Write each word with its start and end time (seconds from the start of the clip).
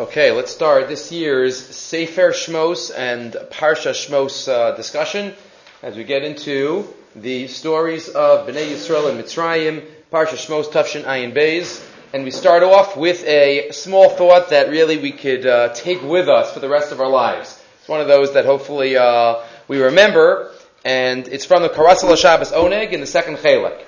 Okay, 0.00 0.32
let's 0.32 0.50
start 0.50 0.88
this 0.88 1.12
year's 1.12 1.58
Sefer 1.58 2.30
Shmos 2.30 2.90
and 2.96 3.34
Parsha 3.50 3.90
Shmos 3.90 4.48
uh, 4.48 4.74
discussion 4.74 5.34
as 5.82 5.94
we 5.94 6.04
get 6.04 6.24
into 6.24 6.86
the 7.14 7.48
stories 7.48 8.08
of 8.08 8.48
Bnei 8.48 8.70
Yisrael 8.70 9.10
and 9.10 9.22
Mitzrayim, 9.22 9.86
Parsha 10.10 10.36
Shmos, 10.36 10.72
Tafshin 10.72 11.04
Ayin 11.04 11.34
Beis, 11.34 11.86
and 12.14 12.24
we 12.24 12.30
start 12.30 12.62
off 12.62 12.96
with 12.96 13.22
a 13.24 13.72
small 13.72 14.08
thought 14.08 14.48
that 14.48 14.70
really 14.70 14.96
we 14.96 15.12
could 15.12 15.44
uh, 15.44 15.74
take 15.74 16.02
with 16.02 16.30
us 16.30 16.50
for 16.50 16.60
the 16.60 16.68
rest 16.70 16.92
of 16.92 17.02
our 17.02 17.10
lives. 17.10 17.62
It's 17.80 17.88
one 17.88 18.00
of 18.00 18.08
those 18.08 18.32
that 18.32 18.46
hopefully 18.46 18.96
uh, 18.96 19.42
we 19.68 19.82
remember, 19.82 20.50
and 20.82 21.28
it's 21.28 21.44
from 21.44 21.60
the 21.60 21.68
Karasal 21.68 22.16
Shabbos 22.16 22.52
Oneg 22.52 22.92
in 22.92 23.00
the 23.00 23.06
second 23.06 23.36
Chelek. 23.36 23.82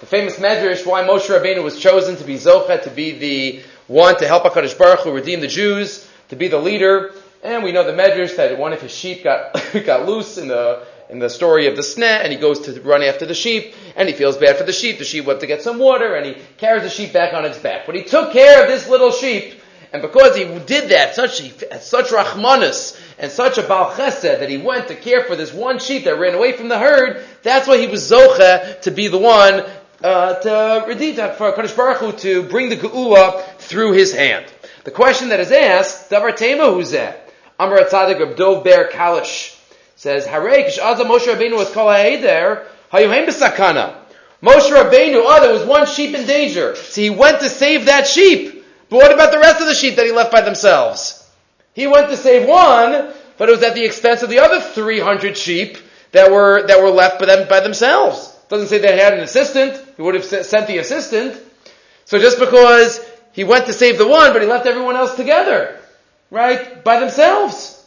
The 0.00 0.06
famous 0.06 0.38
Medrash, 0.38 0.84
why 0.84 1.04
Moshe 1.04 1.30
Rabbeinu 1.30 1.64
was 1.64 1.78
chosen 1.78 2.16
to 2.16 2.24
be 2.24 2.34
Zocha, 2.34 2.82
to 2.82 2.90
be 2.90 3.12
the 3.12 3.62
one 3.86 4.16
to 4.18 4.26
help 4.26 4.44
HaKadosh 4.44 4.78
Baruch 4.78 5.00
Hu 5.00 5.12
redeem 5.12 5.40
the 5.40 5.46
Jews, 5.46 6.08
to 6.28 6.36
be 6.36 6.48
the 6.48 6.58
leader. 6.58 7.12
And 7.42 7.62
we 7.62 7.72
know 7.72 7.84
the 7.84 7.92
Medrash 7.92 8.36
that 8.36 8.58
one 8.58 8.72
of 8.72 8.80
his 8.80 8.92
sheep 8.92 9.24
got, 9.24 9.54
got 9.84 10.06
loose 10.06 10.38
in 10.38 10.48
the, 10.48 10.86
in 11.10 11.18
the 11.18 11.28
story 11.28 11.66
of 11.66 11.76
the 11.76 11.82
sneh, 11.82 12.22
and 12.22 12.32
he 12.32 12.38
goes 12.38 12.60
to 12.60 12.80
run 12.80 13.02
after 13.02 13.26
the 13.26 13.34
sheep, 13.34 13.74
and 13.96 14.08
he 14.08 14.14
feels 14.14 14.38
bad 14.38 14.56
for 14.56 14.64
the 14.64 14.72
sheep. 14.72 14.98
The 14.98 15.04
sheep 15.04 15.26
went 15.26 15.40
to 15.40 15.46
get 15.46 15.62
some 15.62 15.78
water, 15.78 16.14
and 16.14 16.24
he 16.24 16.42
carries 16.56 16.82
the 16.82 16.88
sheep 16.88 17.12
back 17.12 17.34
on 17.34 17.44
its 17.44 17.58
back. 17.58 17.84
But 17.84 17.96
he 17.96 18.04
took 18.04 18.32
care 18.32 18.62
of 18.62 18.68
this 18.68 18.88
little 18.88 19.10
sheep, 19.10 19.60
and 19.92 20.00
because 20.00 20.34
he 20.34 20.44
did 20.44 20.88
that, 20.88 21.14
such, 21.14 21.42
such 21.80 22.08
rachmanis, 22.08 22.98
and 23.18 23.30
such 23.30 23.58
a 23.58 23.62
bal 23.62 23.90
chesed, 23.90 24.22
that 24.22 24.48
he 24.48 24.56
went 24.56 24.88
to 24.88 24.94
care 24.94 25.24
for 25.24 25.36
this 25.36 25.52
one 25.52 25.78
sheep 25.78 26.04
that 26.04 26.18
ran 26.18 26.34
away 26.34 26.52
from 26.52 26.68
the 26.68 26.78
herd, 26.78 27.22
that's 27.42 27.68
why 27.68 27.76
he 27.78 27.86
was 27.86 28.10
zocha 28.10 28.80
to 28.80 28.90
be 28.90 29.08
the 29.08 29.18
one 29.18 29.64
uh, 30.04 30.34
to 30.34 30.86
redeem 30.86 31.14
for 31.14 31.52
Kadosh 31.52 31.74
Baruch 31.74 31.98
Hu 31.98 32.12
to 32.12 32.42
bring 32.42 32.68
the 32.68 32.76
geula 32.76 33.42
through 33.56 33.92
his 33.92 34.12
hand. 34.12 34.44
The 34.84 34.90
question 34.90 35.30
that 35.30 35.40
is 35.40 35.50
asked, 35.50 36.10
Davar 36.10 36.36
Tema 36.36 36.64
Huzeh, 36.64 37.16
Amar 37.58 37.78
Tzadik 37.78 38.20
Abdov 38.20 38.62
Ber 38.64 38.90
Kalish 38.90 39.58
says, 39.96 40.26
Harei 40.26 40.66
Kish 40.66 40.78
Aza 40.78 41.04
Moshe 41.04 41.26
Rabbeinu 41.26 41.56
was 41.56 41.70
kol 41.70 41.88
ha'eder, 41.88 42.66
hayuhem 42.92 43.26
b'sakana. 43.26 43.96
Moshe 44.42 44.70
Rabbeinu, 44.70 45.22
oh, 45.24 45.40
there 45.40 45.54
was 45.54 45.64
one 45.64 45.86
sheep 45.86 46.14
in 46.14 46.26
danger. 46.26 46.76
So 46.76 47.00
he 47.00 47.08
went 47.08 47.40
to 47.40 47.48
save 47.48 47.86
that 47.86 48.06
sheep. 48.06 48.62
But 48.90 48.96
what 48.96 49.14
about 49.14 49.32
the 49.32 49.38
rest 49.38 49.62
of 49.62 49.66
the 49.66 49.74
sheep 49.74 49.96
that 49.96 50.04
he 50.04 50.12
left 50.12 50.30
by 50.30 50.42
themselves? 50.42 51.26
He 51.72 51.86
went 51.86 52.10
to 52.10 52.18
save 52.18 52.46
one, 52.46 53.10
but 53.38 53.48
it 53.48 53.52
was 53.52 53.62
at 53.62 53.74
the 53.74 53.84
expense 53.86 54.22
of 54.22 54.28
the 54.28 54.40
other 54.40 54.60
300 54.60 55.34
sheep 55.38 55.78
that 56.12 56.30
were, 56.30 56.66
that 56.66 56.82
were 56.82 56.90
left 56.90 57.18
by 57.18 57.26
them, 57.26 57.48
by 57.48 57.60
themselves. 57.60 58.36
Doesn't 58.50 58.68
say 58.68 58.78
they 58.78 58.98
had 58.98 59.14
an 59.14 59.20
assistant. 59.20 59.83
He 59.96 60.02
would 60.02 60.14
have 60.14 60.24
sent 60.24 60.66
the 60.66 60.78
assistant. 60.78 61.40
So 62.04 62.18
just 62.18 62.38
because 62.38 63.00
he 63.32 63.44
went 63.44 63.66
to 63.66 63.72
save 63.72 63.98
the 63.98 64.06
one, 64.06 64.32
but 64.32 64.42
he 64.42 64.48
left 64.48 64.66
everyone 64.66 64.96
else 64.96 65.14
together, 65.14 65.78
right, 66.30 66.82
by 66.84 67.00
themselves. 67.00 67.84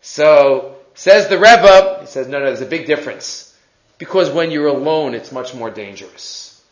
So 0.00 0.76
says 0.94 1.28
the 1.28 1.38
Rebbe, 1.38 1.98
he 2.00 2.06
says, 2.06 2.28
no, 2.28 2.38
no, 2.38 2.46
there's 2.46 2.60
a 2.60 2.66
big 2.66 2.86
difference. 2.86 3.56
Because 3.98 4.30
when 4.30 4.50
you're 4.50 4.68
alone, 4.68 5.14
it's 5.14 5.32
much 5.32 5.54
more 5.54 5.70
dangerous. 5.70 6.62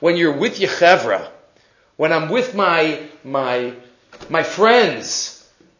When 0.00 0.16
you're 0.16 0.36
with 0.36 0.58
Yechevra, 0.58 1.30
when 1.96 2.12
I'm 2.12 2.28
with 2.28 2.54
my, 2.54 3.02
my, 3.24 3.74
my 4.28 4.42
friends, 4.42 5.34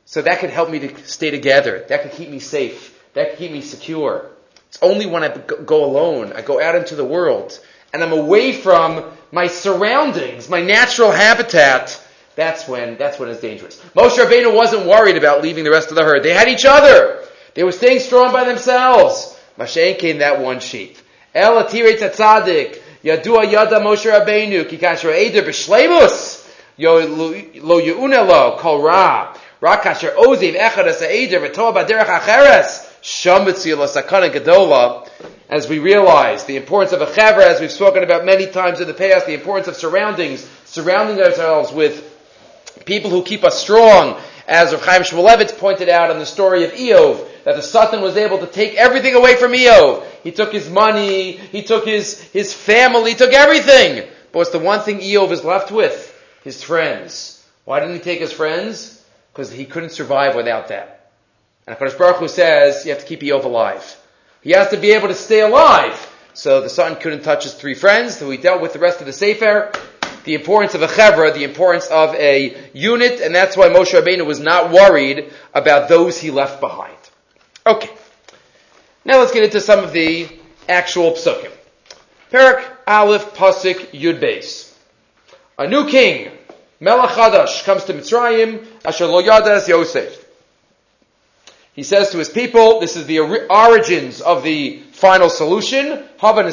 so 0.04 0.22
that 0.22 0.40
can 0.40 0.50
help 0.50 0.70
me 0.70 0.78
to 0.80 1.04
stay 1.04 1.30
together. 1.30 1.84
That 1.88 2.02
can 2.02 2.10
keep 2.10 2.28
me 2.30 2.38
safe. 2.38 2.98
That 3.14 3.30
can 3.30 3.38
keep 3.38 3.52
me 3.52 3.60
secure. 3.60 4.30
It's 4.68 4.78
only 4.82 5.06
when 5.06 5.24
I 5.24 5.28
go 5.28 5.84
alone, 5.84 6.32
I 6.32 6.42
go 6.42 6.60
out 6.60 6.74
into 6.74 6.94
the 6.94 7.04
world, 7.04 7.58
and 7.92 8.02
I'm 8.02 8.12
away 8.12 8.52
from 8.52 9.04
my 9.32 9.46
surroundings, 9.46 10.48
my 10.48 10.60
natural 10.60 11.10
habitat, 11.10 12.02
that's 12.36 12.68
when, 12.68 12.96
that's 12.96 13.18
when 13.18 13.28
it's 13.28 13.40
dangerous. 13.40 13.80
Moshe 13.94 14.16
Rabbeinu 14.16 14.54
wasn't 14.54 14.86
worried 14.86 15.16
about 15.16 15.42
leaving 15.42 15.64
the 15.64 15.70
rest 15.70 15.90
of 15.90 15.96
the 15.96 16.04
herd. 16.04 16.22
They 16.22 16.32
had 16.32 16.48
each 16.48 16.64
other. 16.64 17.24
They 17.54 17.64
were 17.64 17.72
staying 17.72 18.00
strong 18.00 18.32
by 18.32 18.44
themselves. 18.44 19.38
Mashen 19.58 19.98
came 19.98 20.18
that 20.18 20.40
one 20.40 20.60
sheep. 20.60 20.96
El 21.34 21.62
atire 21.62 21.98
tzadik, 21.98 22.80
yadua 23.02 23.50
yada 23.50 23.80
Moshe 23.80 24.10
Rabbeinu, 24.10 24.64
kikasher 24.68 25.12
eder 25.12 25.42
b'shlemus, 25.42 26.46
lo 26.78 27.80
yeunelo, 27.80 28.58
kol 28.58 28.82
ra, 28.82 29.36
ra 29.60 29.76
kasher 29.80 30.14
oziv 30.14 30.54
echad 30.54 30.86
asa 30.86 31.12
eder, 31.12 31.40
v'toa 31.40 31.74
baderech 31.74 32.20
acheres, 32.20 32.84
as 35.48 35.68
we 35.68 35.78
realize 35.78 36.44
the 36.44 36.56
importance 36.56 36.92
of 36.92 37.00
a 37.00 37.06
chevra, 37.06 37.46
as 37.46 37.60
we've 37.60 37.72
spoken 37.72 38.02
about 38.02 38.24
many 38.24 38.46
times 38.46 38.80
in 38.80 38.86
the 38.86 38.94
past, 38.94 39.26
the 39.26 39.34
importance 39.34 39.68
of 39.68 39.76
surroundings, 39.76 40.48
surrounding 40.66 41.22
ourselves 41.24 41.72
with 41.72 42.04
people 42.84 43.10
who 43.10 43.22
keep 43.22 43.44
us 43.44 43.58
strong, 43.58 44.20
as 44.46 44.72
Rav 44.72 44.84
Chaim 44.84 45.02
Shmulevitz 45.02 45.58
pointed 45.58 45.88
out 45.88 46.10
in 46.10 46.18
the 46.18 46.26
story 46.26 46.64
of 46.64 46.72
Eov, 46.72 47.26
that 47.44 47.56
the 47.56 47.62
Satan 47.62 48.02
was 48.02 48.16
able 48.16 48.38
to 48.38 48.46
take 48.46 48.74
everything 48.74 49.14
away 49.14 49.36
from 49.36 49.52
Eov. 49.52 50.04
He 50.22 50.32
took 50.32 50.52
his 50.52 50.68
money, 50.68 51.32
he 51.32 51.62
took 51.62 51.86
his, 51.86 52.20
his 52.32 52.52
family, 52.52 53.12
he 53.12 53.16
took 53.16 53.32
everything. 53.32 54.08
But 54.32 54.38
what's 54.38 54.50
the 54.50 54.58
one 54.58 54.80
thing 54.80 55.00
Eov 55.00 55.30
is 55.32 55.44
left 55.44 55.70
with? 55.70 56.14
His 56.44 56.62
friends. 56.62 57.46
Why 57.64 57.80
didn't 57.80 57.96
he 57.96 58.00
take 58.00 58.20
his 58.20 58.32
friends? 58.32 59.04
Because 59.32 59.52
he 59.52 59.64
couldn't 59.64 59.90
survive 59.90 60.34
without 60.34 60.68
that. 60.68 61.10
And 61.66 61.76
HaKadosh 61.76 61.98
Baruch 61.98 62.16
Hu 62.16 62.28
says 62.28 62.84
you 62.84 62.92
have 62.92 63.00
to 63.00 63.06
keep 63.06 63.20
Eov 63.20 63.44
alive. 63.44 63.96
He 64.42 64.50
has 64.50 64.70
to 64.70 64.76
be 64.76 64.92
able 64.92 65.08
to 65.08 65.14
stay 65.14 65.40
alive. 65.40 66.04
So 66.34 66.60
the 66.60 66.68
son 66.68 66.96
couldn't 66.96 67.22
touch 67.22 67.44
his 67.44 67.54
three 67.54 67.74
friends, 67.74 68.16
so 68.16 68.30
he 68.30 68.36
dealt 68.38 68.62
with 68.62 68.72
the 68.72 68.78
rest 68.78 69.00
of 69.00 69.06
the 69.06 69.12
Sefer. 69.12 69.72
The 70.24 70.34
importance 70.34 70.74
of 70.74 70.82
a 70.82 70.86
chevra, 70.86 71.34
the 71.34 71.44
importance 71.44 71.86
of 71.86 72.14
a 72.14 72.70
unit, 72.72 73.20
and 73.20 73.34
that's 73.34 73.56
why 73.56 73.68
Moshe 73.68 73.98
Rabbeinu 73.98 74.26
was 74.26 74.38
not 74.38 74.70
worried 74.70 75.32
about 75.54 75.88
those 75.88 76.20
he 76.20 76.30
left 76.30 76.60
behind. 76.60 76.96
Okay. 77.66 77.90
Now 79.04 79.18
let's 79.18 79.32
get 79.32 79.42
into 79.42 79.60
some 79.60 79.82
of 79.82 79.92
the 79.92 80.28
actual 80.68 81.12
psukim. 81.12 81.50
Perak 82.30 82.78
Aleph 82.86 83.34
Pasik 83.34 83.90
Yud 83.92 84.20
Beis. 84.20 84.74
A 85.58 85.66
new 85.66 85.88
king, 85.88 86.30
Melech 86.78 87.10
Hadash, 87.10 87.64
comes 87.64 87.84
to 87.84 87.94
Mitzrayim, 87.94 88.66
Asher 88.84 89.06
Lo 89.06 89.22
Yadas 89.22 89.66
Yosef. 89.66 90.27
He 91.78 91.84
says 91.84 92.10
to 92.10 92.18
his 92.18 92.28
people, 92.28 92.80
this 92.80 92.96
is 92.96 93.06
the 93.06 93.20
origins 93.20 94.20
of 94.20 94.42
the 94.42 94.80
final 94.90 95.30
solution. 95.30 96.02
They're 96.20 96.32
going 96.32 96.50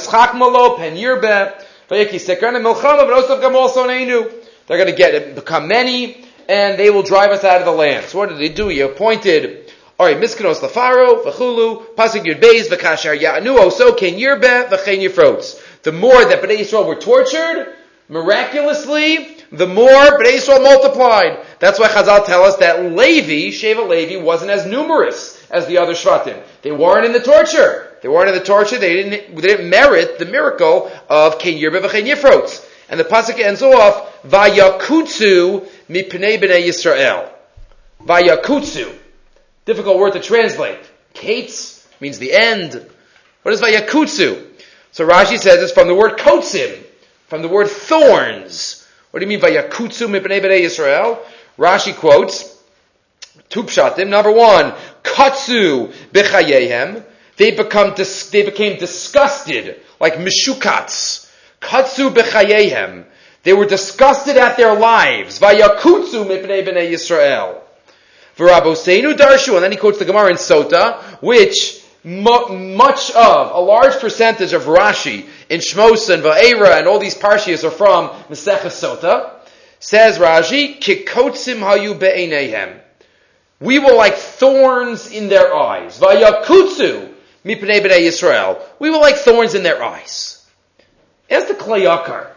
to 4.86 4.96
get 4.96 5.16
it, 5.16 5.34
become 5.34 5.68
many, 5.68 6.28
and 6.48 6.78
they 6.78 6.92
will 6.92 7.02
drive 7.02 7.32
us 7.32 7.44
out 7.44 7.58
of 7.60 7.66
the 7.66 7.72
land. 7.72 8.06
So 8.06 8.20
what 8.20 8.30
did 8.30 8.38
they 8.38 8.50
do? 8.50 8.68
He 8.68 8.82
appointed 8.82 9.74
Alright, 10.00 10.18
Miskanos 10.18 10.60
Lafaro, 10.60 11.24
Vachulu, 11.24 11.96
Pasig 11.96 12.26
Yud 12.26 12.40
Beis, 12.40 12.68
Vakashar 12.68 13.18
Ya'anu, 13.20 13.58
Oso, 13.58 13.98
Ken 13.98 14.20
Yirbe, 14.20 14.70
Vachen 14.70 15.00
Yifrots. 15.00 15.60
The 15.82 15.92
more 15.92 16.24
that 16.24 16.44
Bnei 16.44 16.60
Yisrael 16.60 16.86
were 16.86 16.98
tortured, 16.98 17.74
miraculously, 18.10 19.35
the 19.58 19.68
more 19.68 20.20
Bnei 20.20 20.38
Yisrael 20.38 20.64
multiplied. 20.64 21.40
That's 21.60 21.80
why 21.80 21.88
Chazal 21.88 22.26
tell 22.26 22.44
us 22.44 22.58
that 22.58 22.84
Levi, 22.84 23.56
Sheva 23.56 23.88
Levi, 23.88 24.22
wasn't 24.22 24.52
as 24.52 24.66
numerous 24.66 25.42
as 25.50 25.68
the 25.68 25.78
other 25.78 25.94
Shvatim. 25.94 26.42
They 26.62 26.72
weren't 26.72 27.06
in 27.06 27.14
the 27.14 27.20
torture. 27.20 27.98
They 28.02 28.10
weren't 28.10 28.30
in 28.30 28.36
the 28.36 28.44
torture. 28.44 28.78
They 28.78 28.94
didn't, 28.94 29.36
they 29.36 29.42
didn't 29.42 29.70
merit 29.70 30.20
the 30.20 30.26
miracle 30.26 30.92
of 31.10 31.40
Ken 31.40 31.54
Yirbe 31.54 31.82
v'Chen 31.82 32.06
Yifrotz. 32.06 32.70
And 32.90 33.00
the 33.00 33.04
pasuk 33.04 33.40
ends 33.40 33.62
off, 33.62 34.22
Vayakutsu 34.24 35.68
mipnei 35.90 36.40
b'nei 36.40 36.68
Yisrael. 36.68 37.30
Vayakutsu. 38.04 38.94
Difficult 39.66 39.98
word 39.98 40.14
to 40.14 40.20
translate. 40.20 40.80
Kates 41.14 41.88
means 42.00 42.20
the 42.20 42.34
end. 42.34 42.86
What 43.42 43.54
is 43.54 43.62
Vayakutsu? 43.62 44.46
So 44.92 45.08
Rashi 45.08 45.38
says 45.40 45.62
it's 45.62 45.72
from 45.72 45.88
the 45.88 45.96
word 45.96 46.18
kotsim, 46.18 46.84
from 47.28 47.42
the 47.42 47.48
word 47.48 47.68
thorns. 47.68 48.85
What 49.16 49.22
do 49.22 49.28
you 49.28 49.30
mean 49.30 49.40
by 49.40 49.52
yakutsu 49.52 50.10
mipnei 50.10 50.42
b'nei 50.42 50.64
Yisrael? 50.64 51.18
Rashi 51.58 51.96
quotes 51.96 52.62
two 53.48 53.64
pshatim. 53.64 54.10
Number 54.10 54.30
one, 54.30 54.74
katsu 55.04 55.88
b'chayehem. 56.12 57.02
They 57.38 57.52
become 57.52 57.94
dis- 57.94 58.30
they 58.32 58.44
became 58.44 58.78
disgusted 58.78 59.80
like 60.02 60.16
mishukats. 60.16 61.32
Katsu 61.62 62.10
b'chayehem. 62.10 63.06
They 63.44 63.54
were 63.54 63.66
disgusted 63.66 64.36
at 64.36 64.58
their 64.58 64.78
lives. 64.78 65.40
Vayakutsu 65.40 66.26
mipnei 66.26 66.68
b'nei 66.68 66.92
Yisrael. 66.92 67.62
V'rabosenu 68.36 69.14
darshu, 69.14 69.54
and 69.54 69.64
then 69.64 69.72
he 69.72 69.78
quotes 69.78 69.98
the 69.98 70.04
Gemara 70.04 70.32
in 70.32 70.36
Sota, 70.36 71.02
which 71.22 71.82
much 72.04 73.12
of, 73.12 73.52
a 73.52 73.62
large 73.62 73.98
percentage 74.02 74.52
of 74.52 74.64
Rashi 74.64 75.30
in 75.50 75.60
Shmos 75.60 76.14
and 76.14 76.24
Va'era 76.24 76.78
and 76.78 76.88
all 76.88 77.00
these 77.00 77.16
parshias 77.16 77.64
are 77.64 77.72
from 77.72 78.10
Masechah 78.30 78.68
Sota. 78.68 79.32
Says 79.80 80.18
Rashi, 80.18 80.80
Kikotzim 80.80 81.60
hayu 81.60 82.00
be'enehem. 82.00 82.80
We 83.60 83.80
were 83.80 83.94
like 83.94 84.16
thorns 84.16 85.12
in 85.12 85.30
their 85.30 85.54
eyes. 85.54 86.00
Vayakutsu 86.00 87.14
mipnei 87.46 87.82
b'nei 87.82 88.08
Yisrael. 88.08 88.62
We 88.80 88.90
were 88.90 88.98
like 88.98 89.16
thorns 89.16 89.54
in 89.54 89.64
their 89.64 89.84
eyes. 89.84 90.46
As 91.30 91.46
the 91.46 91.54
Klei 91.54 91.86
Yakar. 91.86 92.32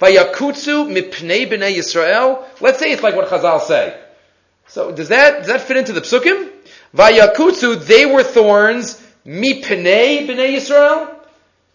Vayakutsu 0.00 0.88
mipnei 0.90 1.48
b'nei 1.48 1.76
Yisrael. 1.76 2.44
Let's 2.60 2.78
say 2.78 2.92
it's 2.92 3.02
like 3.02 3.14
what 3.14 3.28
Chazal 3.28 3.60
say. 3.60 3.98
So 4.66 4.92
does 4.92 5.08
that, 5.08 5.38
does 5.38 5.46
that 5.48 5.60
fit 5.60 5.76
into 5.76 5.92
the 5.92 6.00
psukim? 6.00 6.50
Vayakutsu, 6.94 7.84
they 7.86 8.06
were 8.06 8.22
thorns, 8.22 9.00
mipnei 9.24 10.26
b'nei 10.26 10.56
Yisrael. 10.56 11.13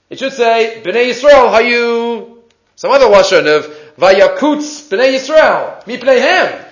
It 0.09 0.17
should 0.17 0.33
say, 0.33 0.81
b'nei 0.83 1.11
Yisrael, 1.11 1.53
hayu, 1.53 2.39
some 2.75 2.91
other 2.91 3.05
lashon 3.05 3.45
of 3.45 3.67
vayakutz 3.95 4.89
b'nei 4.89 5.13
Yisrael, 5.15 5.83
mipnei 5.85 6.19
hem. 6.19 6.65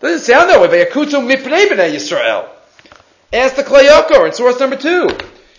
Doesn't 0.00 0.20
sound 0.20 0.48
that 0.48 0.60
way. 0.60 0.68
Vayakutsu 0.68 1.20
mipnei 1.20 1.66
b'nei 1.66 1.94
Yisrael. 1.94 2.48
Ask 3.30 3.56
the 3.56 3.62
Klei 3.62 3.86
Yakar 3.86 4.26
in 4.26 4.32
source 4.32 4.58
number 4.58 4.76
two. 4.76 5.06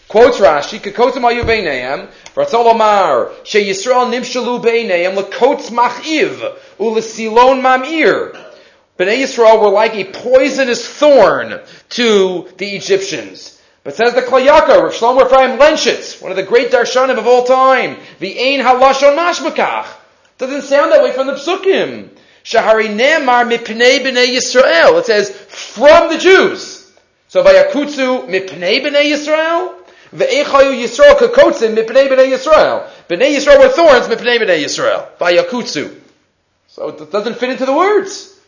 Quotes 0.08 0.40
Rashi, 0.40 0.80
Kekotim 0.80 1.22
ayu 1.22 1.44
beineim, 1.44 2.10
Ratzol 2.34 2.66
Omar, 2.66 3.32
She 3.44 3.64
Yisrael 3.64 4.12
nimshalu 4.12 4.64
beineim, 4.64 5.16
Lekotz 5.16 5.70
machiv, 5.70 6.58
Ulesilon 6.80 7.62
mamir. 7.62 8.34
Bnei 8.98 9.20
Yisrael 9.20 9.62
were 9.62 9.70
like 9.70 9.94
a 9.94 10.06
poisonous 10.06 10.88
thorn 10.88 11.60
to 11.90 12.50
the 12.58 12.76
Egyptians. 12.76 13.59
But 13.90 13.96
says 13.96 14.14
the 14.14 14.22
Klei 14.22 14.46
Yakar, 14.46 14.84
Rav 14.84 14.94
Shlomo 14.94 15.26
Ephraim 15.26 15.58
Lenshitz, 15.58 16.22
one 16.22 16.30
of 16.30 16.38
the 16.38 16.44
great 16.44 16.70
darshanim 16.70 17.18
of 17.18 17.26
all 17.26 17.44
time, 17.44 17.98
the 18.20 18.40
Ein 18.40 18.60
Halashon 18.60 19.18
Mashmakach. 19.18 19.88
Doesn't 20.38 20.62
sound 20.62 20.92
that 20.92 21.02
way 21.02 21.12
from 21.12 21.26
the 21.26 21.34
Psukim. 21.34 22.10
Shahari 22.44 22.96
Nemar 22.96 23.52
mipnei 23.52 23.98
b'nei 24.02 24.28
Yisrael. 24.28 25.00
It 25.00 25.08
says, 25.08 25.32
from 25.32 26.14
the 26.14 26.20
Jews. 26.20 26.96
So 27.30 27.44
Vayakutsu 27.44 28.28
mipnei 28.28 28.86
b'nei 28.86 29.12
Yisrael, 29.12 29.74
Ve'echayu 30.14 30.80
Yisrael 30.80 31.16
kakotzim 31.16 31.76
mipnei 31.76 32.08
b'nei 32.08 32.32
Yisrael. 32.32 32.88
B'nei 33.08 33.38
Yisrael 33.38 33.58
were 33.58 33.70
thorns 33.70 34.06
mipnei 34.06 34.38
b'nei 34.38 34.64
Yisrael. 34.66 35.18
Vayakutsu. 35.18 36.00
So 36.68 36.90
it 36.90 37.12
doesn't 37.12 37.38
fit 37.40 37.50
into 37.50 37.66
the 37.66 37.74
words. 37.74 38.40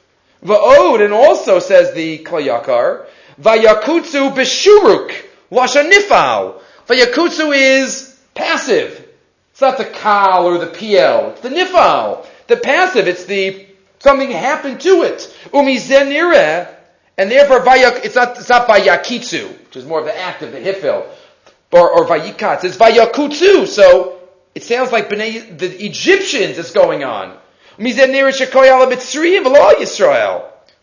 Va'od, 0.46 1.04
and 1.04 1.12
also 1.12 1.58
says 1.58 1.96
the 1.96 2.20
Klei 2.20 2.46
Yakar, 2.46 3.08
Vayakutsu 3.42 4.36
b'shuruk, 4.36 5.30
lashanifal. 5.52 6.62
Vayakutsu 6.88 7.56
is 7.56 8.20
passive. 8.34 9.08
It's 9.52 9.62
not 9.62 9.78
the 9.78 9.86
kal 9.86 10.46
or 10.46 10.58
the 10.58 10.68
pl. 10.68 11.32
It's 11.32 11.42
the 11.42 11.50
nifal. 11.50 12.26
The 12.48 12.58
passive, 12.58 13.08
it's 13.08 13.26
the, 13.26 13.66
something 14.00 14.32
happened 14.32 14.82
to 14.82 15.04
it. 15.04 15.34
Umizenire, 15.54 16.74
and 17.18 17.30
therefore 17.30 17.60
vayak, 17.60 18.04
it's 18.04 18.16
not, 18.16 18.38
it's 18.38 18.50
not 18.50 18.68
vayakitsu, 18.68 19.66
which 19.66 19.76
is 19.76 19.86
more 19.86 20.00
of 20.00 20.06
the 20.06 20.18
active, 20.18 20.52
the 20.52 20.60
hifil 20.60 21.06
or, 21.72 21.90
or 21.90 22.06
Vayikatz. 22.06 22.64
It's 22.64 22.78
Vayakutsu. 22.78 23.68
So 23.68 24.20
it 24.54 24.64
sounds 24.64 24.92
like 24.92 25.10
B'nai, 25.10 25.58
the 25.58 25.86
Egyptians 25.86 26.58
is 26.58 26.72
going 26.72 27.04
on. 27.04 27.32
Of. 27.32 27.38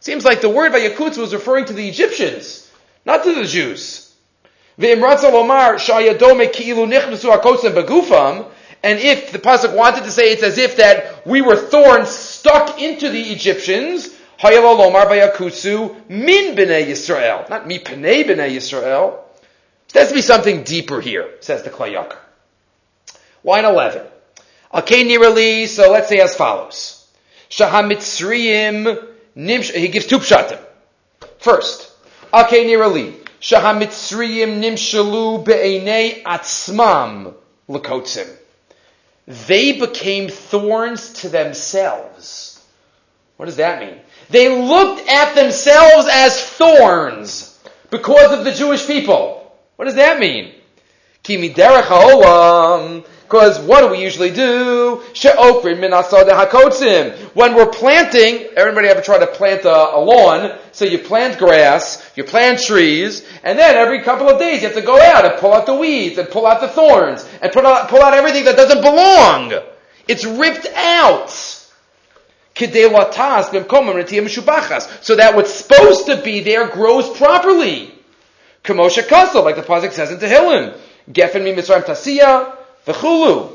Seems 0.01 0.25
like 0.25 0.41
the 0.41 0.49
word 0.49 0.73
Vayakutsu 0.73 1.19
was 1.19 1.35
referring 1.35 1.67
to 1.67 1.73
the 1.73 1.89
Egyptians, 1.89 2.71
not 3.05 3.25
to 3.25 3.35
the 3.35 3.45
Jews. 3.45 4.08
And 8.81 9.01
if 9.01 9.33
the 9.33 9.39
pasuk 9.41 9.75
wanted 9.75 10.05
to 10.05 10.11
say 10.13 10.31
it's 10.33 10.45
as 10.45 10.57
if 10.57 10.77
that 10.77 11.27
we 11.27 11.41
were 11.43 11.57
thorns 11.57 12.11
stuck 12.11 12.81
into 12.81 13.11
the 13.11 13.21
Egyptians, 13.21 14.09
min 14.41 14.55
b'nei 16.55 16.87
Yisrael, 16.87 17.51
not 17.51 17.67
mi 17.67 17.81
pnei 17.81 18.25
b'nei 18.25 18.55
Yisrael. 18.55 19.19
There 19.93 20.03
has 20.03 20.11
to 20.11 20.15
be 20.15 20.23
something 20.23 20.63
deeper 20.63 21.01
here, 21.01 21.29
says 21.41 21.65
the 21.65 21.71
Klayak. 21.71 22.15
Line 23.43 23.65
11. 23.65 24.03
Okay, 24.75 25.03
nirali, 25.05 25.67
so 25.67 25.91
let's 25.91 26.09
say 26.09 26.21
as 26.21 26.37
follows. 26.37 27.05
Shahamitzriyim 27.51 29.09
nimsh, 29.37 29.73
he 29.75 29.89
gives 29.89 30.07
two 30.07 30.19
pshatim. 30.19 30.61
First, 31.39 31.91
okay, 32.33 32.65
nirali. 32.65 33.28
Shahamitzriyim 33.41 34.61
nimshalu 34.61 35.45
be'enei 35.45 36.23
atzmam 36.23 37.35
lakotzim. 37.69 38.29
They 39.27 39.79
became 39.79 40.29
thorns 40.29 41.13
to 41.21 41.29
themselves. 41.29 42.65
What 43.37 43.47
does 43.47 43.57
that 43.57 43.81
mean? 43.81 44.01
They 44.31 44.49
looked 44.49 45.09
at 45.09 45.35
themselves 45.35 46.09
as 46.11 46.43
thorns 46.43 47.59
because 47.91 48.33
of 48.37 48.45
the 48.45 48.53
Jewish 48.53 48.87
people. 48.87 49.57
What 49.77 49.85
does 49.85 49.95
that 49.95 50.19
mean? 50.19 50.55
Kimi 51.23 51.51
derech 51.51 51.85
ha'olam. 51.85 53.05
Because 53.29 53.61
what 53.61 53.83
do 53.83 53.89
we 53.89 54.01
usually 54.01 54.31
do? 54.31 55.03
When 57.35 57.55
we're 57.55 57.67
planting, 57.67 58.47
everybody 58.57 58.89
ever 58.89 59.03
try 59.03 59.19
to 59.19 59.27
plant 59.27 59.67
a, 59.67 59.97
a, 59.97 60.01
lawn? 60.01 60.59
So 60.73 60.87
you 60.87 60.99
plant 60.99 61.39
grass, 61.39 62.11
you 62.17 62.25
plant 62.25 62.59
trees, 62.59 63.29
and 63.43 63.59
then 63.59 63.77
every 63.77 64.01
couple 64.01 64.31
of 64.31 64.39
days 64.41 64.63
you 64.63 64.69
have 64.69 64.77
to 64.79 64.83
go 64.83 64.99
out 64.99 65.27
and 65.27 65.39
pull 65.39 65.53
out 65.53 65.67
the 65.67 65.75
weeds 65.75 66.17
and 66.17 66.27
pull 66.31 66.47
out 66.47 66.63
the 66.63 66.69
thorns 66.69 67.29
and 67.43 67.53
pull 67.53 67.67
out, 67.67 67.91
pull 67.91 68.01
out 68.01 68.15
everything 68.15 68.47
that 68.47 68.57
doesn't 68.57 68.81
belong. 68.81 69.53
It's 70.09 70.25
ripped 70.25 70.67
out. 70.75 71.29
So 71.29 72.65
that 75.17 75.33
what's 75.35 75.53
supposed 75.53 76.07
to 76.07 76.17
be 76.25 76.41
there 76.41 76.67
grows 76.69 77.15
properly. 77.15 77.93
Kamosha 78.65 79.03
Kasel, 79.03 79.45
like 79.45 79.57
the 79.57 79.63
Pasuk 79.63 79.93
says 79.93 80.11
in 80.11 80.17
Tehillim. 80.17 80.79
Gefen 81.13 81.45
mi 81.45 81.53
Mitzrayim 81.53 81.85
Tasiya, 81.85 82.58
v'chulu. 82.93 83.53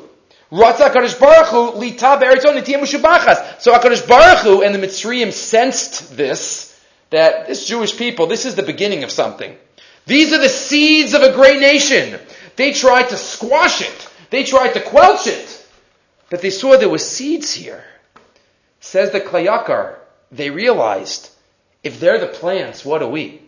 Ratza 0.51 0.89
HaKadosh 0.89 1.19
Baruch 1.19 1.47
Hu, 1.47 1.79
lita 1.79 2.17
be'eritzon 2.19 2.61
nitiyah. 2.61 3.59
So 3.59 3.73
HaKadosh 3.73 4.07
Baruch 4.07 4.39
Hu 4.39 4.61
and 4.61 4.75
the 4.75 4.79
Mitzrayim 4.79 5.33
sensed 5.33 6.15
this, 6.15 6.79
that 7.09 7.47
this 7.47 7.65
Jewish 7.65 7.97
people, 7.97 8.27
this 8.27 8.45
is 8.45 8.53
the 8.53 8.63
beginning 8.63 9.03
of 9.03 9.09
something. 9.09 9.57
These 10.05 10.31
are 10.31 10.39
the 10.39 10.49
seeds 10.49 11.13
of 11.13 11.23
a 11.23 11.31
great 11.33 11.59
nation. 11.59 12.19
They 12.55 12.71
tried 12.71 13.09
to 13.09 13.17
squash 13.17 13.81
it. 13.81 14.09
They 14.29 14.43
tried 14.43 14.73
to 14.73 14.79
quelch 14.79 15.27
it. 15.27 15.67
But 16.29 16.41
they 16.41 16.49
saw 16.49 16.77
there 16.77 16.89
were 16.89 16.97
seeds 16.97 17.53
here. 17.53 17.83
Says 18.79 19.11
the 19.11 19.21
Klei 19.21 19.47
Yakar, 19.47 19.95
they 20.31 20.49
realized, 20.49 21.29
if 21.83 21.99
they're 21.99 22.19
the 22.19 22.27
plants, 22.27 22.83
what 22.83 23.01
are 23.01 23.09
we? 23.09 23.41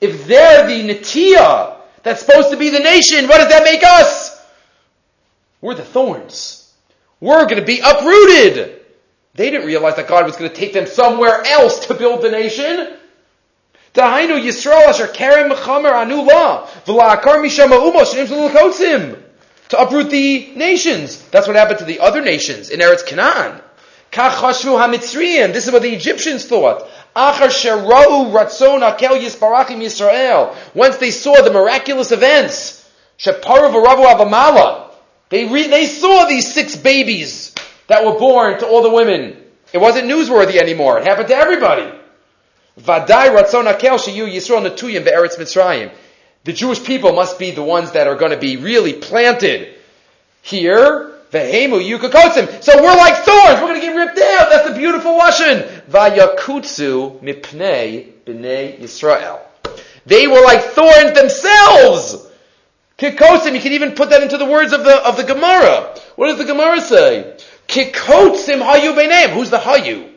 If 0.00 0.26
they're 0.26 0.66
the 0.66 0.94
Natiya 0.94 1.76
that's 2.02 2.20
supposed 2.24 2.50
to 2.50 2.56
be 2.56 2.70
the 2.70 2.78
nation, 2.78 3.26
what 3.26 3.38
does 3.38 3.48
that 3.48 3.64
make 3.64 3.82
us? 3.82 4.27
We're 5.60 5.74
the 5.74 5.84
thorns. 5.84 6.72
We're 7.20 7.44
going 7.44 7.60
to 7.60 7.64
be 7.64 7.80
uprooted. 7.80 8.80
They 9.34 9.50
didn't 9.50 9.66
realize 9.66 9.96
that 9.96 10.08
God 10.08 10.24
was 10.24 10.36
going 10.36 10.50
to 10.50 10.56
take 10.56 10.72
them 10.72 10.86
somewhere 10.86 11.42
else 11.44 11.86
to 11.86 11.94
build 11.94 12.22
the 12.22 12.30
nation. 12.30 12.96
To 19.70 19.78
uproot 19.80 20.10
the 20.10 20.52
nations. 20.54 21.22
That's 21.30 21.46
what 21.46 21.56
happened 21.56 21.80
to 21.80 21.84
the 21.84 22.00
other 22.00 22.20
nations 22.22 22.70
in 22.70 22.80
Eretz 22.80 23.04
Canaan. 23.04 23.60
This 24.10 25.66
is 25.66 25.72
what 25.72 25.82
the 25.82 25.92
Egyptians 25.92 26.46
thought. 26.46 26.88
Once 30.74 30.96
they 30.96 31.10
saw 31.10 31.42
the 31.42 31.50
miraculous 31.52 32.12
events, 32.12 32.84
they, 35.28 35.46
re- 35.46 35.68
they 35.68 35.86
saw 35.86 36.26
these 36.26 36.52
six 36.52 36.76
babies 36.76 37.54
that 37.86 38.04
were 38.04 38.18
born 38.18 38.58
to 38.58 38.66
all 38.66 38.82
the 38.82 38.90
women. 38.90 39.36
It 39.72 39.78
wasn't 39.78 40.08
newsworthy 40.08 40.56
anymore. 40.56 40.98
It 40.98 41.04
happened 41.04 41.28
to 41.28 41.36
everybody. 41.36 41.92
The 46.44 46.52
Jewish 46.52 46.84
people 46.84 47.12
must 47.12 47.38
be 47.38 47.50
the 47.50 47.62
ones 47.62 47.92
that 47.92 48.06
are 48.06 48.14
going 48.14 48.30
to 48.30 48.38
be 48.38 48.56
really 48.56 48.92
planted 48.94 49.74
here 50.42 51.18
Vehemu 51.30 51.80
yukakotsim. 51.80 52.62
So 52.62 52.82
we're 52.82 52.96
like 52.96 53.16
thorns. 53.16 53.60
We're 53.60 53.68
going 53.68 53.80
to 53.80 53.86
get 53.86 53.94
ripped 53.94 54.18
out. 54.18 54.48
That's 54.50 54.68
the 54.70 54.74
beautiful 54.74 55.18
lashon. 55.18 55.82
Vayakutsu 55.90 57.20
mipnei 57.20 58.12
b'nei 58.24 58.78
Yisrael. 58.80 59.40
They 60.06 60.26
were 60.26 60.40
like 60.40 60.62
thorns 60.62 61.12
themselves. 61.12 62.27
Kikotzim. 62.98 63.54
You 63.54 63.60
can 63.60 63.72
even 63.72 63.92
put 63.92 64.10
that 64.10 64.22
into 64.22 64.36
the 64.38 64.44
words 64.44 64.72
of 64.72 64.84
the 64.84 64.96
of 65.06 65.16
the 65.16 65.24
Gemara. 65.24 65.94
What 66.16 66.26
does 66.26 66.38
the 66.38 66.44
Gemara 66.44 66.80
say? 66.80 67.36
Kikotzim 67.68 68.60
hayu 68.60 68.94
b'neim. 68.94 69.30
Who's 69.30 69.50
the 69.50 69.58
hayu? 69.58 70.10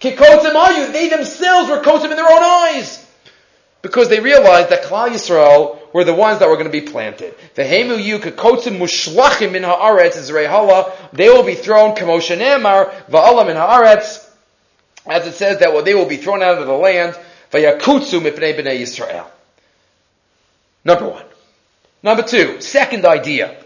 Kikotzim 0.00 0.52
hayu. 0.52 0.92
They 0.92 1.08
themselves 1.08 1.70
were 1.70 1.80
kotzim 1.80 2.10
in 2.10 2.16
their 2.16 2.30
own 2.30 2.42
eyes 2.42 3.04
because 3.80 4.10
they 4.10 4.20
realized 4.20 4.68
that 4.70 4.82
Klal 4.82 5.08
Yisrael 5.08 5.78
were 5.94 6.04
the 6.04 6.12
ones 6.12 6.40
that 6.40 6.48
were 6.48 6.56
going 6.56 6.66
to 6.66 6.72
be 6.72 6.82
planted. 6.82 7.34
Vehemu 7.54 8.04
yu 8.04 8.18
kakotzim 8.18 8.76
mushlachim 8.76 9.52
min 9.52 9.62
haaretz 9.62 10.18
izreihala. 10.18 10.92
They 11.14 11.30
will 11.30 11.44
be 11.44 11.54
thrown 11.54 11.96
kamosha 11.96 12.36
nemar 12.36 12.90
va'ala 13.08 13.46
min 13.46 13.56
haaretz. 13.56 14.28
As 15.06 15.26
it 15.26 15.32
says 15.32 15.60
that 15.60 15.72
well, 15.72 15.82
they 15.82 15.94
will 15.94 16.04
be 16.04 16.18
thrown 16.18 16.42
out 16.42 16.58
of 16.58 16.66
the 16.66 16.74
land. 16.74 17.18
Vayakutsu 17.52 18.20
mipnei 18.20 18.54
b'nei 18.54 18.80
Yisrael. 18.80 19.26
Number 20.84 21.08
one. 21.08 21.24
Number 22.02 22.22
two, 22.22 22.60
second 22.60 23.04
idea. 23.04 23.56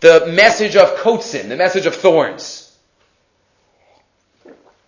The 0.00 0.26
message 0.32 0.76
of 0.76 0.96
kotzim, 0.96 1.48
the 1.48 1.56
message 1.56 1.86
of 1.86 1.94
thorns. 1.94 2.66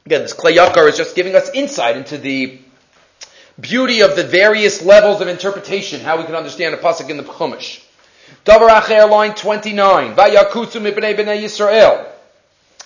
Again, 0.07 0.23
this 0.23 0.35
Klei 0.35 0.57
Yakar 0.57 0.89
is 0.89 0.97
just 0.97 1.15
giving 1.15 1.35
us 1.35 1.51
insight 1.55 1.97
into 1.97 2.19
the 2.19 2.59
beauty 3.61 4.01
of 4.01 4.17
the 4.17 4.25
various 4.25 4.83
levels 4.83 5.21
of 5.21 5.29
interpretation, 5.29 6.01
how 6.01 6.19
we 6.19 6.25
can 6.25 6.35
understand 6.35 6.75
a 6.75 6.79
pasuk 6.79 7.11
in 7.11 7.19
the 7.19 7.23
Chumash. 7.23 7.85
Davar 8.45 9.11
line 9.11 9.35
29. 9.35 10.17
Vayakutsu 10.17 10.81
mipnei 10.81 11.15
b'nei 11.15 11.43
Yisrael. 11.43 12.09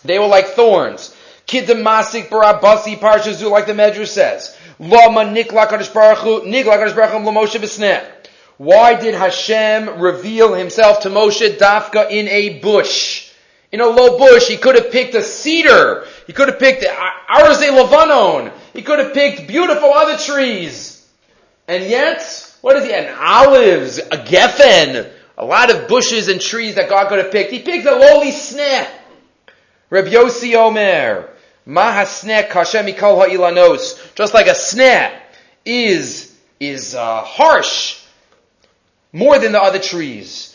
They 0.04 0.18
were 0.18 0.26
like 0.26 0.48
thorns. 0.48 1.14
Kidem 1.46 1.82
masik 1.84 2.28
barabasi 2.28 2.98
parshazu, 2.98 3.50
like 3.50 3.66
the 3.66 3.72
Medrash 3.72 4.08
says. 4.08 4.58
Lama 4.78 5.20
nikla 5.20 5.68
kadosh 5.68 5.94
baruch 5.94 6.44
nikla 6.44 6.76
kadosh 6.76 6.94
baruch. 6.94 8.15
Why 8.58 8.98
did 8.98 9.14
Hashem 9.14 10.00
reveal 10.00 10.54
himself 10.54 11.00
to 11.00 11.10
Moshe 11.10 11.58
Dafka 11.58 12.10
in 12.10 12.26
a 12.28 12.58
bush? 12.60 13.30
In 13.70 13.80
a 13.80 13.86
low 13.86 14.16
bush, 14.16 14.48
he 14.48 14.56
could 14.56 14.76
have 14.76 14.90
picked 14.90 15.14
a 15.14 15.22
cedar. 15.22 16.06
He 16.26 16.32
could 16.32 16.48
have 16.48 16.58
picked 16.58 16.82
Arze 16.82 17.70
Levanon. 17.70 18.52
He 18.72 18.80
could 18.80 18.98
have 18.98 19.12
picked 19.12 19.46
beautiful 19.46 19.92
other 19.92 20.16
trees. 20.16 21.06
And 21.68 21.84
yet, 21.84 22.54
what 22.62 22.76
is 22.76 22.86
he? 22.86 22.94
An 22.94 23.14
olives, 23.18 23.98
a 23.98 24.16
geffen, 24.16 25.10
a 25.36 25.44
lot 25.44 25.70
of 25.70 25.88
bushes 25.88 26.28
and 26.28 26.40
trees 26.40 26.76
that 26.76 26.88
God 26.88 27.08
could 27.08 27.18
have 27.18 27.32
picked. 27.32 27.50
He 27.50 27.58
picked 27.58 27.86
a 27.86 27.94
lowly 27.94 28.30
sneh. 28.30 28.88
Reb 29.90 30.06
Yossi 30.06 30.54
Omer, 30.54 31.28
Mahasneh 31.68 32.48
kashem 32.48 32.90
mikol 32.90 33.18
ha'ilanos. 33.18 34.14
Just 34.14 34.32
like 34.32 34.46
a 34.46 34.50
sneh 34.52 35.12
is, 35.66 36.34
is 36.58 36.94
uh, 36.94 37.22
harsh 37.22 38.05
more 39.16 39.38
than 39.38 39.52
the 39.52 39.62
other 39.62 39.78
trees. 39.78 40.54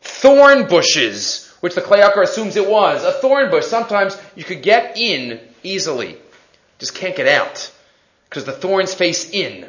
Thorn 0.00 0.66
bushes, 0.66 1.54
which 1.60 1.74
the 1.74 1.82
Klei 1.82 2.02
Yakar 2.02 2.22
assumes 2.22 2.56
it 2.56 2.68
was. 2.68 3.04
A 3.04 3.12
thorn 3.12 3.50
bush, 3.50 3.66
sometimes 3.66 4.16
you 4.34 4.44
could 4.44 4.62
get 4.62 4.96
in 4.96 5.40
easily. 5.62 6.16
Just 6.78 6.94
can't 6.94 7.14
get 7.14 7.28
out. 7.28 7.70
Because 8.28 8.46
the 8.46 8.52
thorns 8.52 8.94
face 8.94 9.30
in. 9.30 9.66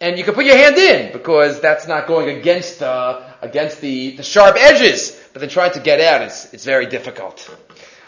And 0.00 0.18
you 0.18 0.24
can 0.24 0.34
put 0.34 0.44
your 0.44 0.56
hand 0.56 0.76
in, 0.76 1.12
because 1.12 1.60
that's 1.60 1.88
not 1.88 2.06
going 2.06 2.38
against, 2.38 2.82
uh, 2.82 3.22
against 3.40 3.80
the, 3.80 4.16
the 4.16 4.22
sharp 4.22 4.56
edges. 4.58 5.18
But 5.32 5.40
then 5.40 5.48
trying 5.48 5.72
to 5.72 5.80
get 5.80 6.00
out, 6.00 6.20
it's, 6.20 6.52
it's 6.52 6.66
very 6.66 6.86
difficult. 6.86 7.50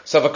So 0.05 0.21
any 0.21 0.29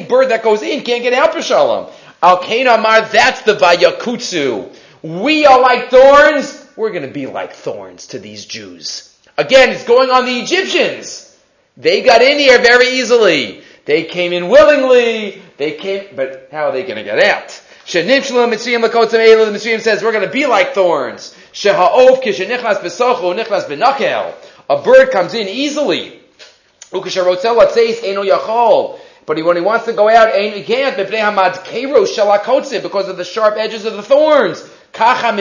bird 0.00 0.30
that 0.30 0.42
goes 0.42 0.62
in 0.62 0.82
can't 0.82 1.02
get 1.02 1.12
out 1.12 1.32
b'shalom. 1.32 1.92
Al 2.22 2.40
Amar, 2.40 3.08
that's 3.08 3.42
the 3.42 3.54
Vayakutsu. 3.54 4.72
We 5.02 5.44
are 5.44 5.60
like 5.60 5.90
thorns. 5.90 6.64
We're 6.76 6.90
going 6.90 7.06
to 7.06 7.12
be 7.12 7.26
like 7.26 7.52
thorns 7.52 8.06
to 8.08 8.20
these 8.20 8.46
Jews. 8.46 9.18
Again, 9.36 9.70
it's 9.70 9.84
going 9.84 10.10
on 10.10 10.24
the 10.24 10.38
Egyptians. 10.38 11.36
They 11.76 12.02
got 12.02 12.22
in 12.22 12.38
here 12.38 12.62
very 12.62 12.90
easily. 12.90 13.62
They 13.86 14.04
came 14.04 14.32
in 14.32 14.48
willingly. 14.48 15.42
They 15.56 15.72
came, 15.72 16.14
but 16.14 16.48
how 16.52 16.68
are 16.68 16.72
they 16.72 16.84
going 16.84 16.96
to 16.96 17.02
get 17.02 17.18
out? 17.18 17.48
Shenimshalom 17.86 18.52
Mitzrayim 18.52 18.88
Lakotzim 18.88 19.10
the 19.10 19.58
Mitzrayim 19.58 19.80
says 19.80 20.04
we're 20.04 20.12
going 20.12 20.24
to 20.24 20.30
be 20.30 20.46
like 20.46 20.74
thorns. 20.74 21.36
Kishenichnas 21.52 22.82
besocho 22.82 23.36
nichnas 23.36 23.64
benakel. 23.64 24.32
A 24.70 24.80
bird 24.80 25.10
comes 25.10 25.34
in 25.34 25.48
easily. 25.48 26.20
Yachol. 26.92 29.00
But 29.24 29.36
he, 29.36 29.42
when 29.42 29.56
he 29.56 29.62
wants 29.62 29.86
to 29.86 29.92
go 29.92 30.08
out, 30.08 30.34
he 30.34 30.64
can't 30.64 30.96
because 30.96 33.08
of 33.08 33.16
the 33.16 33.24
sharp 33.24 33.56
edges 33.56 33.84
of 33.84 33.94
the 33.94 34.02
thorns. 34.02 34.68
Kacha. 34.92 35.32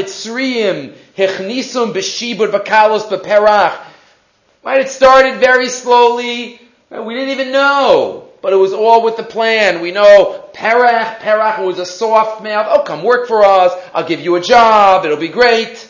Right, 4.64 4.82
it 4.82 4.90
started 4.90 5.40
very 5.40 5.70
slowly. 5.70 6.62
We 6.92 7.14
didn't 7.16 7.30
even 7.30 7.52
know, 7.52 8.30
but 8.42 8.54
it 8.54 8.58
was 8.58 8.74
all 8.74 9.04
with 9.04 9.18
the 9.18 9.24
plan. 9.24 9.82
We 9.82 9.92
know 9.92 10.50
perach, 10.54 11.20
perach 11.20 11.66
was 11.66 11.80
a 11.80 11.86
soft 11.86 12.44
mouth. 12.44 12.68
Oh, 12.70 12.84
come 12.84 13.02
work 13.02 13.28
for 13.28 13.44
us. 13.44 13.74
I'll 13.94 14.08
give 14.08 14.22
you 14.22 14.36
a 14.36 14.42
job. 14.42 15.06
It'll 15.06 15.18
be 15.18 15.30
great. 15.30 15.90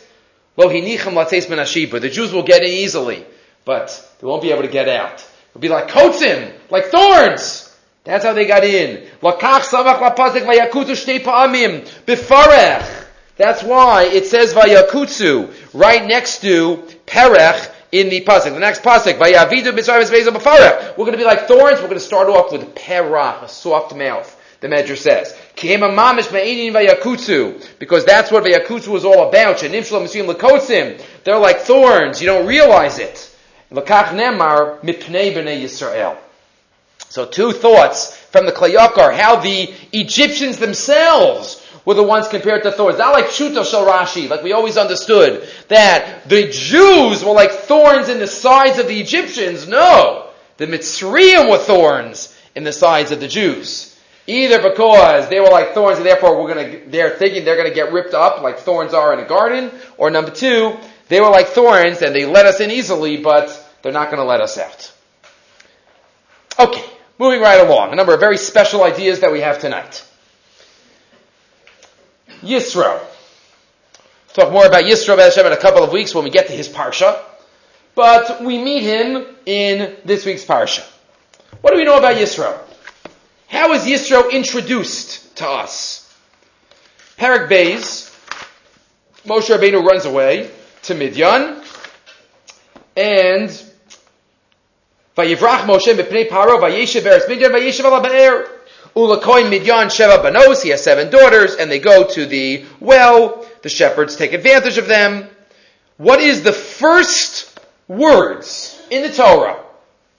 The 0.55 2.09
Jews 2.11 2.31
will 2.31 2.43
get 2.43 2.61
in 2.61 2.69
easily, 2.69 3.25
but 3.65 4.15
they 4.19 4.27
won't 4.27 4.41
be 4.41 4.51
able 4.51 4.61
to 4.61 4.67
get 4.67 4.87
out. 4.87 5.25
It'll 5.49 5.61
be 5.61 5.69
like 5.69 5.89
kotzim, 5.89 6.53
like 6.69 6.85
thorns. 6.85 7.60
That's 8.03 8.25
how 8.25 8.33
they 8.33 8.47
got 8.47 8.63
in. 8.63 9.07
Lakach 9.21 9.61
samach 9.61 9.99
shtei 9.99 11.19
pa'amim. 11.19 11.85
That's 13.37 13.63
why 13.63 14.03
it 14.05 14.25
says 14.25 14.53
vayakutsu 14.53 15.53
right 15.73 16.05
next 16.05 16.41
to 16.41 16.83
perech 17.05 17.71
in 17.91 18.09
the 18.09 18.21
pasuk. 18.21 18.53
The 18.53 18.59
next 18.59 18.81
pasuk 18.81 19.19
vayavidu 19.19 19.71
mitzrayim 19.71 20.03
esveizu 20.03 20.29
befarech. 20.29 20.97
We're 20.97 21.05
going 21.05 21.11
to 21.11 21.17
be 21.17 21.25
like 21.25 21.47
thorns. 21.47 21.79
We're 21.79 21.87
going 21.87 21.93
to 21.93 21.99
start 21.99 22.27
off 22.27 22.51
with 22.51 22.73
perach, 22.73 23.43
a 23.43 23.47
soft 23.47 23.95
mouth. 23.95 24.37
The 24.61 24.67
Medrash 24.67 24.97
says, 24.97 25.35
k'hemamamish 25.55 26.31
me'inin 26.31 26.71
vayakutsu 26.71 27.79
because 27.79 28.05
that's 28.05 28.31
what 28.31 28.43
Vayakutsu 28.43 28.89
was 28.89 29.05
all 29.05 29.27
about. 29.27 29.59
They're 31.23 31.39
like 31.39 31.59
thorns. 31.61 32.21
You 32.21 32.27
don't 32.27 32.45
realize 32.45 32.99
it. 32.99 33.35
Lakach 33.71 34.09
nemar 34.09 34.79
mipnei 34.81 35.33
b'nei 35.33 35.61
Yisrael. 35.63 36.15
So 37.11 37.25
two 37.25 37.51
thoughts 37.51 38.15
from 38.15 38.45
the 38.45 38.53
Klei 38.53 38.73
Yakar, 38.73 39.13
how 39.13 39.35
the 39.35 39.73
Egyptians 39.91 40.59
themselves 40.59 41.61
were 41.83 41.93
the 41.93 42.03
ones 42.03 42.29
compared 42.29 42.63
to 42.63 42.71
thorns. 42.71 42.99
Not 42.99 43.11
like 43.11 43.25
Shuto 43.25 43.69
Shal 43.69 43.85
Rashi, 43.85 44.29
like 44.29 44.43
we 44.43 44.53
always 44.53 44.77
understood, 44.77 45.45
that 45.67 46.29
the 46.29 46.49
Jews 46.49 47.21
were 47.21 47.33
like 47.33 47.51
thorns 47.51 48.07
in 48.07 48.19
the 48.19 48.27
sides 48.27 48.79
of 48.79 48.87
the 48.87 48.97
Egyptians. 48.97 49.67
No! 49.67 50.29
The 50.55 50.67
Mitzrayim 50.67 51.49
were 51.49 51.57
thorns 51.57 52.33
in 52.55 52.63
the 52.63 52.71
sides 52.71 53.11
of 53.11 53.19
the 53.19 53.27
Jews. 53.27 53.99
Either 54.25 54.61
because 54.61 55.27
they 55.27 55.41
were 55.41 55.49
like 55.49 55.73
thorns 55.73 55.97
and 55.97 56.05
therefore 56.05 56.41
we're 56.41 56.53
gonna, 56.53 56.79
they're 56.87 57.17
thinking 57.17 57.43
they're 57.43 57.57
gonna 57.57 57.75
get 57.75 57.91
ripped 57.91 58.13
up 58.13 58.41
like 58.41 58.59
thorns 58.59 58.93
are 58.93 59.11
in 59.11 59.19
a 59.19 59.27
garden, 59.27 59.69
or 59.97 60.09
number 60.11 60.31
two, 60.31 60.77
they 61.09 61.19
were 61.19 61.29
like 61.29 61.47
thorns 61.47 62.01
and 62.01 62.15
they 62.15 62.25
let 62.25 62.45
us 62.45 62.61
in 62.61 62.71
easily, 62.71 63.17
but 63.17 63.49
they're 63.81 63.91
not 63.91 64.09
gonna 64.09 64.23
let 64.23 64.39
us 64.39 64.57
out. 64.57 64.93
Okay. 66.57 66.90
Moving 67.21 67.39
right 67.39 67.59
along, 67.59 67.93
a 67.93 67.95
number 67.95 68.15
of 68.15 68.19
very 68.19 68.35
special 68.35 68.83
ideas 68.83 69.19
that 69.19 69.31
we 69.31 69.41
have 69.41 69.59
tonight. 69.59 70.03
Yisro. 72.41 72.99
We'll 72.99 74.33
talk 74.33 74.51
more 74.51 74.65
about 74.65 74.85
Yisro 74.85 75.15
Hashem 75.19 75.45
in 75.45 75.51
a 75.51 75.57
couple 75.57 75.83
of 75.83 75.91
weeks 75.91 76.15
when 76.15 76.23
we 76.23 76.31
get 76.31 76.47
to 76.47 76.53
his 76.53 76.67
parsha. 76.67 77.21
But 77.93 78.43
we 78.43 78.57
meet 78.57 78.81
him 78.81 79.27
in 79.45 79.97
this 80.03 80.25
week's 80.25 80.43
parsha. 80.43 80.83
What 81.61 81.69
do 81.69 81.77
we 81.77 81.83
know 81.83 81.99
about 81.99 82.15
Yisro? 82.15 82.57
How 83.49 83.71
is 83.73 83.83
Yisro 83.83 84.31
introduced 84.31 85.35
to 85.37 85.47
us? 85.47 86.11
Parak 87.19 87.47
Bays, 87.47 88.09
Moshe 89.27 89.55
Rabbeinu 89.55 89.85
runs 89.85 90.05
away 90.05 90.49
to 90.81 90.95
Midian, 90.95 91.61
and 92.97 93.70
Vayivrach 95.17 95.65
Moshe 95.65 95.93
mipnei 95.93 96.29
paro 96.29 96.59
vayeshev 96.59 97.01
eretz 97.01 97.27
Midian 97.27 97.51
vayeshev 97.51 97.85
ala 97.85 98.01
be'er. 98.01 98.47
Midyan 98.95 99.85
Sheva 99.87 100.21
Banos, 100.21 100.61
he 100.61 100.69
has 100.69 100.83
seven 100.83 101.09
daughters, 101.09 101.55
and 101.55 101.71
they 101.71 101.79
go 101.79 102.05
to 102.07 102.25
the 102.25 102.65
well. 102.79 103.45
The 103.61 103.69
shepherds 103.69 104.15
take 104.15 104.33
advantage 104.33 104.77
of 104.77 104.87
them. 104.87 105.27
What 105.97 106.19
is 106.19 106.43
the 106.43 106.51
first 106.51 107.59
words 107.87 108.81
in 108.89 109.03
the 109.03 109.11
Torah 109.13 109.63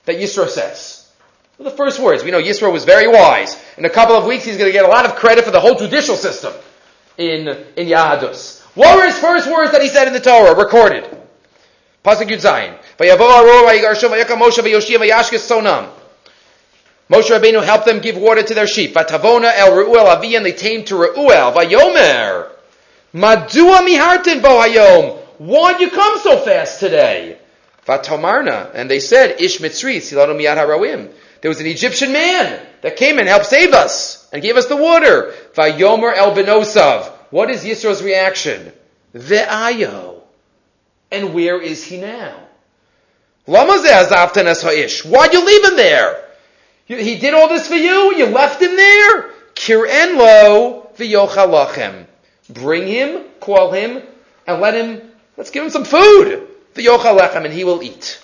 that 0.05 0.17
Yisro 0.17 0.49
says? 0.49 1.11
Well, 1.59 1.71
the 1.71 1.77
first 1.77 1.99
words. 2.01 2.25
We 2.25 2.31
know 2.31 2.41
Yisro 2.41 2.73
was 2.73 2.85
very 2.85 3.09
wise. 3.09 3.63
In 3.77 3.85
a 3.85 3.91
couple 3.91 4.17
of 4.17 4.25
weeks, 4.25 4.45
he's 4.45 4.57
going 4.57 4.69
to 4.69 4.73
get 4.73 4.85
a 4.85 4.89
lot 4.89 5.05
of 5.05 5.17
credit 5.17 5.45
for 5.45 5.51
the 5.51 5.61
whole 5.61 5.75
judicial 5.75 6.17
system 6.17 6.53
in, 7.19 7.49
in 7.77 7.89
Yahadus. 7.89 8.63
What 8.75 8.97
were 8.97 9.07
his 9.07 9.19
first 9.19 9.51
words 9.51 9.73
that 9.73 9.83
he 9.83 9.89
said 9.89 10.07
in 10.07 10.15
the 10.15 10.21
Torah, 10.21 10.57
recorded? 10.57 11.22
Pasuk 12.05 12.29
Yud 12.29 12.41
Zayin. 12.41 12.79
Moshe 17.13 17.29
Rabbeinu 17.31 17.63
helped 17.63 17.85
them 17.85 18.01
give 18.01 18.17
water 18.17 18.43
to 18.43 18.55
their 18.55 18.67
sheep. 18.67 18.95
Vatavona 18.95 19.53
el 19.55 19.73
Reuel 19.77 20.07
Avi, 20.07 20.35
and 20.35 20.47
they 20.47 20.53
came 20.53 20.85
to 20.87 20.97
Reuel. 20.97 21.53
Vayomer. 21.53 22.51
Madua 23.15 23.87
mihartin 23.87 24.41
bo 24.41 24.49
hayom. 24.49 25.19
Why'd 25.39 25.81
you 25.81 25.91
come 25.91 26.19
so 26.21 26.39
fast 26.39 26.81
today? 26.81 27.37
Vatomarna. 27.87 28.71
And 28.75 28.91
they 28.91 29.01
said, 29.01 29.41
Ish 29.41 29.59
mitzri 29.59 29.97
silanu 29.97 30.37
miyad 30.41 30.57
harawim. 30.57 31.11
There 31.43 31.51
was 31.51 31.61
an 31.61 31.67
Egyptian 31.67 32.13
man 32.13 32.65
that 32.81 32.97
came 32.97 33.19
and 33.19 33.29
helped 33.29 33.47
save 33.47 33.75
us 33.75 34.29
and 34.33 34.41
gave 34.41 34.57
us 34.57 34.67
the 34.67 34.77
water. 34.77 35.35
Vayomer 35.55 36.15
el 36.17 36.35
benosav. 36.35 37.11
What 37.31 37.51
is 37.51 37.65
Yisro's 37.65 38.03
reaction? 38.03 38.73
Ve'ayo. 39.15 40.12
And 41.13 41.35
where 41.35 41.61
is 41.61 41.85
he 41.85 41.99
now? 42.01 42.35
Why'd 43.45 45.33
you 45.33 45.45
leave 45.47 45.65
him 45.65 45.77
there? 45.77 46.25
He 46.87 47.19
did 47.19 47.35
all 47.35 47.49
this 47.49 47.69
for 47.69 47.75
you? 47.75 48.17
You 48.17 48.27
left 48.27 48.63
him 48.63 48.75
there? 48.75 49.31
Lo 49.69 50.91
v'yochalachem. 50.97 52.07
Bring 52.49 52.87
him, 52.87 53.25
call 53.41 53.73
him, 53.73 54.03
and 54.47 54.61
let 54.61 54.75
him, 54.75 55.03
let's 55.37 55.51
give 55.51 55.65
him 55.65 55.71
some 55.71 55.85
food. 55.85 56.49
V'yochalachem, 56.75 57.45
and 57.45 57.53
he 57.53 57.65
will 57.65 57.83
eat. 57.83 58.23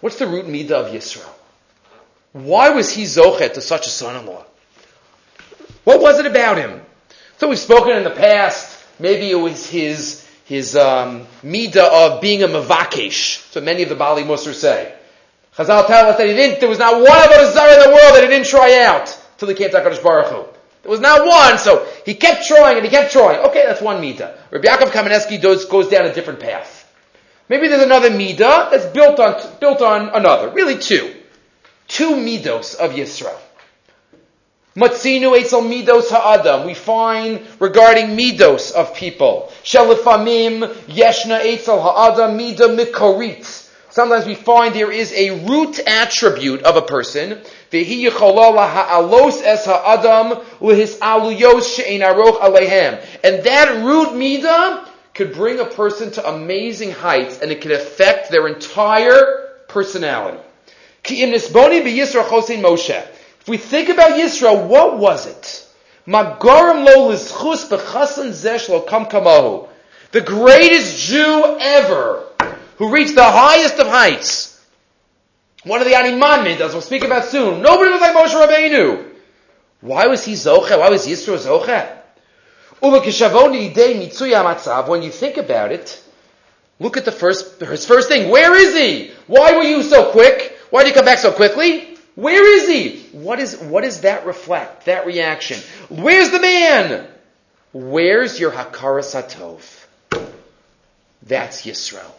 What's 0.00 0.18
the 0.18 0.26
root 0.26 0.46
midah 0.46 0.70
of 0.70 0.92
Yisro? 0.92 1.28
Why 2.32 2.70
was 2.70 2.92
he 2.92 3.04
zochet 3.04 3.54
to 3.54 3.60
such 3.60 3.86
a 3.86 3.90
son-in-law? 3.90 4.44
What 5.84 6.00
was 6.00 6.18
it 6.18 6.26
about 6.26 6.58
him? 6.58 6.82
So 7.38 7.48
we've 7.48 7.58
spoken 7.58 7.96
in 7.96 8.04
the 8.04 8.10
past. 8.10 8.84
Maybe 8.98 9.30
it 9.30 9.36
was 9.36 9.68
his 9.68 10.25
his 10.46 10.76
um, 10.76 11.26
midah 11.42 11.76
of 11.76 12.20
being 12.20 12.42
a 12.42 12.48
mavakesh. 12.48 13.50
So 13.50 13.60
many 13.60 13.82
of 13.82 13.88
the 13.88 13.96
Bali 13.96 14.22
Musar 14.22 14.54
say. 14.54 14.94
Chazal 15.56 15.86
tell 15.86 16.08
us 16.08 16.18
that 16.18 16.26
he 16.28 16.34
didn't. 16.34 16.60
There 16.60 16.68
was 16.68 16.78
not 16.78 16.94
one 16.94 17.04
of 17.04 17.30
us 17.30 17.50
in 17.50 17.90
the 17.90 17.96
world 17.96 18.14
that 18.14 18.22
he 18.22 18.28
didn't 18.28 18.46
try 18.46 18.84
out 18.84 19.16
till 19.38 19.48
he 19.48 19.54
came 19.54 19.70
to 19.70 19.76
Hakadosh 19.76 20.02
Baruch 20.02 20.28
Hu. 20.28 20.44
There 20.82 20.90
was 20.90 21.00
not 21.00 21.26
one, 21.26 21.58
so 21.58 21.84
he 22.04 22.14
kept 22.14 22.46
trying 22.46 22.76
and 22.76 22.84
he 22.84 22.90
kept 22.90 23.10
trying. 23.12 23.40
Okay, 23.46 23.64
that's 23.66 23.80
one 23.80 24.00
midah. 24.00 24.36
Rabbi 24.52 24.68
Yaakov 24.68 24.90
Kamenetsky 24.92 25.42
goes, 25.42 25.64
goes 25.64 25.88
down 25.88 26.06
a 26.06 26.14
different 26.14 26.38
path. 26.38 26.84
Maybe 27.48 27.66
there's 27.66 27.82
another 27.82 28.10
midah 28.10 28.70
that's 28.70 28.86
built 28.86 29.18
on 29.18 29.58
built 29.58 29.82
on 29.82 30.10
another. 30.10 30.50
Really, 30.50 30.78
two, 30.78 31.12
two 31.88 32.10
midos 32.10 32.76
of 32.76 32.92
Yisro. 32.92 33.34
Matzinu 34.76 35.38
etzel 35.38 35.62
midos 35.62 36.10
ha'adam. 36.10 36.66
We 36.66 36.74
find 36.74 37.40
regarding 37.58 38.08
midos 38.08 38.72
of 38.72 38.94
people. 38.94 39.50
Shelifamim 39.64 40.70
yeshna 40.84 41.40
etzel 41.40 41.80
ha'adam 41.80 42.36
mida 42.36 42.68
mikorit. 42.68 43.70
Sometimes 43.88 44.26
we 44.26 44.34
find 44.34 44.74
there 44.74 44.92
is 44.92 45.14
a 45.14 45.46
root 45.46 45.80
attribute 45.86 46.62
of 46.64 46.76
a 46.76 46.82
person. 46.82 47.40
Vehi 47.72 48.10
ha'alos 48.10 49.40
es 49.40 49.64
ha'adam 49.64 50.44
his 50.60 50.96
aluyos 50.96 51.74
she'en 51.74 52.02
aroch. 52.02 52.38
And 53.24 53.44
that 53.44 53.82
root 53.82 54.08
midah 54.08 54.86
could 55.14 55.32
bring 55.32 55.60
a 55.60 55.64
person 55.64 56.10
to 56.10 56.28
amazing 56.28 56.90
heights 56.90 57.40
and 57.40 57.50
it 57.50 57.62
could 57.62 57.72
affect 57.72 58.30
their 58.30 58.46
entire 58.46 59.54
personality. 59.68 60.42
Moshe. 61.02 63.15
If 63.46 63.50
we 63.50 63.58
think 63.58 63.90
about 63.90 64.18
Yisro, 64.18 64.66
what 64.66 64.98
was 64.98 65.26
it? 65.28 65.64
Kamahu. 69.06 69.68
The 70.10 70.20
greatest 70.20 70.98
Jew 71.06 71.56
ever, 71.60 72.24
who 72.78 72.90
reached 72.90 73.14
the 73.14 73.22
highest 73.22 73.78
of 73.78 73.86
heights. 73.86 74.60
One 75.62 75.80
of 75.80 75.86
the 75.86 75.92
Animan 75.92 76.58
as 76.58 76.72
we'll 76.72 76.82
speak 76.82 77.04
about 77.04 77.26
soon. 77.26 77.62
Nobody 77.62 77.92
was 77.92 78.00
like 78.00 78.16
Moshe 78.16 78.34
Rabbeinu. 78.34 79.12
Why 79.80 80.08
was 80.08 80.24
he 80.24 80.32
Zoche? 80.32 80.76
Why 80.76 80.88
was 80.88 81.06
Yisro 81.06 81.38
Zoche? 81.38 81.86
When 84.88 85.02
you 85.04 85.10
think 85.12 85.36
about 85.36 85.70
it, 85.70 86.02
look 86.80 86.96
at 86.96 87.04
the 87.04 87.12
first, 87.12 87.60
his 87.60 87.86
first 87.86 88.08
thing. 88.08 88.28
Where 88.28 88.56
is 88.56 88.74
he? 88.74 89.12
Why 89.28 89.52
were 89.52 89.62
you 89.62 89.84
so 89.84 90.10
quick? 90.10 90.58
Why 90.70 90.82
did 90.82 90.88
you 90.88 90.94
come 90.96 91.04
back 91.04 91.18
so 91.18 91.30
quickly? 91.30 91.95
Where 92.16 92.56
is 92.56 92.66
he? 92.66 93.06
What 93.12 93.38
is, 93.38 93.56
what 93.58 93.84
does 93.84 94.00
that 94.00 94.26
reflect? 94.26 94.86
That 94.86 95.06
reaction? 95.06 95.58
Where's 95.90 96.30
the 96.30 96.40
man? 96.40 97.06
Where's 97.72 98.40
your 98.40 98.50
Hakaras 98.50 99.14
Hatov? 99.14 99.84
That's 101.22 101.66
Yisrael. 101.66 102.12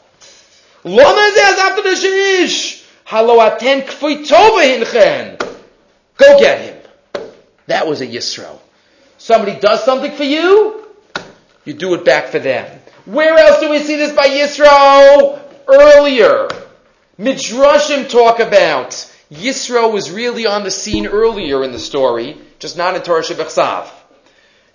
Go 6.17 6.39
get 6.39 6.61
him. 6.61 6.77
That 7.65 7.87
was 7.87 8.01
a 8.01 8.07
Yisrael. 8.07 8.59
Somebody 9.17 9.59
does 9.59 9.83
something 9.83 10.11
for 10.11 10.23
you, 10.23 10.85
you 11.65 11.73
do 11.73 11.95
it 11.95 12.05
back 12.05 12.27
for 12.27 12.37
them. 12.39 12.79
Where 13.05 13.35
else 13.35 13.59
do 13.61 13.71
we 13.71 13.79
see 13.79 13.95
this 13.95 14.13
by 14.13 14.27
Yisro? 14.27 15.41
Earlier. 15.67 16.47
Midrashim 17.19 18.07
talk 18.09 18.39
about 18.39 19.11
Yisro 19.31 19.91
was 19.91 20.09
really 20.09 20.45
on 20.45 20.63
the 20.63 20.71
scene 20.71 21.05
earlier 21.05 21.63
in 21.63 21.71
the 21.71 21.79
story, 21.79 22.37
just 22.59 22.77
not 22.77 22.95
in 22.95 23.01
Torah 23.01 23.23
Shebechsav. 23.23 23.89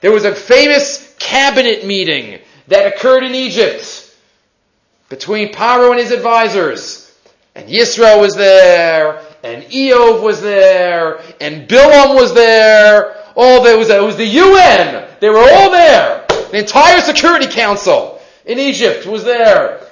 There 0.00 0.12
was 0.12 0.24
a 0.24 0.35
famous 0.35 1.14
cabinet 1.18 1.87
meeting 1.87 2.40
that 2.68 2.94
occurred 2.94 3.24
in 3.24 3.35
Egypt 3.35 4.14
between 5.09 5.53
Paro 5.53 5.90
and 5.90 6.00
his 6.00 6.11
advisors. 6.11 6.98
And 7.55 7.68
Yisro 7.68 8.20
was 8.20 8.35
there, 8.35 9.22
and 9.42 9.62
Eov 9.64 10.22
was 10.22 10.40
there, 10.40 11.20
and 11.40 11.68
Bilam 11.68 12.14
was 12.14 12.35
there. 12.35 13.16
All 13.35 13.62
there 13.62 13.79
was, 13.79 13.90
it 13.90 14.03
was 14.03 14.16
the 14.16 14.26
UN. 14.26 15.09
They 15.20 15.29
were 15.29 15.38
all 15.38 15.70
there. 15.70 16.26
The 16.50 16.59
entire 16.59 17.00
Security 17.00 17.46
Council 17.46 18.20
in 18.44 18.59
Egypt 18.59 19.07
was 19.07 19.24
there. 19.24 19.87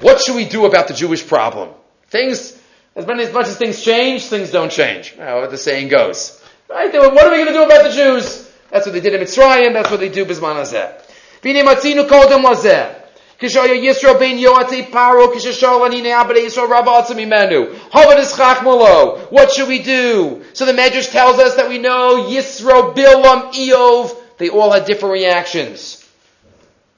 What 0.00 0.20
should 0.20 0.36
we 0.36 0.44
do 0.44 0.66
about 0.66 0.88
the 0.88 0.94
Jewish 0.94 1.26
problem? 1.26 1.70
Things 2.08 2.60
as, 2.96 3.06
much 3.06 3.46
as 3.48 3.56
things 3.56 3.82
change, 3.82 4.26
things 4.26 4.50
don't 4.50 4.70
change. 4.70 5.14
How 5.16 5.46
the 5.46 5.58
saying 5.58 5.88
goes. 5.88 6.40
Right? 6.68 6.92
What 6.92 7.26
are 7.26 7.30
we 7.30 7.36
going 7.36 7.48
to 7.48 7.52
do 7.52 7.64
about 7.64 7.84
the 7.84 7.90
Jews? 7.90 8.50
That's 8.70 8.86
what 8.86 8.92
they 8.92 9.00
did 9.00 9.14
in 9.14 9.20
Mitzrayim. 9.20 9.72
That's 9.72 9.90
what 9.90 10.00
they 10.00 10.08
do 10.08 10.24
Bisman 10.24 10.56
Hazeh. 10.56 11.00
B'nei 11.42 11.64
matzinu 11.64 12.08
kodem 12.08 12.44
lazeh. 12.44 13.02
Kishaya 13.38 13.74
Yisro 13.80 14.18
ben 14.18 14.38
Yoatei 14.38 14.88
Paro 14.90 15.32
Kishashal 15.32 15.88
Anine 15.88 16.06
Abade 16.06 16.44
Yisro 16.44 16.68
Rabba 16.68 16.90
Atzimimenu. 16.90 17.74
Havad 17.90 18.18
is 18.18 18.32
Chachmolo. 18.32 19.30
What 19.30 19.50
should 19.50 19.68
we 19.68 19.82
do? 19.82 20.44
So 20.54 20.64
the 20.64 20.72
Medrash 20.72 21.10
tells 21.10 21.38
us 21.38 21.56
that 21.56 21.68
we 21.68 21.78
know 21.78 22.26
Yisro, 22.28 22.94
Bilam, 22.94 23.52
Eov, 23.52 24.16
they 24.38 24.48
all 24.48 24.72
had 24.72 24.84
different 24.86 25.12
reactions. 25.12 26.08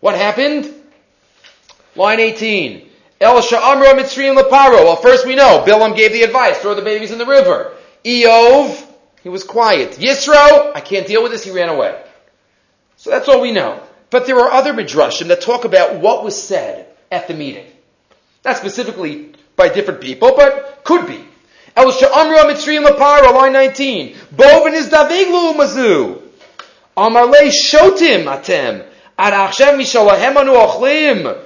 What 0.00 0.14
happened? 0.14 0.72
Line 1.96 2.20
18. 2.20 2.85
El 3.20 3.40
Sha'amra 3.40 3.94
Mitzrayim 3.98 4.36
Leparo. 4.38 4.84
Well, 4.84 4.96
first 4.96 5.26
we 5.26 5.34
know, 5.34 5.64
Bilam 5.66 5.96
gave 5.96 6.12
the 6.12 6.22
advice, 6.22 6.58
throw 6.58 6.74
the 6.74 6.82
babies 6.82 7.12
in 7.12 7.18
the 7.18 7.26
river. 7.26 7.72
Eov, 8.04 8.86
he 9.22 9.28
was 9.28 9.42
quiet. 9.42 9.92
Yisro, 9.92 10.72
I 10.74 10.80
can't 10.80 11.06
deal 11.06 11.22
with 11.22 11.32
this, 11.32 11.44
he 11.44 11.50
ran 11.50 11.68
away. 11.68 12.00
So 12.96 13.10
that's 13.10 13.28
all 13.28 13.40
we 13.40 13.52
know. 13.52 13.82
But 14.10 14.26
there 14.26 14.38
are 14.38 14.50
other 14.50 14.72
midrashim 14.72 15.28
that 15.28 15.40
talk 15.40 15.64
about 15.64 15.96
what 15.96 16.24
was 16.24 16.40
said 16.40 16.86
at 17.10 17.26
the 17.26 17.34
meeting. 17.34 17.66
Not 18.44 18.56
specifically 18.56 19.32
by 19.56 19.68
different 19.68 20.00
people, 20.00 20.34
but 20.36 20.84
could 20.84 21.06
be. 21.06 21.24
El 21.74 21.90
Sha'amra 21.92 22.44
Mitzrayim 22.44 22.86
Leparo, 22.86 23.34
line 23.34 23.52
19. 23.52 24.14
Bovin 24.34 24.74
is 24.74 24.88
Daviglu 24.88 25.54
Mazu. 25.54 26.22
Amarle 26.96 27.50
Shotim 27.50 28.24
Atem. 28.24 28.86
Arachshem 29.18 29.78
Mishalahem 29.78 30.36
Anu. 30.36 31.45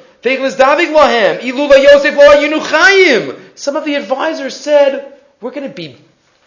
Some 3.55 3.77
of 3.77 3.85
the 3.85 3.95
advisors 3.95 4.57
said, 4.57 5.15
we're 5.41 5.51
going 5.51 5.69
to 5.69 5.75
be 5.75 5.97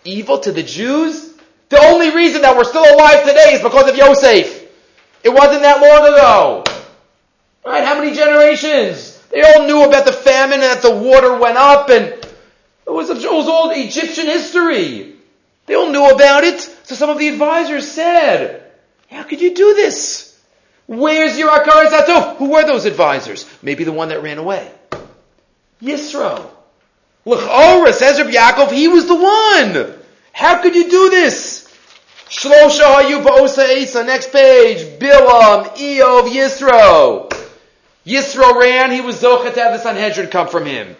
evil 0.04 0.40
to 0.40 0.52
the 0.52 0.64
Jews. 0.64 1.34
The 1.70 1.80
only 1.80 2.14
reason 2.16 2.42
that 2.44 2.56
we're 2.56 2.66
still 2.66 2.84
alive 2.84 3.26
today 3.26 3.54
is 3.54 3.62
because 3.62 3.90
of 3.90 3.98
Yosef. 3.98 4.62
It 5.24 5.30
wasn't 5.30 5.62
that 5.62 5.82
long 5.82 6.08
ago. 6.08 6.64
Right? 7.66 7.84
How 7.84 8.00
many 8.00 8.16
generations? 8.16 9.20
They 9.32 9.42
all 9.42 9.66
knew 9.66 9.84
about 9.84 10.06
the 10.06 10.14
famine 10.14 10.60
and 10.62 10.64
that 10.64 10.82
the 10.84 10.96
water 10.96 11.36
went 11.40 11.58
up 11.58 11.90
and 11.90 12.06
it 12.06 12.92
was, 12.92 13.10
it 13.10 13.32
was 13.32 13.48
all 13.48 13.72
Egyptian 13.72 14.28
history. 14.28 15.16
They 15.66 15.76
all 15.76 15.90
knew 15.90 16.10
about 16.10 16.44
it. 16.44 16.60
So 16.60 16.94
some 16.94 17.10
of 17.10 17.18
the 17.18 17.30
advisors 17.30 17.90
said, 17.90 18.70
how 19.10 19.24
could 19.24 19.42
you 19.42 19.56
do 19.56 19.74
this? 19.74 20.33
Where's 20.88 21.38
your 21.38 21.50
Atov? 21.50 22.38
Who 22.38 22.52
were 22.52 22.66
those 22.66 22.86
advisors? 22.86 23.50
Maybe 23.62 23.84
the 23.84 23.92
one 23.92 24.10
that 24.10 24.22
ran 24.22 24.38
away. 24.38 24.70
Yisro. 25.82 26.50
L'chora, 27.26 27.94
says 27.94 28.20
Rabbi 28.20 28.32
Yaakov, 28.32 28.72
he 28.72 28.88
was 28.88 29.08
the 29.08 29.16
one. 29.16 29.94
How 30.34 30.62
could 30.62 30.76
you 30.76 30.90
do 30.90 31.10
this? 31.10 31.70
Shlosha 32.30 33.02
hayu 33.02 33.24
ba'osa 33.24 33.82
Esa, 33.82 34.04
next 34.04 34.32
page. 34.32 35.00
Bilam, 35.00 35.68
Eov, 35.78 36.30
Yisro. 36.30 37.30
Yisro 38.06 38.60
ran, 38.60 38.92
he 38.92 39.00
was 39.00 39.22
Zochet 39.22 39.54
to 39.54 39.62
have 39.62 39.74
the 39.74 39.80
Sanhedrin 39.80 40.28
come 40.28 40.48
from 40.48 40.66
him. 40.66 40.96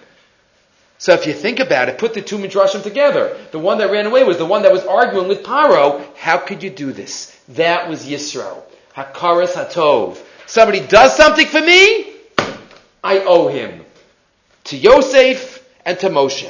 So 0.98 1.14
if 1.14 1.28
you 1.28 1.34
think 1.34 1.60
about 1.60 1.90
it, 1.90 1.98
put 1.98 2.14
the 2.14 2.22
two 2.22 2.38
midrashim 2.38 2.82
together. 2.82 3.38
The 3.52 3.60
one 3.60 3.80
that 3.80 3.92
ran 3.92 4.06
away 4.06 4.24
was 4.24 4.38
the 4.38 4.46
one 4.46 4.62
that 4.62 4.72
was 4.72 4.86
arguing 4.86 5.28
with 5.28 5.44
Paro. 5.44 6.02
How 6.16 6.38
could 6.38 6.64
you 6.64 6.70
do 6.70 6.94
this? 6.94 7.38
That 7.50 7.90
was 7.90 8.06
Yisro. 8.06 8.64
Hakaras 8.96 9.54
Hatov. 9.54 10.18
Somebody 10.46 10.82
does 10.82 11.16
something 11.16 11.48
for 11.48 11.62
me, 11.62 12.14
I 13.04 13.20
owe 13.20 13.48
him. 13.48 13.84
To 14.66 14.78
Yosef 14.78 15.68
and 15.86 16.00
to 16.00 16.10
Moshe. 16.10 16.50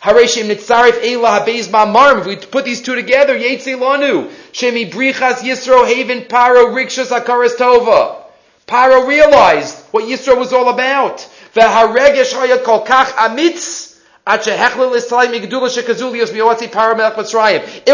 Hareshim 0.00 0.48
nitzarif 0.50 1.02
eila 1.02 1.40
habeiz 1.40 1.68
ma'amarim. 1.68 2.20
If 2.20 2.26
we 2.26 2.36
put 2.36 2.64
these 2.64 2.82
two 2.82 2.94
together, 2.94 3.38
yetzi 3.38 3.78
lanu. 3.78 4.30
Shemi 4.52 4.90
brichas 4.90 5.42
Yisro 5.42 5.86
haven 5.86 6.22
paro 6.22 6.74
rikshas 6.74 7.16
hakaras 7.16 7.56
tova. 7.56 8.22
Paro 8.66 9.06
realized 9.06 9.76
what 9.92 10.04
Yisro 10.04 10.36
was 10.38 10.52
all 10.52 10.68
about. 10.70 11.18
V'haregesh 11.54 12.32
haya 12.32 12.58
kol 12.58 12.84
kach 12.84 13.12
amitz. 13.12 13.92
It 14.24 14.38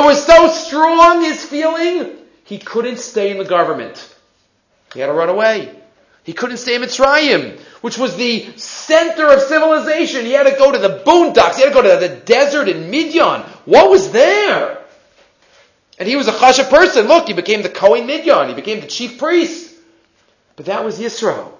was 0.05 0.27
so 0.27 0.49
strong, 0.49 1.23
his 1.23 1.43
feeling, 1.43 2.19
he 2.49 2.57
couldn't 2.57 2.99
stay 2.99 3.31
in 3.31 3.37
the 3.37 3.45
government. 3.45 4.17
He 4.95 5.01
had 5.01 5.09
to 5.09 5.13
run 5.13 5.29
away. 5.29 5.71
He 6.25 6.33
couldn't 6.33 6.57
stay 6.57 6.77
in 6.77 6.83
Mitzrayim, 6.83 7.61
which 7.83 7.99
was 7.99 8.17
the 8.17 8.47
center 8.57 9.31
of 9.31 9.43
civilization. 9.43 10.25
He 10.25 10.33
had 10.33 10.45
to 10.45 10.57
go 10.57 10.73
to 10.73 10.79
the 10.79 11.03
boondocks. 11.05 11.57
He 11.57 11.63
had 11.63 11.75
to 11.75 11.75
go 11.75 11.83
to 11.83 12.09
the 12.09 12.17
desert 12.17 12.71
in 12.71 12.91
Midian. 12.91 13.43
What 13.67 13.91
was 13.91 14.13
there? 14.13 14.79
And 15.99 16.09
he 16.09 16.17
was 16.17 16.27
a 16.27 16.33
chasha 16.33 16.71
person. 16.71 17.07
Look, 17.07 17.27
he 17.27 17.35
became 17.35 17.61
the 17.61 17.69
Kohen 17.69 18.07
Midian. 18.07 18.49
He 18.49 18.55
became 18.55 18.81
the 18.81 18.87
chief 18.87 19.19
priest. 19.19 19.75
But 20.57 20.65
that 20.67 20.83
was 20.83 20.99
Yisro. 20.99 21.53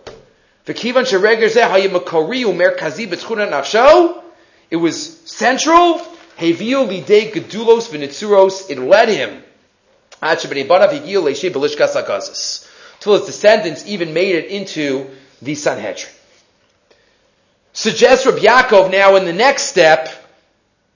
It 4.71 4.77
was 4.77 5.21
central. 5.31 6.01
It 8.71 8.79
led 8.79 9.09
him 9.09 9.45
till 13.01 13.15
his 13.15 13.27
descendants 13.27 13.87
even 13.87 14.13
made 14.13 14.35
it 14.35 14.47
into 14.47 15.11
the 15.41 15.55
Sanhedrin. 15.55 16.13
Suggests 17.73 18.27
Rabbi 18.27 18.39
Yaakov 18.39 18.91
now 18.91 19.17
in 19.17 19.25
the 19.25 19.33
next 19.33 19.65
step, 19.65 20.09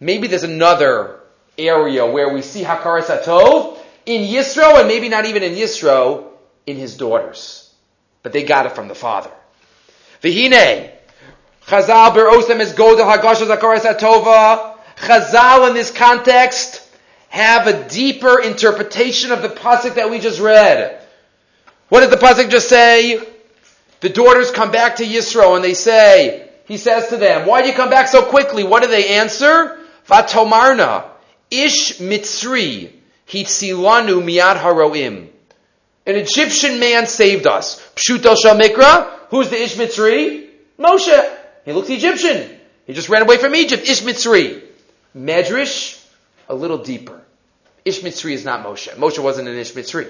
maybe 0.01 0.27
there's 0.27 0.43
another 0.43 1.21
area 1.57 2.05
where 2.05 2.33
we 2.33 2.43
see 2.43 2.63
Hakaras 2.63 3.05
Hatov 3.05 3.79
in 4.05 4.23
Yisro, 4.23 4.81
and 4.81 4.89
maybe 4.89 5.09
not 5.09 5.27
even 5.27 5.43
in 5.45 5.55
Yisro, 5.55 6.25
in 6.67 6.77
his 6.77 6.97
daughters. 6.97 7.73
But 8.23 8.33
they 8.33 8.43
got 8.43 8.67
it 8.67 8.73
from 8.73 8.89
the 8.89 8.95
father. 8.95 9.31
Vihine, 10.23 10.91
Chazal 11.67 12.15
berosem 12.15 12.59
is 12.61 12.73
godel 12.73 13.17
hagashas 13.17 13.55
Hakaras 13.55 13.81
Hatova. 13.81 14.77
Chazal 14.97 15.69
in 15.69 15.75
this 15.75 15.93
context 15.93 16.82
have 17.33 17.67
a 17.67 17.89
deeper 17.89 18.43
interpretation 18.43 19.33
of 19.33 19.41
the 19.41 19.49
pasuk 19.49 19.95
that 19.95 20.11
we 20.11 20.19
just 20.19 20.39
read. 20.39 21.01
What 21.89 22.01
did 22.01 22.11
the 22.11 22.19
pasuk 22.19 22.51
just 22.51 22.69
say? 22.69 23.27
The 24.01 24.11
daughters 24.11 24.51
come 24.51 24.71
back 24.71 24.97
to 24.97 25.05
Yisro 25.05 25.57
and 25.57 25.65
they 25.65 25.73
say, 25.73 26.47
he 26.67 26.77
says 26.77 27.09
to 27.09 27.17
them, 27.17 27.47
why 27.47 27.63
do 27.63 27.69
you 27.69 27.75
come 27.75 27.89
back 27.89 28.09
so 28.09 28.23
quickly? 28.23 28.65
What 28.65 28.83
do 28.83 28.91
they 28.91 29.17
answer? 29.17 29.79
Vatomarna, 30.07 31.07
ish 31.51 32.01
mitzri, 32.01 32.91
hitzilanu 33.27 34.23
miyad 34.23 34.59
haroim. 34.59 35.29
An 36.05 36.17
Egyptian 36.17 36.81
man 36.81 37.07
saved 37.07 37.47
us. 37.47 37.81
Pshuto 37.97 38.37
shamikra, 38.37 39.11
who's 39.31 39.49
the 39.49 39.57
ish 39.57 39.77
mitzri? 39.77 40.49
Moshe. 40.79 41.39
He 41.65 41.73
looks 41.73 41.89
Egyptian. 41.89 42.59
He 42.87 42.93
just 42.93 43.09
ran 43.09 43.23
away 43.23 43.39
from 43.39 43.55
Egypt. 43.55 43.89
Ish 43.89 44.03
mitzri. 44.03 44.63
Medrash, 45.17 46.05
a 46.51 46.55
little 46.55 46.79
deeper. 46.79 47.22
Ish 47.85 48.01
mitzri 48.01 48.33
is 48.33 48.45
not 48.45 48.65
Moshe. 48.65 48.89
Moshe 48.95 49.19
wasn't 49.19 49.49
an 49.49 49.57
ish 49.57 49.73
mitzri. 49.73 50.09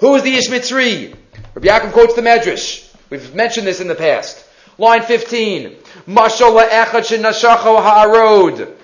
Who 0.00 0.14
is 0.16 0.22
the 0.22 0.34
Ish 0.34 0.48
Mitzri? 0.48 1.14
Rabbi 1.54 1.68
Yaakov 1.68 1.92
quotes 1.92 2.14
the 2.14 2.22
Medrash. 2.22 2.92
We've 3.10 3.34
mentioned 3.34 3.66
this 3.66 3.80
in 3.80 3.88
the 3.88 3.94
past. 3.94 4.44
Line 4.76 5.02
15. 5.02 5.76
Mashallah 6.06 6.66
echad 6.66 7.06
shenashacho 7.06 7.80
ha'arod. 7.80 8.74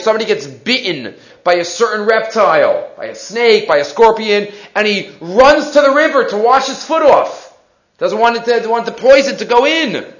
Somebody 0.00 0.24
gets 0.24 0.46
bitten 0.46 1.14
by 1.44 1.54
a 1.54 1.64
certain 1.64 2.06
reptile, 2.06 2.90
by 2.96 3.04
a 3.06 3.14
snake, 3.14 3.68
by 3.68 3.76
a 3.76 3.84
scorpion, 3.84 4.52
and 4.74 4.86
he 4.86 5.10
runs 5.20 5.70
to 5.72 5.80
the 5.82 5.92
river 5.92 6.24
to 6.30 6.36
wash 6.38 6.66
his 6.66 6.82
foot 6.82 7.02
off. 7.02 7.56
Doesn't 7.98 8.18
want 8.18 8.36
it 8.36 8.62
to, 8.62 8.68
want 8.68 8.86
the 8.86 8.92
poison 8.92 9.36
to 9.36 9.44
go 9.44 9.66
in. 9.66 10.12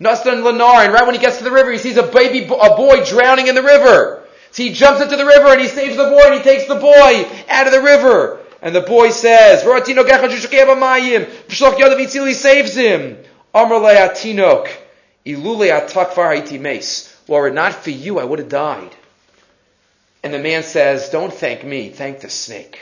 Nastan 0.00 0.42
Lanar, 0.42 0.84
and 0.84 0.92
right 0.92 1.06
when 1.06 1.14
he 1.14 1.20
gets 1.20 1.38
to 1.38 1.44
the 1.44 1.52
river, 1.52 1.72
he 1.72 1.78
sees 1.78 1.96
a 1.96 2.02
baby, 2.02 2.44
a 2.44 2.76
boy 2.76 3.04
drowning 3.06 3.46
in 3.46 3.54
the 3.54 3.62
river. 3.62 4.21
So 4.52 4.62
he 4.62 4.72
jumps 4.74 5.00
into 5.00 5.16
the 5.16 5.24
river 5.24 5.48
and 5.48 5.60
he 5.60 5.66
saves 5.66 5.96
the 5.96 6.04
boy 6.04 6.26
and 6.26 6.34
he 6.34 6.42
takes 6.42 6.66
the 6.66 6.74
boy 6.74 7.26
out 7.48 7.66
of 7.66 7.72
the 7.72 7.80
river. 7.80 8.40
And 8.60 8.74
the 8.74 8.82
boy 8.82 9.10
says, 9.10 9.64
he 9.64 9.94
saves 12.34 12.76
him. 12.76 13.18
Were 17.28 17.48
it 17.48 17.54
not 17.54 17.74
for 17.74 17.90
you, 17.90 18.18
I 18.18 18.24
would 18.24 18.38
have 18.38 18.48
died. 18.48 18.96
And 20.22 20.34
the 20.34 20.38
man 20.38 20.62
says, 20.62 21.08
don't 21.08 21.32
thank 21.32 21.64
me, 21.64 21.88
thank 21.88 22.20
the 22.20 22.30
snake. 22.30 22.80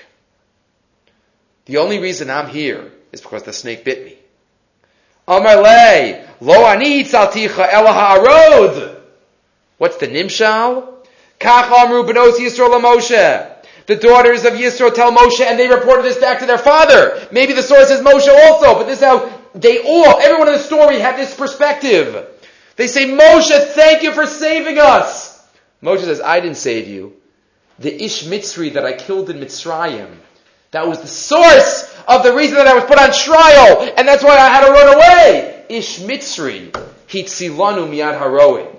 The 1.67 1.77
only 1.77 2.01
reason 2.01 2.31
I'm 2.31 2.49
here 2.49 2.91
is 3.13 3.21
because 3.21 3.45
the 3.45 3.53
snake 3.53 3.85
bit 3.85 4.05
me. 4.05 4.17
lo 5.29 6.67
ani 6.67 7.05
What's 9.79 9.97
the 9.97 10.09
nimshal? 10.09 10.89
Kach 11.40 11.70
amru 11.72 12.05
benos 12.05 12.38
Yisrael 12.38 12.81
Moshe. 12.81 13.50
The 13.87 13.96
daughters 13.96 14.44
of 14.44 14.53
Yisro 14.53 14.94
tell 14.94 15.11
Moshe, 15.11 15.40
and 15.40 15.59
they 15.59 15.66
reported 15.66 16.05
this 16.05 16.18
back 16.18 16.38
to 16.40 16.46
their 16.46 16.59
father. 16.59 17.26
Maybe 17.33 17.55
the 17.55 17.62
source 17.62 17.90
is 17.90 18.00
Moshe 18.00 18.29
also, 18.29 18.74
but 18.74 18.85
this 18.85 18.98
is 18.98 19.05
how 19.05 19.29
they 19.55 19.83
all, 19.83 20.20
everyone 20.20 20.48
in 20.48 20.55
the 20.55 20.61
story 20.61 21.00
had 21.00 21.18
this 21.18 21.35
perspective. 21.35 22.29
They 22.76 22.87
say, 22.87 23.07
Moshe, 23.07 23.72
thank 23.72 24.03
you 24.03 24.12
for 24.12 24.26
saving 24.26 24.79
us. 24.79 25.44
Moshe 25.83 26.05
says, 26.05 26.20
I 26.20 26.40
didn't 26.40 26.59
save 26.59 26.87
you. 26.87 27.14
The 27.79 28.05
Ish 28.05 28.24
Mitzri 28.24 28.74
that 28.74 28.85
I 28.85 28.92
killed 28.92 29.31
in 29.31 29.38
Mitzrayim, 29.40 30.14
that 30.70 30.87
was 30.87 31.00
the 31.00 31.09
source 31.09 31.92
of 32.07 32.22
the 32.22 32.35
reason 32.35 32.59
that 32.59 32.68
I 32.68 32.74
was 32.74 32.85
put 32.85 32.98
on 32.98 33.12
trial, 33.12 33.92
and 33.96 34.07
that's 34.07 34.22
why 34.22 34.37
I 34.37 34.48
had 34.50 34.66
to 34.66 34.72
run 34.72 34.94
away. 34.94 35.64
Ish 35.68 36.00
Mitzri, 36.00 36.70
Hitzilanu 37.09 37.88
miyad 37.88 38.20
haroim. 38.20 38.76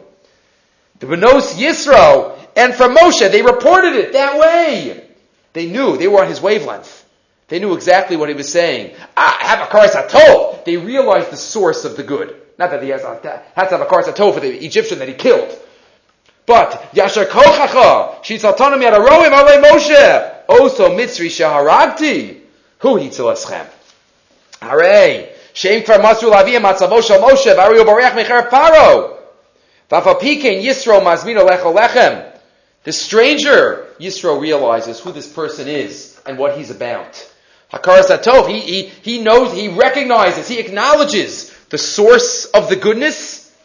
The 0.99 1.07
Benos 1.07 1.55
Yisro 1.55 2.37
and 2.55 2.73
from 2.73 2.95
Moshe. 2.95 3.31
They 3.31 3.41
reported 3.41 3.93
it 3.93 4.13
that 4.13 4.39
way. 4.39 5.07
They 5.53 5.67
knew. 5.67 5.97
They 5.97 6.07
were 6.07 6.21
on 6.21 6.27
his 6.27 6.41
wavelength. 6.41 7.05
They 7.47 7.59
knew 7.59 7.73
exactly 7.73 8.15
what 8.15 8.29
he 8.29 8.35
was 8.35 8.49
saying. 8.49 8.95
Ah, 9.17 9.37
I 9.41 9.45
have 9.45 9.67
a 9.67 9.71
karas 9.71 10.07
atol. 10.07 10.63
They 10.63 10.77
realized 10.77 11.31
the 11.31 11.37
source 11.37 11.83
of 11.83 11.97
the 11.97 12.03
good. 12.03 12.35
Not 12.57 12.71
that 12.71 12.81
he 12.81 12.89
has, 12.89 13.03
a, 13.03 13.43
has 13.55 13.69
to 13.69 13.77
have 13.77 13.81
a 13.81 13.85
atol 13.85 14.33
for 14.33 14.39
the 14.39 14.63
Egyptian 14.63 14.99
that 14.99 15.09
he 15.09 15.13
killed. 15.13 15.57
But, 16.45 16.93
Yasher 16.93 17.25
kochacha, 17.25 18.23
shitzaltanim 18.23 18.81
yadaroim 18.81 19.31
ale 19.31 19.61
Moshe, 19.61 20.45
oso 20.47 20.95
mitzri 20.95 21.27
shaharagti, 21.27 22.39
hu 22.79 22.95
hitzilaschem. 22.95 23.67
Hooray! 24.61 25.29
Shem 25.53 25.81
kvar 25.83 25.99
masru 25.99 26.31
laviyam 26.31 26.61
matzavo 26.61 27.01
Moshe, 27.01 27.53
v'ari 27.53 27.83
ubarech 27.83 28.13
mecher 28.13 28.49
paro. 28.49 29.17
V'afapikein 29.89 30.63
yisro 30.63 31.01
mazmino 31.01 31.45
lecho 31.45 31.75
lechem. 31.75 32.30
The 32.83 32.91
stranger, 32.91 33.87
Yisro 33.99 34.41
realizes 34.41 34.99
who 34.99 35.11
this 35.11 35.31
person 35.31 35.67
is 35.67 36.19
and 36.25 36.37
what 36.37 36.57
he's 36.57 36.71
about. 36.71 37.27
Hakaras 37.71 38.07
Atov, 38.07 38.49
he, 38.49 38.59
he, 38.59 38.83
he 38.87 39.23
knows, 39.23 39.53
he 39.53 39.69
recognizes, 39.69 40.47
he 40.47 40.59
acknowledges 40.59 41.55
the 41.69 41.77
source 41.77 42.45
of 42.45 42.69
the 42.69 42.75
goodness 42.75 43.55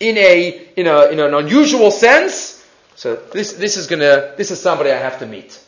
in 0.00 0.16
a, 0.16 0.68
in 0.76 0.86
a, 0.86 1.06
in 1.08 1.20
an 1.20 1.34
unusual 1.34 1.90
sense. 1.90 2.64
So 2.96 3.16
this, 3.16 3.52
this 3.52 3.76
is 3.76 3.86
gonna, 3.86 4.34
this 4.36 4.50
is 4.50 4.60
somebody 4.60 4.90
I 4.90 4.98
have 4.98 5.18
to 5.20 5.26
meet. 5.26 5.62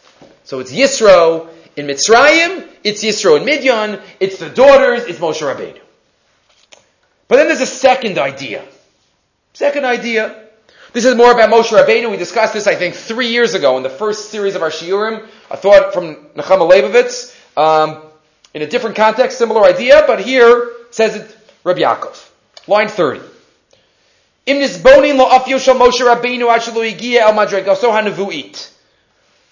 So 0.44 0.60
it's 0.60 0.72
Yisro 0.72 1.48
in 1.76 1.86
Mitzrayim, 1.86 2.66
it's 2.82 3.04
Yisro 3.04 3.38
in 3.38 3.44
Midian, 3.44 4.00
it's 4.18 4.38
the 4.38 4.48
daughters, 4.48 5.04
it's 5.04 5.18
Moshe 5.18 5.42
Rabbeinu. 5.42 5.80
But 7.28 7.36
then 7.36 7.46
there's 7.48 7.60
a 7.60 7.66
second 7.66 8.18
idea. 8.18 8.64
Second 9.52 9.84
idea. 9.84 10.47
This 10.94 11.04
is 11.04 11.14
more 11.14 11.30
about 11.32 11.50
Moshe 11.50 11.68
Rabbeinu. 11.68 12.10
We 12.10 12.16
discussed 12.16 12.54
this, 12.54 12.66
I 12.66 12.74
think, 12.74 12.94
three 12.94 13.28
years 13.28 13.52
ago 13.52 13.76
in 13.76 13.82
the 13.82 13.90
first 13.90 14.30
series 14.30 14.54
of 14.54 14.62
our 14.62 14.70
Shiurim. 14.70 15.28
A 15.50 15.56
thought 15.56 15.92
from 15.92 16.16
Nechama 16.34 16.66
Leibowitz, 16.70 17.36
um, 17.58 18.02
in 18.54 18.62
a 18.62 18.66
different 18.66 18.96
context, 18.96 19.36
similar 19.36 19.64
idea, 19.64 20.04
but 20.06 20.20
here 20.20 20.70
says 20.90 21.16
it 21.16 21.36
Rabbi 21.62 21.80
Yaakov. 21.80 22.30
Line 22.66 22.88
30. 22.88 23.20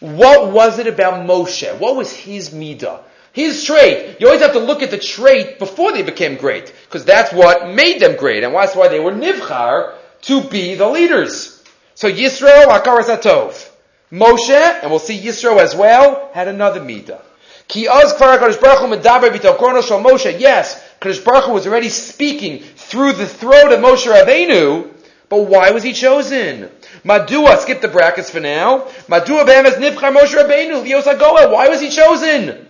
What 0.00 0.52
was 0.52 0.78
it 0.78 0.86
about 0.86 1.26
Moshe? 1.26 1.78
What 1.78 1.96
was 1.96 2.12
his 2.14 2.48
midah? 2.50 3.00
His 3.34 3.62
trait. 3.64 4.16
You 4.20 4.28
always 4.28 4.40
have 4.40 4.54
to 4.54 4.58
look 4.58 4.82
at 4.82 4.90
the 4.90 4.96
trait 4.98 5.58
before 5.58 5.92
they 5.92 6.02
became 6.02 6.36
great, 6.36 6.72
because 6.86 7.04
that's 7.04 7.30
what 7.30 7.74
made 7.74 8.00
them 8.00 8.16
great, 8.16 8.42
and 8.42 8.54
that's 8.54 8.74
why 8.74 8.88
they 8.88 9.00
were 9.00 9.12
nivchar 9.12 9.92
to 10.26 10.42
be 10.42 10.74
the 10.74 10.88
leaders. 10.88 11.64
So 11.94 12.10
Yisro, 12.10 12.66
Hakaras 12.66 13.14
Atov. 13.14 13.70
Moshe, 14.12 14.50
and 14.50 14.90
we'll 14.90 15.00
see 15.00 15.18
Yisro 15.18 15.58
as 15.58 15.74
well, 15.74 16.30
had 16.32 16.46
another 16.46 16.80
midah. 16.80 17.20
Ki 17.66 17.88
oz 17.88 18.14
kvar 18.14 18.38
HaKadosh 18.38 18.60
Baruch 18.60 18.78
Hu 18.78 18.86
medaber 18.86 19.82
shal 19.82 20.00
Moshe. 20.00 20.38
Yes, 20.38 20.80
Kadosh 21.00 21.24
Baruch 21.24 21.44
Hu 21.44 21.52
was 21.52 21.66
already 21.66 21.88
speaking 21.88 22.60
through 22.60 23.14
the 23.14 23.26
throat 23.26 23.72
of 23.72 23.80
Moshe 23.80 24.06
Rabbeinu, 24.06 24.92
but 25.28 25.42
why 25.42 25.72
was 25.72 25.82
he 25.82 25.92
chosen? 25.92 26.70
Madua, 27.04 27.58
skip 27.58 27.80
the 27.80 27.88
brackets 27.88 28.30
for 28.30 28.38
now. 28.38 28.80
Madua 29.08 29.44
be'emes 29.44 29.74
nivchar 29.74 30.14
Moshe 30.16 30.34
Rabbeinu, 30.34 30.84
lios. 30.84 31.06
Why 31.50 31.68
was 31.68 31.80
he 31.80 31.90
chosen? 31.90 32.68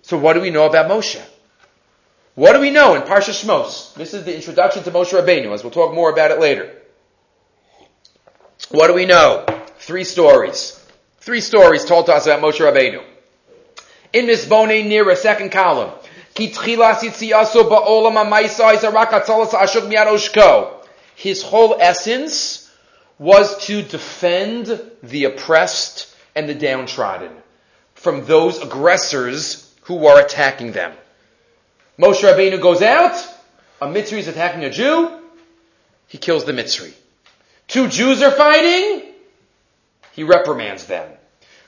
So 0.00 0.16
what 0.16 0.32
do 0.32 0.40
we 0.40 0.50
know 0.50 0.64
about 0.64 0.90
Moshe? 0.90 1.22
What 2.34 2.54
do 2.54 2.60
we 2.60 2.70
know 2.70 2.96
in 2.96 3.02
Parsha 3.02 3.30
Shmos? 3.30 3.94
This 3.94 4.12
is 4.12 4.24
the 4.24 4.34
introduction 4.34 4.82
to 4.82 4.90
Moshe 4.90 5.12
Rabbeinu, 5.12 5.52
as 5.54 5.62
we'll 5.62 5.70
talk 5.70 5.94
more 5.94 6.10
about 6.10 6.32
it 6.32 6.40
later. 6.40 6.68
What 8.70 8.88
do 8.88 8.94
we 8.94 9.06
know? 9.06 9.46
Three 9.78 10.02
stories. 10.02 10.84
Three 11.20 11.40
stories 11.40 11.84
told 11.84 12.06
to 12.06 12.12
us 12.12 12.26
about 12.26 12.42
Moshe 12.42 12.58
Rabbeinu. 12.58 13.04
in 14.12 14.26
Misbone 14.26 14.86
near 14.88 15.08
a 15.10 15.16
second 15.16 15.52
column. 15.52 15.92
His 21.16 21.42
whole 21.42 21.76
essence 21.78 22.70
was 23.18 23.66
to 23.66 23.82
defend 23.82 24.90
the 25.04 25.24
oppressed 25.24 26.16
and 26.34 26.48
the 26.48 26.54
downtrodden 26.54 27.30
from 27.94 28.24
those 28.24 28.60
aggressors 28.60 29.72
who 29.82 30.06
are 30.06 30.18
attacking 30.20 30.72
them. 30.72 30.92
Moshe 31.98 32.22
Rabbeinu 32.22 32.60
goes 32.60 32.82
out, 32.82 33.14
a 33.80 33.86
Mitzri 33.86 34.18
is 34.18 34.28
attacking 34.28 34.64
a 34.64 34.70
Jew, 34.70 35.10
he 36.08 36.18
kills 36.18 36.44
the 36.44 36.52
Mitzri. 36.52 36.92
Two 37.68 37.88
Jews 37.88 38.20
are 38.22 38.32
fighting, 38.32 39.02
he 40.12 40.24
reprimands 40.24 40.86
them. 40.86 41.08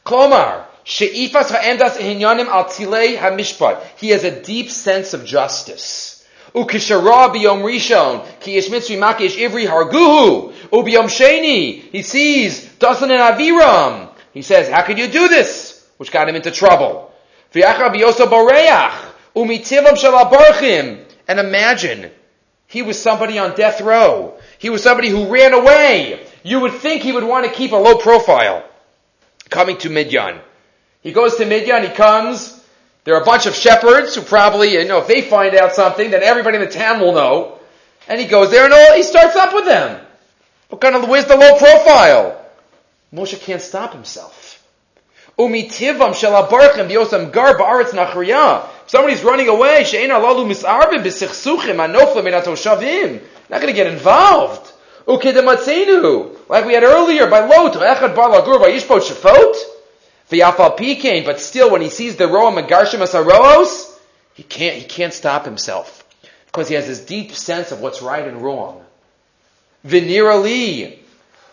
Klomar, 0.05 0.65
she'ifas 0.85 1.51
ha'endas 1.51 1.97
ehinyanim 1.97 2.47
al 2.47 2.65
ha'mishpat. 2.65 3.83
He 3.99 4.11
has 4.11 4.25
a 4.25 4.43
deep 4.43 4.71
sense 4.71 5.15
of 5.15 5.25
justice. 5.25 6.27
Ukishara 6.55 7.33
biyom 7.35 7.63
rishon, 7.63 8.25
ki 8.41 8.57
mitzri 8.71 8.99
makish 8.99 9.37
ivri 9.37 9.67
harguhu. 9.67 10.53
Ubiyom 10.71 11.07
sheni, 11.07 11.83
he 11.83 12.03
sees 12.03 12.67
Dasan 12.79 13.11
and 13.11 13.39
Aviram. 13.39 14.11
He 14.33 14.43
says, 14.43 14.69
how 14.69 14.83
could 14.83 14.99
you 14.99 15.07
do 15.07 15.29
this? 15.29 15.89
Which 15.99 16.11
got 16.11 16.29
him 16.29 16.35
into 16.35 16.51
trouble. 16.51 17.13
V'yachar 17.53 17.91
boreach, 17.93 19.06
umitivam 19.37 19.95
shalabarchim. 19.95 21.05
And 21.29 21.41
imagine, 21.41 22.11
he 22.67 22.83
was 22.83 23.01
somebody 23.01 23.39
on 23.39 23.55
death 23.55 23.81
row. 23.81 24.39
He 24.59 24.71
was 24.71 24.83
somebody 24.83 25.09
who 25.09 25.29
ran 25.29 25.53
away. 25.53 26.25
You 26.43 26.61
would 26.61 26.75
think 26.75 27.03
he 27.03 27.13
would 27.13 27.25
want 27.25 27.47
to 27.47 27.53
keep 27.53 27.73
a 27.73 27.77
low 27.77 27.97
profile. 27.99 28.65
Coming 29.51 29.77
to 29.79 29.91
Midyan. 29.91 30.41
He 31.03 31.13
goes 31.13 31.37
to 31.37 31.45
Midyan, 31.45 31.83
he 31.83 31.95
comes, 31.95 32.57
there 33.07 33.15
are 33.15 33.23
a 33.23 33.25
bunch 33.25 33.47
of 33.47 33.55
shepherds 33.55 34.17
who 34.17 34.23
probably, 34.23 34.73
you 34.73 34.85
know, 34.85 34.99
if 34.99 35.07
they 35.07 35.23
find 35.23 35.55
out 35.55 35.75
something, 35.75 36.11
then 36.11 36.25
everybody 36.25 36.57
in 36.57 36.65
the 36.65 36.71
town 36.71 36.99
will 36.99 37.13
know. 37.13 37.61
And 38.09 38.21
he 38.21 38.27
goes 38.27 38.51
there 38.51 38.65
and 38.65 38.75
all, 38.75 38.95
he 38.95 39.05
starts 39.05 39.37
up 39.37 39.55
with 39.55 39.67
them. 39.67 40.05
What 40.69 40.81
kind 40.81 40.97
of, 40.97 41.09
where's 41.09 41.27
the 41.27 41.37
low 41.37 41.57
profile? 41.57 42.45
Moshe 43.15 43.41
can't 43.41 43.63
stop 43.63 43.93
himself. 43.93 44.46
Umitivam 45.39 46.15
shalabarchem 46.15 46.89
biosam 46.89 47.31
gar 47.31 47.59
ba'aretz 47.59 47.91
nachriya. 47.91 48.67
Somebody's 48.87 49.23
running 49.23 49.49
away. 49.49 49.85
She'en 49.85 50.11
alalu 50.11 50.51
misarbim 50.51 51.05
b'sichsuchim 51.05 51.77
anoflim 51.77 52.25
minatoshavim. 52.25 53.21
Not 53.51 53.61
going 53.61 53.67
to 53.67 53.73
get 53.75 53.87
involved. 53.87 54.73
Ukidamatzenu. 55.07 56.49
Like 56.49 56.65
we 56.65 56.73
had 56.73 56.85
earlier 56.85 57.27
by 57.27 57.41
Lot. 57.41 57.75
Echad 57.75 58.17
bar 58.17 58.31
lagur 58.31 58.61
by 58.61 58.71
yishpot 58.71 59.03
shafot. 59.03 59.57
V'yafal 60.31 60.79
pikein. 60.79 61.27
But 61.27 61.39
still, 61.41 61.71
when 61.71 61.83
he 61.83 61.91
sees 61.91 62.17
the 62.17 62.27
roa 62.27 62.51
megarshim 62.51 63.01
asaroos, 63.01 63.95
he 64.33 64.43
can't, 64.43 64.77
he 64.77 64.85
can't 64.85 65.13
stop 65.13 65.45
himself. 65.45 66.03
Because 66.47 66.69
he 66.69 66.75
has 66.77 66.87
this 66.87 67.05
deep 67.05 67.33
sense 67.33 67.73
of 67.73 67.81
what's 67.81 68.01
right 68.01 68.27
and 68.27 68.41
wrong. 68.41 68.83
Vinirali. 69.87 70.99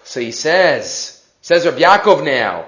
So 0.06 0.22
he 0.22 0.32
says, 0.32 1.22
says 1.42 1.66
Rabbi 1.66 1.80
Yaakov 1.80 2.24
now, 2.24 2.66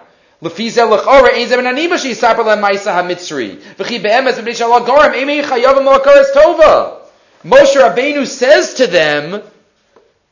Moshe 7.46 7.76
Rabbeinu 7.76 8.26
says 8.26 8.74
to 8.76 8.88
them, 8.88 9.42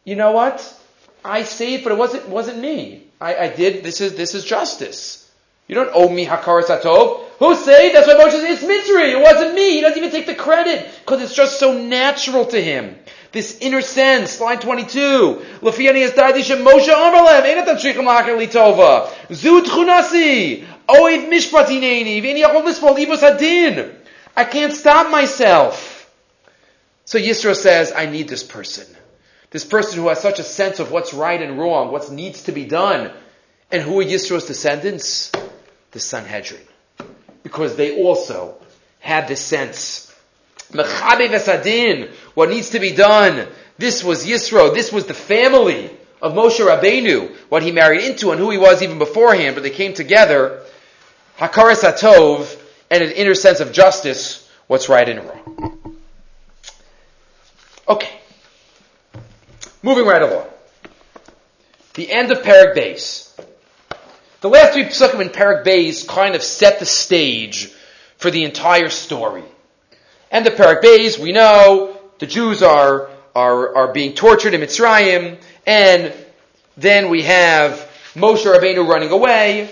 you 0.03 0.15
know 0.15 0.31
what? 0.31 0.81
I 1.23 1.43
saved, 1.43 1.83
but 1.83 1.93
it 1.93 1.97
wasn't, 1.97 2.27
wasn't 2.27 2.59
me. 2.59 3.03
I, 3.21 3.35
I 3.35 3.47
did, 3.49 3.83
this 3.83 4.01
is, 4.01 4.15
this 4.15 4.33
is 4.35 4.43
justice. 4.43 5.31
You 5.67 5.75
don't 5.75 5.91
owe 5.93 6.09
me 6.09 6.25
Hakaras 6.25 6.65
Hatov. 6.65 7.23
Who 7.39 7.55
saved? 7.55 7.95
That's 7.95 8.07
why 8.07 8.15
Moshe 8.15 8.31
says, 8.31 8.43
it's 8.43 8.63
Mitzri. 8.63 9.11
It 9.13 9.21
wasn't 9.21 9.55
me. 9.55 9.75
He 9.75 9.81
doesn't 9.81 9.97
even 9.97 10.11
take 10.11 10.25
the 10.25 10.35
credit. 10.35 10.89
Because 10.99 11.21
it's 11.21 11.35
just 11.35 11.59
so 11.59 11.71
natural 11.77 12.45
to 12.47 12.61
him. 12.61 12.97
This 13.33 13.57
inner 13.61 13.81
sense, 13.81 14.39
line 14.39 14.59
22. 14.59 15.41
Lefiani 15.61 16.01
is 16.01 16.11
Daidisha 16.11 16.63
Moshe 16.63 16.87
Amalem, 16.87 17.41
Einatam 17.41 17.79
Shricham 17.79 18.05
Lacher 18.05 18.37
Litova. 18.37 19.09
Zu 19.33 19.63
Tchunasi. 19.63 20.63
Oiv 20.87 21.29
Mishpatineni. 21.29 22.21
Vini 22.21 22.43
Yachol 22.43 22.63
Ibus 22.63 23.21
Hadin. 23.21 23.91
I 24.37 24.43
can't 24.43 24.71
stop 24.71 25.09
myself. 25.09 26.11
So 27.05 27.17
Yisro 27.17 27.55
says, 27.55 27.91
I 27.91 28.05
need 28.05 28.29
this 28.29 28.43
person. 28.43 28.85
This 29.49 29.65
person 29.65 29.99
who 29.99 30.09
has 30.09 30.21
such 30.21 30.37
a 30.37 30.43
sense 30.43 30.79
of 30.79 30.91
what's 30.91 31.11
right 31.11 31.41
and 31.41 31.57
wrong, 31.57 31.91
what 31.91 32.11
needs 32.11 32.43
to 32.43 32.51
be 32.51 32.65
done. 32.65 33.11
And 33.71 33.81
who 33.81 33.99
are 33.99 34.03
Yisro's 34.03 34.45
descendants? 34.45 35.31
The 35.89 35.99
Sanhedrin. 35.99 36.61
Because 37.41 37.77
they 37.77 37.99
also 37.99 38.57
had 38.99 39.27
this 39.27 39.41
sense 39.41 40.12
Mechabe 40.73 41.29
v'sadin, 41.29 42.11
what 42.33 42.49
needs 42.49 42.71
to 42.71 42.79
be 42.79 42.91
done. 42.91 43.47
This 43.77 44.03
was 44.03 44.25
Yisro, 44.25 44.73
this 44.73 44.91
was 44.91 45.05
the 45.05 45.13
family 45.13 45.89
of 46.21 46.33
Moshe 46.33 46.59
Rabbeinu, 46.59 47.35
what 47.49 47.63
he 47.63 47.71
married 47.71 48.01
into 48.01 48.31
and 48.31 48.39
who 48.39 48.49
he 48.49 48.57
was 48.57 48.81
even 48.81 48.97
beforehand, 48.97 49.55
but 49.55 49.63
they 49.63 49.69
came 49.69 49.93
together. 49.93 50.63
Hakaras 51.37 51.81
Atov, 51.83 52.59
and 52.89 53.03
an 53.03 53.11
inner 53.11 53.35
sense 53.35 53.59
of 53.59 53.71
justice, 53.71 54.49
what's 54.67 54.87
right 54.87 55.07
and 55.07 55.27
wrong. 55.27 55.97
Okay. 57.89 58.19
Moving 59.81 60.05
right 60.05 60.21
along. 60.21 60.47
The 61.95 62.11
end 62.11 62.31
of 62.31 62.43
Parak 62.43 62.75
Beis. 62.75 63.29
The 64.41 64.49
last 64.49 64.73
three 64.73 64.85
psukim 64.85 65.21
in 65.21 65.29
Parak 65.29 65.65
Beis 65.65 66.07
kind 66.07 66.35
of 66.35 66.43
set 66.43 66.79
the 66.79 66.85
stage 66.85 67.71
for 68.17 68.31
the 68.31 68.43
entire 68.43 68.89
story. 68.89 69.43
And 70.33 70.43
the 70.43 70.49
Parak 70.49 70.81
Beis, 70.81 71.19
we 71.19 71.31
know 71.31 71.95
the 72.17 72.25
Jews 72.25 72.63
are, 72.63 73.07
are, 73.35 73.75
are 73.75 73.93
being 73.93 74.15
tortured 74.15 74.55
in 74.55 74.61
Mitzrayim, 74.61 75.39
and 75.67 76.11
then 76.75 77.11
we 77.11 77.21
have 77.21 77.87
Moshe 78.15 78.43
Rabbeinu 78.43 78.87
running 78.87 79.11
away, 79.11 79.71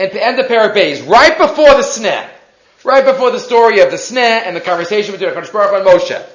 and 0.00 0.10
the 0.10 0.20
end 0.20 0.40
of 0.40 0.46
Parak 0.46 0.74
Beis, 0.74 1.08
right 1.08 1.38
before 1.38 1.70
the 1.74 1.82
sneh, 1.82 2.28
right 2.82 3.04
before 3.04 3.30
the 3.30 3.38
story 3.38 3.78
of 3.78 3.92
the 3.92 3.96
sneh 3.96 4.18
and 4.18 4.56
the 4.56 4.60
conversation 4.60 5.12
between 5.12 5.30
HaKadosh 5.30 5.52
Baruch 5.52 5.72
and 5.72 5.86
Moshe. 5.86 6.26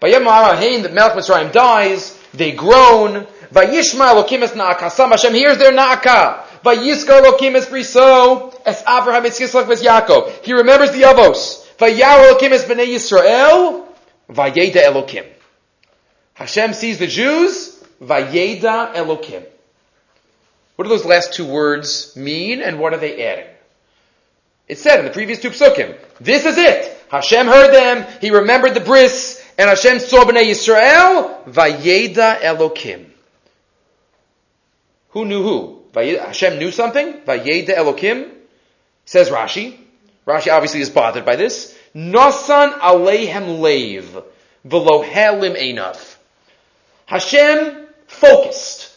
By 0.00 0.08
Yom 0.08 0.24
Ha'ahin, 0.24 0.82
the 0.82 0.88
Melech 0.88 1.16
Mitzrayim 1.16 1.52
dies, 1.52 2.20
they 2.34 2.50
groan, 2.50 3.28
Vayishma 3.52 4.12
Elokim 4.12 4.42
es 4.42 4.54
Na'aka, 4.54 4.90
Sam 4.90 5.10
Hashem 5.10 5.34
hears 5.34 5.58
their 5.58 5.72
Na'aka, 5.72 6.42
Vayiskar 6.64 7.22
Elokim 7.22 7.54
es 7.54 7.66
Briso, 7.66 8.60
es 8.66 8.82
Avraham 8.82 9.24
es 9.24 9.38
Yitzchak 9.38 9.70
es 9.70 9.84
Yaakov. 9.84 10.44
He 10.44 10.52
remembers 10.52 10.90
the 10.90 11.02
Avos. 11.02 11.63
Vayar 11.78 12.28
Elokim 12.28 12.52
es 12.52 12.64
bnei 12.64 12.94
Yisrael, 12.94 13.86
Vayeda 14.28 14.82
Elokim. 14.84 15.26
Hashem 16.34 16.72
sees 16.72 16.98
the 16.98 17.06
Jews, 17.06 17.82
Vayeda 18.00 18.94
Elokim. 18.94 19.44
What 20.76 20.84
do 20.84 20.88
those 20.88 21.04
last 21.04 21.34
two 21.34 21.46
words 21.46 22.16
mean, 22.16 22.60
and 22.60 22.78
what 22.78 22.92
are 22.92 22.98
they 22.98 23.24
adding? 23.24 23.46
It 24.66 24.78
said 24.78 24.98
in 24.98 25.04
the 25.04 25.12
previous 25.12 25.40
two 25.40 25.50
psukim, 25.50 25.96
this 26.20 26.46
is 26.46 26.56
it. 26.58 26.90
Hashem 27.10 27.46
heard 27.46 27.72
them, 27.72 28.06
he 28.20 28.30
remembered 28.30 28.74
the 28.74 28.80
bris, 28.80 29.44
and 29.58 29.68
Hashem 29.68 30.00
saw 30.00 30.24
bnei 30.24 30.50
Yisrael, 30.50 31.44
Vayeda 31.44 32.40
Elokim. 32.40 33.06
Who 35.10 35.24
knew 35.24 35.42
who? 35.42 35.82
Hashem 35.94 36.58
knew 36.58 36.72
something? 36.72 37.20
Vayeda 37.20 37.76
Elokim? 37.76 38.30
Says 39.04 39.30
Rashi. 39.30 39.78
Rashi 40.26 40.52
obviously 40.52 40.80
is 40.80 40.90
bothered 40.90 41.24
by 41.24 41.36
this. 41.36 41.76
Nasan 41.94 42.78
aleihem 42.78 43.58
leiv, 43.60 44.24
velo 44.64 45.02
helim 45.02 45.54
einav. 45.56 46.16
Hashem 47.06 47.86
focused. 48.06 48.90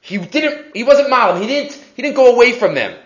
He 0.00 0.18
didn't, 0.18 0.74
he 0.74 0.82
wasn't 0.82 1.10
malam, 1.10 1.40
he 1.40 1.46
didn't, 1.46 1.72
he 1.94 2.02
didn't 2.02 2.16
go 2.16 2.34
away 2.34 2.52
from 2.52 2.74
them. 2.74 2.98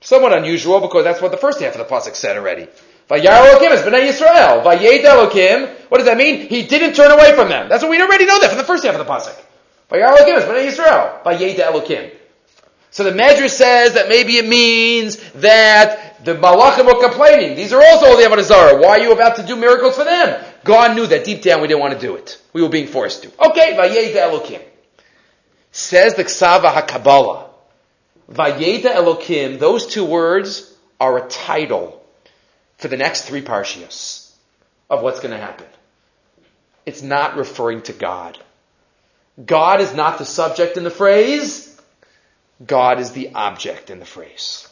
Somewhat 0.00 0.32
unusual 0.32 0.80
because 0.80 1.04
that's 1.04 1.20
what 1.20 1.30
the 1.30 1.36
first 1.36 1.60
half 1.60 1.74
of 1.74 1.78
the 1.78 1.94
pasuk 1.94 2.14
said 2.14 2.36
already. 2.36 2.68
Vayar 3.08 3.50
Elokim 3.50 3.70
is 3.72 3.82
b'nai 3.82 4.08
Yisrael. 4.08 4.64
Vayed 4.64 5.04
Elokim. 5.04 5.68
What 5.88 5.98
does 5.98 6.06
that 6.06 6.16
mean? 6.16 6.48
He 6.48 6.64
didn't 6.64 6.94
turn 6.94 7.12
away 7.12 7.34
from 7.34 7.48
them. 7.48 7.68
That's 7.68 7.82
what 7.82 7.90
we 7.90 8.00
already 8.00 8.26
know 8.26 8.40
that 8.40 8.50
from 8.50 8.58
the 8.58 8.64
first 8.64 8.84
half 8.84 8.96
of 8.96 9.06
the 9.06 9.12
pasuk. 9.12 9.36
Vayar 9.90 10.16
Elokim 10.16 10.38
is 10.38 10.44
b'nai 10.44 10.68
Yisrael. 10.68 11.22
Vayed 11.22 11.56
Elokim. 11.56 12.12
So 12.90 13.04
the 13.04 13.10
Medrash 13.10 13.50
says 13.50 13.94
that 13.94 14.08
maybe 14.08 14.38
it 14.38 14.48
means 14.48 15.18
that 15.32 16.05
the 16.26 16.34
Malachim 16.34 16.86
were 16.86 17.00
complaining. 17.00 17.54
These 17.54 17.72
are 17.72 17.80
also 17.80 18.06
all 18.06 18.16
the 18.16 18.24
Avodah 18.24 18.82
Why 18.82 18.98
are 18.98 18.98
you 18.98 19.12
about 19.12 19.36
to 19.36 19.46
do 19.46 19.54
miracles 19.54 19.96
for 19.96 20.02
them? 20.02 20.44
God 20.64 20.96
knew 20.96 21.06
that 21.06 21.24
deep 21.24 21.40
down 21.40 21.60
we 21.60 21.68
didn't 21.68 21.78
want 21.78 21.94
to 21.94 22.00
do 22.00 22.16
it. 22.16 22.42
We 22.52 22.62
were 22.62 22.68
being 22.68 22.88
forced 22.88 23.22
to. 23.22 23.28
Okay, 23.48 23.74
Vayeda 23.74 24.28
Elokim. 24.28 24.60
Says 25.70 26.16
the 26.16 26.24
Ksava 26.24 26.72
HaKabbalah. 26.72 27.48
Vayeda 28.28 28.96
Elokim, 28.96 29.60
those 29.60 29.86
two 29.86 30.04
words 30.04 30.74
are 30.98 31.16
a 31.16 31.28
title 31.28 32.04
for 32.78 32.88
the 32.88 32.96
next 32.96 33.26
three 33.26 33.42
parshias 33.42 34.34
of 34.90 35.02
what's 35.02 35.20
going 35.20 35.30
to 35.30 35.38
happen. 35.38 35.66
It's 36.84 37.02
not 37.02 37.36
referring 37.36 37.82
to 37.82 37.92
God. 37.92 38.36
God 39.44 39.80
is 39.80 39.94
not 39.94 40.18
the 40.18 40.24
subject 40.24 40.76
in 40.76 40.82
the 40.82 40.90
phrase. 40.90 41.80
God 42.66 42.98
is 42.98 43.12
the 43.12 43.30
object 43.34 43.90
in 43.90 44.00
the 44.00 44.04
phrase. 44.04 44.65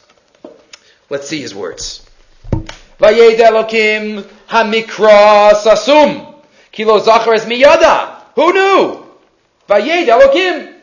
Let's 1.09 1.27
see 1.27 1.39
his 1.39 1.53
words. 1.53 2.05
Vayed 2.99 3.37
Elokim 3.37 4.23
hamikra 4.49 5.53
sasum. 5.53 6.35
Kilo 6.71 6.99
zachar 6.99 7.35
miyada. 7.45 8.21
Who 8.35 8.53
knew? 8.53 9.05
Vayed 9.69 10.07
Elokim. 10.07 10.73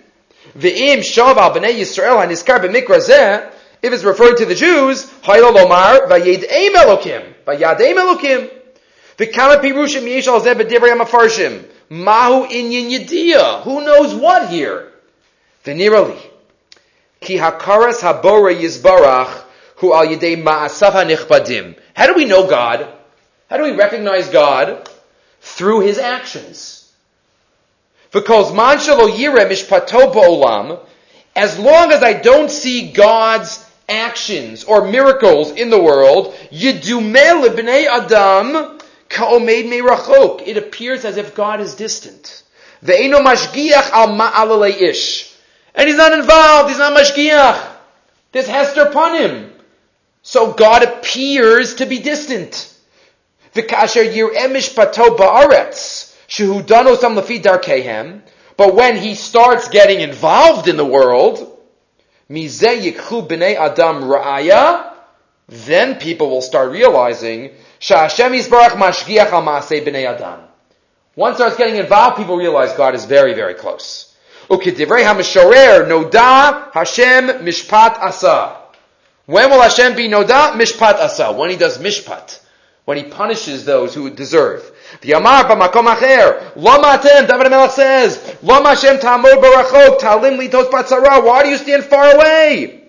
Ve'im 0.56 0.98
shav 0.98 1.36
al 1.36 1.54
b'nei 1.54 1.78
Yisrael 1.78 2.24
haniskar 2.24 2.60
b'mikra 2.60 2.98
zeh. 2.98 3.50
If 3.82 3.92
it's 3.92 4.04
referring 4.04 4.36
to 4.36 4.44
the 4.44 4.54
Jews, 4.54 5.06
hayla 5.22 5.52
lomar 5.52 6.06
vayed 6.08 6.48
eim 6.48 6.74
Elokim. 6.74 7.34
Vayad 7.44 7.80
eim 7.80 7.96
Elokim. 7.96 8.50
V'kama 9.16 9.60
pirushim 9.60 10.06
yesh 10.06 10.28
al 10.28 10.40
zeh 10.40 10.54
b'divrei 10.54 10.96
hamafarshim. 10.96 11.64
Mahu 11.90 12.46
inyan 12.46 12.90
yediyah. 12.90 13.62
Who 13.62 13.84
knows 13.84 14.14
what 14.14 14.50
here? 14.50 14.92
V'nirali. 15.64 16.18
Ki 17.20 17.38
hakaras 17.38 18.00
habora 18.00 18.54
yizbarach 18.54 19.41
al. 19.90 21.74
How 21.94 22.06
do 22.06 22.14
we 22.14 22.24
know 22.24 22.48
God? 22.48 22.88
How 23.50 23.56
do 23.56 23.64
we 23.64 23.72
recognize 23.72 24.28
God? 24.28 24.88
Through 25.40 25.80
His 25.80 25.98
actions. 25.98 26.82
Because 28.12 28.52
man 28.52 28.78
shalo 28.78 29.10
yireh 29.10 29.48
mishpato 29.48 30.80
as 31.34 31.58
long 31.58 31.92
as 31.92 32.02
I 32.02 32.12
don't 32.12 32.50
see 32.50 32.92
God's 32.92 33.64
actions 33.88 34.64
or 34.64 34.90
miracles 34.90 35.52
in 35.52 35.70
the 35.70 35.82
world, 35.82 36.34
adam 36.52 38.78
ka'omed 39.08 39.72
meirachok. 39.72 40.46
It 40.46 40.56
appears 40.56 41.04
as 41.04 41.16
if 41.16 41.34
God 41.34 41.60
is 41.60 41.74
distant. 41.74 42.42
Ve'eno 42.84 43.20
mashgiach 43.20 43.90
al 43.90 44.08
ma'alalei 44.08 44.80
ish. 44.80 45.34
And 45.74 45.88
he's 45.88 45.96
not 45.96 46.12
involved, 46.12 46.68
he's 46.68 46.78
not 46.78 46.96
mashgiach. 46.96 47.70
There's 48.32 48.46
hester 48.46 48.82
upon 48.82 49.16
him. 49.16 49.51
So 50.22 50.52
God 50.52 50.84
appears 50.84 51.74
to 51.76 51.86
be 51.86 51.98
distant. 51.98 52.72
But 58.56 58.74
when 58.74 58.96
he 58.96 59.14
starts 59.14 59.68
getting 59.68 60.00
involved 60.00 60.68
in 60.68 60.76
the 60.76 60.84
world, 60.84 61.38
adam 62.30 64.04
ra'aya, 64.04 64.92
then 65.48 65.96
people 65.96 66.30
will 66.30 66.40
start 66.40 66.70
realizing, 66.70 67.50
sha'ashem 67.80 68.32
yisbarach 68.32 68.76
adam. 69.94 70.40
Once 71.14 71.36
starts 71.36 71.56
getting 71.56 71.76
involved, 71.76 72.16
people 72.16 72.36
realize 72.38 72.72
God 72.72 72.94
is 72.94 73.04
very, 73.04 73.34
very 73.34 73.52
close. 73.54 74.16
Hashem 74.48 74.88
mishpat 77.44 77.98
asa. 77.98 78.61
When 79.32 79.48
will 79.48 79.62
Hashem 79.62 79.96
be 79.96 80.08
noda? 80.08 80.52
Mishpat 80.52 80.96
asa. 80.96 81.32
When 81.32 81.48
he 81.48 81.56
does 81.56 81.78
mishpat. 81.78 82.38
When 82.84 82.98
he 82.98 83.04
punishes 83.04 83.64
those 83.64 83.94
who 83.94 84.10
deserve. 84.10 84.70
The 85.00 85.12
Amar 85.12 85.44
b'makom 85.44 85.86
acher. 85.86 86.54
Lama 86.54 86.98
atem, 86.98 87.26
David 87.26 87.46
HaMelech 87.46 87.70
says, 87.70 88.36
Lama 88.42 88.74
Hashem 88.74 88.98
ta'amod 88.98 89.42
barachok, 89.42 90.00
ta'alim 90.00 90.38
litos 90.38 90.70
batzara. 90.70 91.24
Why 91.24 91.44
do 91.44 91.48
you 91.48 91.56
stand 91.56 91.84
far 91.84 92.14
away? 92.14 92.82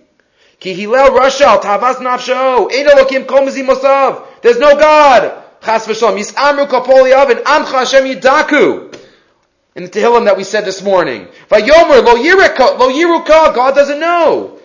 Ki 0.59 0.75
hilel 0.75 1.17
rashal, 1.17 1.61
ta'avas 1.61 1.95
nafsho, 1.99 2.69
ein 2.73 2.87
elokim 2.87 3.25
kol 3.25 3.47
mosav. 3.47 4.25
There's 4.41 4.59
no 4.59 4.77
God. 4.77 5.41
Chas 5.63 5.87
v'shalom. 5.87 6.19
Yis'amru 6.19 6.67
kapol 6.67 7.09
yavin, 7.09 7.41
amcha 7.43 7.85
Hashem 7.85 8.03
yidaku. 8.03 8.93
In 9.75 9.83
the 9.83 9.89
Tehillim 9.89 10.25
that 10.25 10.35
we 10.35 10.43
said 10.43 10.65
this 10.65 10.83
morning. 10.83 11.29
Vayomer 11.47 12.03
lo 12.03 12.15
yiruka, 12.17 13.55
God 13.55 13.75
doesn't 13.75 14.01
know. 14.01 14.59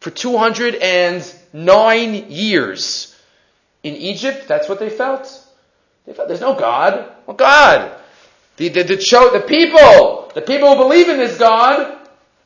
For 0.00 0.10
209 0.10 2.30
years. 2.30 3.16
In 3.82 3.94
Egypt, 3.94 4.48
that's 4.48 4.68
what 4.68 4.78
they 4.78 4.90
felt. 4.90 5.46
They 6.06 6.12
felt 6.12 6.28
there's 6.28 6.40
no 6.40 6.54
God. 6.54 7.12
Well, 7.26 7.36
God. 7.36 7.92
The, 8.56 8.68
the, 8.68 8.84
the, 8.84 9.00
show, 9.00 9.30
the 9.30 9.40
people, 9.40 10.30
the 10.34 10.42
people 10.42 10.74
who 10.74 10.82
believe 10.82 11.08
in 11.08 11.18
this 11.18 11.38
God, 11.38 11.96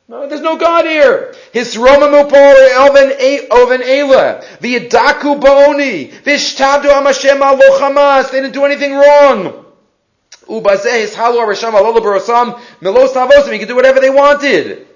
no, 0.07 0.29
there's 0.29 0.43
no 0.43 0.57
God 0.57 0.85
here. 0.85 1.35
His 1.53 1.77
Romamupor 1.77 2.89
Oven 2.89 3.13
Oven 3.51 3.83
Ela. 3.83 4.45
The 4.61 4.81
Adaku 4.81 5.41
Baoni. 5.41 6.13
Vishtabdu 6.13 6.91
Amashem 6.91 7.41
Alochamas. 7.41 8.31
They 8.31 8.43
didn't 8.43 8.53
do 8.53 8.65
anything 8.65 8.93
wrong. 8.93 9.64
Ubazeh 10.47 11.01
his 11.01 11.15
Halu 11.15 11.39
Arasham 11.39 11.73
Alola 11.73 11.99
Barasam 11.99 12.61
Milos 12.81 13.13
Tavosim. 13.13 13.53
He 13.53 13.59
could 13.59 13.69
do 13.69 13.77
whatever 13.77 14.01
they 14.01 14.11
wanted. 14.11 14.87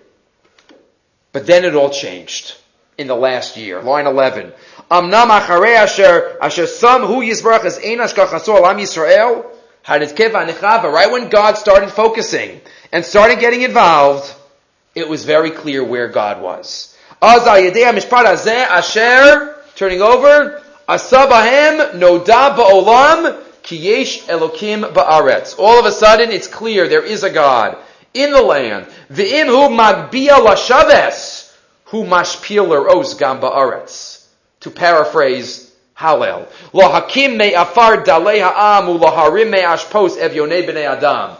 But 1.32 1.46
then 1.46 1.64
it 1.64 1.74
all 1.74 1.90
changed 1.90 2.56
in 2.96 3.06
the 3.06 3.14
last 3.14 3.56
year. 3.56 3.80
Line 3.80 4.06
11. 4.06 4.52
Amnam 4.90 5.28
acharei 5.28 5.76
asher 5.76 6.36
asher 6.40 6.66
sam 6.66 7.02
hu 7.02 7.22
yisbarach 7.22 7.64
as 7.64 7.78
ein 7.78 7.98
ashkachasor 7.98 8.56
alam 8.56 8.78
Yisrael 8.78 9.46
haditzkev 9.84 10.30
anichava. 10.32 10.90
Right 10.92 11.10
when 11.10 11.28
God 11.28 11.56
started 11.58 11.90
focusing 11.90 12.60
and 12.90 13.04
started 13.04 13.38
getting 13.38 13.62
involved, 13.62 14.34
it 14.94 15.08
was 15.08 15.24
very 15.24 15.50
clear 15.50 15.84
where 15.84 16.08
God 16.08 16.42
was. 16.42 16.96
asher 17.22 17.54
turning 19.76 20.02
over 20.02 20.62
asabahem 20.88 21.92
noda 21.92 22.56
ba'olam 22.56 23.47
kiyesh 23.68 24.26
elokim 24.26 24.92
ba'aretz. 24.92 25.58
All 25.58 25.78
of 25.78 25.84
a 25.84 25.92
sudden, 25.92 26.30
it's 26.30 26.48
clear 26.48 26.88
there 26.88 27.04
is 27.04 27.22
a 27.22 27.30
God 27.30 27.76
in 28.14 28.32
the 28.32 28.42
land. 28.42 28.86
V'im 29.10 29.46
hu 29.46 29.74
magbia 29.76 30.38
lashaves 30.40 31.54
hu 31.84 32.04
mashpil 32.04 32.88
os 32.94 33.14
gam 33.14 33.40
ba'aretz 33.40 34.26
to 34.60 34.70
paraphrase 34.70 35.68
Hallel. 35.96 36.46
Lo 36.72 36.88
hakim 36.88 37.36
me 37.36 37.54
afar 37.54 38.04
dalei 38.04 38.40
ha'am 38.40 38.88
u 38.88 38.92
lo 38.92 39.10
harim 39.10 39.50
me 39.50 39.58
evyonei 39.58 40.66
b'nei 40.66 40.88
adam. 40.88 41.36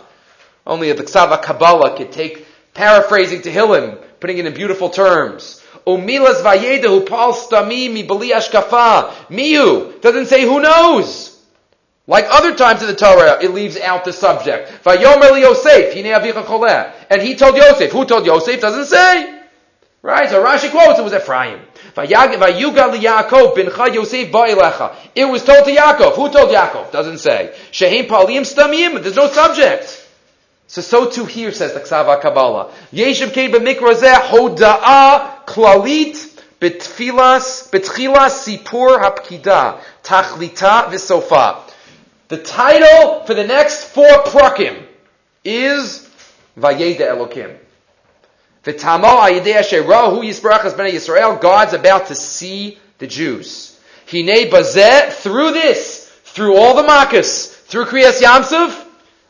Only 0.66 0.92
the 0.92 1.04
Ksava 1.04 1.40
Kabbalah 1.40 1.96
could 1.96 2.12
take 2.12 2.44
paraphrasing 2.74 3.40
to 3.42 3.50
Tehillim, 3.50 3.98
putting 4.20 4.38
it 4.38 4.46
in 4.46 4.52
beautiful 4.52 4.90
terms. 4.90 5.62
Umilas 5.86 6.42
vayedahu 6.42 7.06
pal 7.06 7.32
stami 7.32 7.90
mi 7.90 8.02
bali 8.02 8.30
ashkafa. 8.30 9.12
Miu. 9.30 9.98
Doesn't 10.02 10.26
say 10.26 10.42
who 10.42 10.60
knows. 10.60 11.27
Like 12.08 12.24
other 12.30 12.54
times 12.54 12.80
in 12.80 12.88
the 12.88 12.96
Torah, 12.96 13.38
it 13.42 13.52
leaves 13.52 13.78
out 13.78 14.06
the 14.06 14.14
subject. 14.14 14.72
And 17.10 17.22
he 17.22 17.34
told 17.36 17.54
Yosef. 17.54 17.92
Who 17.92 18.06
told 18.06 18.24
Yosef? 18.24 18.60
Doesn't 18.62 18.86
say. 18.86 19.42
Right? 20.00 20.30
So 20.30 20.42
Rashi 20.42 20.70
quotes, 20.70 20.98
it 20.98 21.02
was 21.02 21.12
Ephraim. 21.12 21.60
It 21.94 22.08
was 25.30 25.44
told 25.44 25.64
to 25.66 25.70
Yaakov. 25.70 26.14
Who 26.16 26.30
told 26.30 26.50
Yaakov? 26.50 26.92
Doesn't 26.92 27.18
say. 27.18 27.54
There's 27.78 29.16
no 29.16 29.28
subject. 29.28 30.06
So, 30.66 30.80
so 30.80 31.10
too 31.10 31.26
here 31.26 31.52
says 31.52 31.74
the 31.74 31.80
Ksava 31.80 32.20
Kabbalah. 32.22 32.72
Yeshem 32.92 33.32
kein 33.32 33.50
b'mikra 33.50 33.94
zeh 33.94 34.14
hoda'a 34.14 35.44
klalit 35.46 36.40
betfilas 36.60 37.70
betchilas 37.70 38.44
sipur 38.44 38.98
hapkida 39.02 39.80
tachlita 40.02 40.90
v'sofa. 40.90 41.67
The 42.28 42.36
title 42.36 43.24
for 43.24 43.32
the 43.32 43.46
next 43.46 43.84
four 43.84 44.06
prakim 44.24 44.82
is 45.44 46.06
Vayeda 46.58 47.00
Elokim. 47.00 47.56
God's 51.40 51.72
about 51.72 52.06
to 52.08 52.14
see 52.14 52.78
the 52.98 53.06
Jews. 53.06 53.80
Hine 54.10 54.50
bazeh, 54.50 55.10
through 55.10 55.52
this, 55.52 56.08
through 56.24 56.56
all 56.56 56.76
the 56.76 56.86
makas, 56.86 57.50
through 57.50 57.86
Kriyas 57.86 58.20
Yamsuf, 58.20 58.84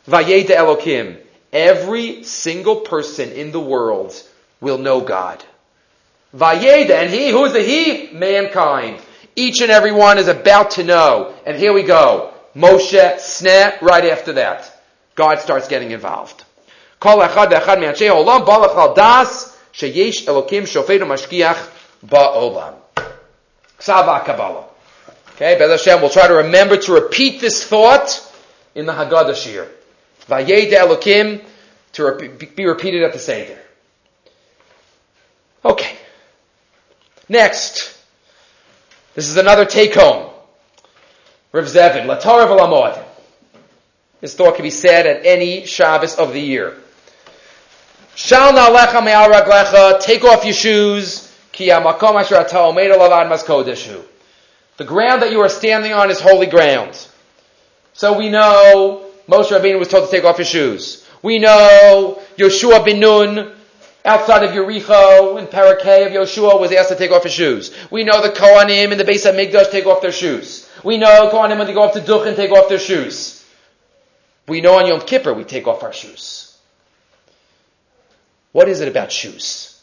Vayeda 0.08 0.56
Elokim. 0.56 1.20
Every 1.52 2.24
single 2.24 2.80
person 2.80 3.30
in 3.30 3.52
the 3.52 3.60
world 3.60 4.20
will 4.60 4.78
know 4.78 5.02
God. 5.02 5.44
Vayeda, 6.34 6.90
and 6.90 7.10
he, 7.10 7.30
who 7.30 7.44
is 7.44 7.52
the 7.52 7.62
he? 7.62 8.10
Mankind. 8.12 9.00
Each 9.36 9.60
and 9.60 9.70
every 9.70 9.92
one 9.92 10.18
is 10.18 10.26
about 10.26 10.72
to 10.72 10.84
know. 10.84 11.32
And 11.46 11.56
here 11.56 11.72
we 11.72 11.84
go. 11.84 12.34
Moshe, 12.58 13.14
Sneh, 13.18 13.80
right 13.80 14.04
after 14.06 14.32
that. 14.32 14.74
God 15.14 15.38
starts 15.38 15.68
getting 15.68 15.92
involved. 15.92 16.44
Okay, 25.34 25.56
Bez 25.56 25.70
Hashem, 25.70 26.00
we'll 26.00 26.10
try 26.10 26.26
to 26.26 26.34
remember 26.34 26.76
to 26.76 26.92
repeat 26.92 27.40
this 27.40 27.62
thought 27.62 28.24
in 28.74 28.86
the 28.86 28.92
Haggadah 28.92 29.36
Shir. 29.36 29.68
Vayeda 30.26 30.72
Elokim, 30.72 31.44
to 31.92 32.36
be 32.56 32.66
repeated 32.66 33.04
at 33.04 33.12
the 33.12 33.20
Seder. 33.20 33.58
Okay. 35.64 35.96
Next. 37.28 37.96
This 39.14 39.28
is 39.28 39.36
another 39.36 39.64
take 39.64 39.94
home. 39.94 40.27
Rav 41.58 41.66
Zevin, 41.66 42.06
Latar 42.06 42.46
V'Lamod. 42.46 43.04
This 44.20 44.34
thought 44.34 44.54
can 44.54 44.62
be 44.62 44.70
said 44.70 45.06
at 45.06 45.26
any 45.26 45.66
Shabbos 45.66 46.16
of 46.16 46.32
the 46.32 46.40
year. 46.40 46.76
Shal 48.14 48.52
na'alecha 48.52 49.04
me'al 49.04 49.28
raglecha, 49.28 50.00
take 50.00 50.24
off 50.24 50.44
your 50.44 50.54
shoes, 50.54 51.32
The 51.56 51.74
ground 54.84 55.22
that 55.22 55.30
you 55.32 55.40
are 55.40 55.48
standing 55.48 55.92
on 55.92 56.10
is 56.10 56.20
holy 56.20 56.46
ground. 56.46 57.06
So 57.92 58.16
we 58.16 58.28
know 58.28 59.06
Moshe 59.28 59.50
Rabbeinu 59.50 59.78
was 59.78 59.88
told 59.88 60.08
to 60.08 60.16
take 60.16 60.24
off 60.24 60.38
his 60.38 60.48
shoes. 60.48 61.04
We 61.22 61.38
know 61.38 62.22
Yeshua 62.36 62.84
bin 62.84 63.00
Nun 63.00 63.52
outside 64.04 64.44
of 64.44 64.50
Yericho 64.50 65.38
in 65.38 65.46
Parakeh 65.46 66.06
of 66.06 66.12
Yeshua, 66.12 66.60
was 66.60 66.72
asked 66.72 66.90
to 66.90 66.96
take 66.96 67.10
off 67.10 67.24
his 67.24 67.32
shoes. 67.32 67.74
We 67.90 68.04
know 68.04 68.22
the 68.22 68.30
Kohanim 68.30 68.92
in 68.92 68.98
the 68.98 69.04
base 69.04 69.26
of 69.26 69.34
Migdash 69.34 69.70
take 69.70 69.86
off 69.86 70.00
their 70.00 70.12
shoes. 70.12 70.67
We 70.84 70.96
know 70.98 71.30
Kohanim 71.32 71.58
when 71.58 71.66
they 71.66 71.74
go 71.74 71.82
up 71.82 71.94
to 71.94 72.00
Duchen 72.00 72.36
take 72.36 72.50
off 72.50 72.68
their 72.68 72.78
shoes. 72.78 73.44
We 74.46 74.60
know 74.60 74.78
on 74.78 74.86
Yom 74.86 75.00
Kippur 75.00 75.34
we 75.34 75.44
take 75.44 75.66
off 75.66 75.82
our 75.82 75.92
shoes. 75.92 76.56
What 78.52 78.68
is 78.68 78.80
it 78.80 78.88
about 78.88 79.12
shoes? 79.12 79.80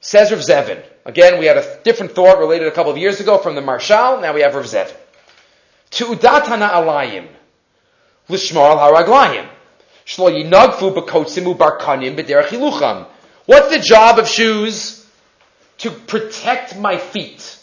Says 0.00 0.30
Rav 0.30 0.40
Zevin. 0.40 0.82
Again, 1.04 1.38
we 1.38 1.46
had 1.46 1.56
a 1.56 1.80
different 1.82 2.12
thought 2.12 2.38
related 2.38 2.68
a 2.68 2.72
couple 2.72 2.92
of 2.92 2.98
years 2.98 3.20
ago 3.20 3.38
from 3.38 3.54
the 3.54 3.60
Marshal. 3.60 4.20
Now 4.20 4.32
we 4.32 4.40
have 4.42 4.54
Rav 4.54 4.64
Zevin. 4.64 4.96
To 5.90 6.06
udatana 6.06 6.70
alayim. 6.70 7.28
Lishmar 8.28 8.76
al 8.76 8.92
haraglayim. 8.92 9.48
Shlo 10.04 10.30
yinagfu 10.30 10.94
b'kotsimu 10.94 11.56
barkanim 11.56 12.16
b'derech. 12.16 13.06
What's 13.46 13.70
the 13.70 13.78
job 13.78 14.18
of 14.18 14.28
shoes? 14.28 15.06
To 15.78 15.90
protect 15.90 16.76
my 16.76 16.98
feet 16.98 17.62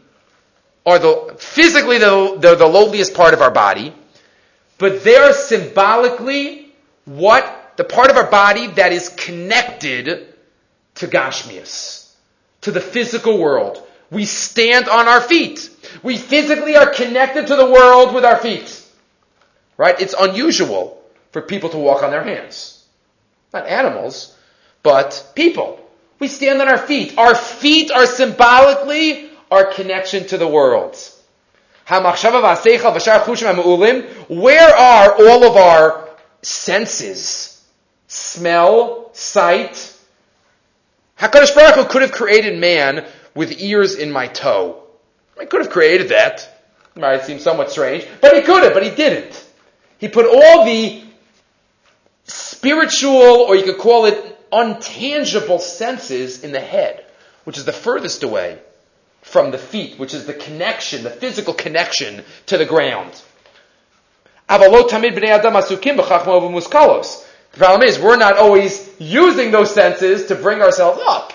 are 0.85 0.99
the, 0.99 1.35
physically 1.37 1.97
they're, 1.97 2.37
they're 2.37 2.55
the 2.55 2.67
lowliest 2.67 3.13
part 3.13 3.33
of 3.33 3.41
our 3.41 3.51
body, 3.51 3.93
but 4.77 5.03
they're 5.03 5.33
symbolically 5.33 6.73
what, 7.05 7.73
the 7.77 7.83
part 7.83 8.09
of 8.09 8.17
our 8.17 8.29
body 8.29 8.67
that 8.67 8.91
is 8.91 9.09
connected 9.09 10.33
to 10.95 11.07
Gashmias, 11.07 12.13
to 12.61 12.71
the 12.71 12.81
physical 12.81 13.39
world. 13.39 13.87
We 14.09 14.25
stand 14.25 14.89
on 14.89 15.07
our 15.07 15.21
feet. 15.21 15.69
We 16.03 16.17
physically 16.17 16.75
are 16.75 16.89
connected 16.89 17.47
to 17.47 17.55
the 17.55 17.69
world 17.69 18.13
with 18.13 18.25
our 18.25 18.37
feet. 18.37 18.77
Right? 19.77 19.99
It's 20.01 20.15
unusual 20.19 21.01
for 21.31 21.41
people 21.41 21.69
to 21.69 21.77
walk 21.77 22.03
on 22.03 22.11
their 22.11 22.23
hands. 22.23 22.85
Not 23.53 23.67
animals, 23.67 24.35
but 24.83 25.31
people. 25.35 25.79
We 26.19 26.27
stand 26.27 26.61
on 26.61 26.67
our 26.67 26.77
feet. 26.77 27.17
Our 27.17 27.33
feet 27.35 27.91
are 27.91 28.05
symbolically 28.05 29.30
our 29.51 29.65
connection 29.65 30.25
to 30.27 30.37
the 30.37 30.47
world. 30.47 30.97
Where 34.29 34.69
are 34.75 35.13
all 35.13 35.43
of 35.43 35.57
our 35.57 36.09
senses? 36.41 37.61
Smell, 38.07 39.09
sight. 39.13 39.97
HaKadosh 41.19 41.53
Baruch 41.53 41.75
Hu 41.75 41.85
could 41.85 42.01
have 42.01 42.13
created 42.13 42.57
man 42.57 43.05
with 43.35 43.61
ears 43.61 43.95
in 43.95 44.09
my 44.11 44.27
toe. 44.27 44.81
He 45.39 45.45
could 45.45 45.61
have 45.61 45.69
created 45.69 46.09
that. 46.09 46.47
It 46.95 46.99
might 46.99 47.23
seem 47.23 47.39
somewhat 47.39 47.71
strange, 47.71 48.07
but 48.21 48.35
he 48.35 48.41
could 48.41 48.63
have, 48.63 48.73
but 48.73 48.83
he 48.83 48.89
didn't. 48.91 49.45
He 49.97 50.07
put 50.07 50.25
all 50.25 50.65
the 50.65 51.03
spiritual, 52.23 53.45
or 53.47 53.55
you 53.55 53.63
could 53.63 53.77
call 53.77 54.05
it 54.05 54.49
untangible 54.51 55.59
senses 55.59 56.43
in 56.43 56.51
the 56.51 56.59
head, 56.59 57.05
which 57.43 57.57
is 57.57 57.65
the 57.65 57.73
furthest 57.73 58.23
away 58.23 58.59
from 59.21 59.51
the 59.51 59.57
feet, 59.57 59.97
which 59.99 60.13
is 60.13 60.25
the 60.25 60.33
connection, 60.33 61.03
the 61.03 61.09
physical 61.09 61.53
connection 61.53 62.23
to 62.47 62.57
the 62.57 62.65
ground. 62.65 63.11
The 67.53 67.57
problem 67.57 67.83
is, 67.87 67.99
we're 67.99 68.17
not 68.17 68.37
always 68.37 68.89
using 68.99 69.51
those 69.51 69.73
senses 69.73 70.25
to 70.27 70.35
bring 70.35 70.61
ourselves 70.61 70.99
up. 71.05 71.33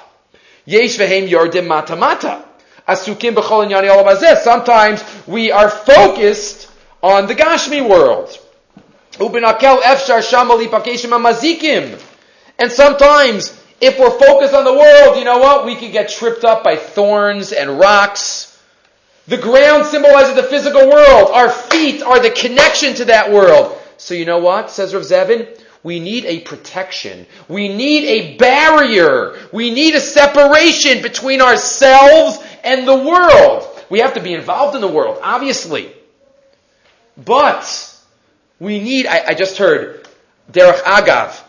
Sometimes 4.45 5.05
we 5.27 5.51
are 5.53 5.71
focused 5.71 6.69
on 7.03 7.27
the 7.27 7.35
Gashmi 7.35 7.81
world. 7.89 8.39
And 12.59 12.73
sometimes, 12.73 13.53
if 13.81 13.99
we're 13.99 14.19
focused 14.19 14.55
on 14.55 14.65
the 14.65 14.73
world, 14.73 15.19
you 15.19 15.25
know 15.25 15.39
what? 15.39 15.67
We 15.67 15.77
could 15.77 15.93
get 15.93 16.09
tripped 16.09 16.45
up 16.45 16.65
by 16.65 16.77
thorns 16.77 17.53
and 17.53 17.79
rocks. 17.79 18.53
The 19.27 19.37
ground 19.37 19.87
symbolizes 19.87 20.35
the 20.35 20.43
physical 20.43 20.89
world. 20.89 21.31
Our 21.33 21.51
feet 21.51 22.03
are 22.03 22.21
the 22.21 22.31
connection 22.31 22.95
to 22.95 23.07
that 23.07 23.33
world. 23.33 23.77
So 23.97 24.15
you 24.15 24.25
know 24.25 24.39
what, 24.39 24.71
says 24.71 24.95
Rav 24.95 25.03
Zevin? 25.03 25.61
We 25.83 26.01
need 26.01 26.25
a 26.25 26.41
protection. 26.41 27.27
We 27.49 27.69
need 27.69 28.05
a 28.05 28.37
barrier. 28.39 29.39
We 29.53 29.71
need 29.71 29.95
a 29.95 30.01
separation 30.01 31.03
between 31.03 31.41
ourselves 31.41 32.39
and 32.65 32.89
the 32.89 32.97
world. 32.97 33.69
We 33.89 34.01
have 34.01 34.15
to 34.15 34.21
be 34.21 34.35
involved 34.35 34.75
in 34.75 34.81
the 34.81 34.89
world, 34.89 35.19
obviously. 35.23 35.93
But 37.17 37.95
we 38.59 38.81
need, 38.81 39.07
I, 39.07 39.27
I 39.29 39.35
just 39.35 39.59
heard, 39.59 40.09
Derech 40.51 40.81
Agav, 40.83 41.41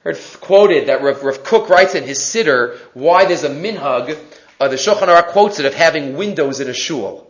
heard 0.00 0.18
quoted 0.40 0.88
that 0.88 1.02
Rav, 1.02 1.22
Rav 1.22 1.44
Kook 1.44 1.68
writes 1.68 1.94
in 1.94 2.04
his 2.04 2.18
Siddur 2.18 2.78
why 2.94 3.26
there's 3.26 3.44
a 3.44 3.50
minhag, 3.50 4.18
uh, 4.58 4.68
the 4.68 4.76
Shulchan 4.76 5.08
Aruch 5.08 5.28
quotes 5.28 5.58
it 5.58 5.66
of 5.66 5.74
having 5.74 6.16
windows 6.16 6.60
in 6.60 6.68
a 6.68 6.74
shul. 6.74 7.26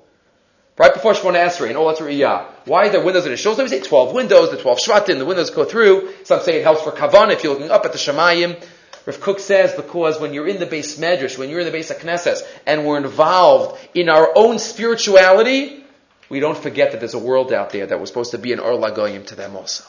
Right 0.78 0.94
before 0.94 1.12
Shemona 1.12 1.44
Esrei 1.44 1.68
and 1.68 1.76
all 1.76 1.88
that's 1.88 2.00
Iyah. 2.00 2.46
Why 2.64 2.86
are 2.86 2.88
there 2.90 3.04
windows 3.04 3.26
in 3.26 3.32
a 3.32 3.36
shul? 3.36 3.54
So 3.54 3.62
we 3.62 3.68
say 3.68 3.80
12 3.80 4.14
windows, 4.14 4.50
the 4.50 4.56
12 4.56 4.78
shvatim, 4.78 5.18
the 5.18 5.26
windows 5.26 5.50
go 5.50 5.64
through. 5.64 6.10
Some 6.24 6.40
say 6.40 6.60
it 6.60 6.62
helps 6.62 6.82
for 6.82 6.92
kavan 6.92 7.30
if 7.32 7.44
you're 7.44 7.52
looking 7.52 7.70
up 7.70 7.84
at 7.84 7.92
the 7.92 7.98
Shemayim. 7.98 8.64
Rav 9.04 9.20
Kook 9.20 9.40
says 9.40 9.74
because 9.74 10.20
when 10.20 10.32
you're 10.32 10.48
in 10.48 10.58
the 10.58 10.66
beis 10.66 10.98
medrash, 10.98 11.36
when 11.36 11.50
you're 11.50 11.60
in 11.60 11.66
the 11.66 11.72
base 11.72 11.90
of 11.90 11.98
Knesset, 11.98 12.42
and 12.66 12.86
we're 12.86 12.98
involved 12.98 13.78
in 13.94 14.08
our 14.08 14.30
own 14.36 14.58
spirituality, 14.58 15.84
we 16.28 16.40
don't 16.40 16.56
forget 16.56 16.92
that 16.92 17.00
there's 17.00 17.14
a 17.14 17.18
world 17.18 17.52
out 17.52 17.70
there 17.70 17.86
that 17.86 17.98
we're 17.98 18.06
supposed 18.06 18.30
to 18.30 18.38
be 18.38 18.52
an 18.52 18.60
Or 18.60 18.72
Lagoyim 18.72 19.26
to 19.26 19.34
them 19.34 19.56
also 19.56 19.84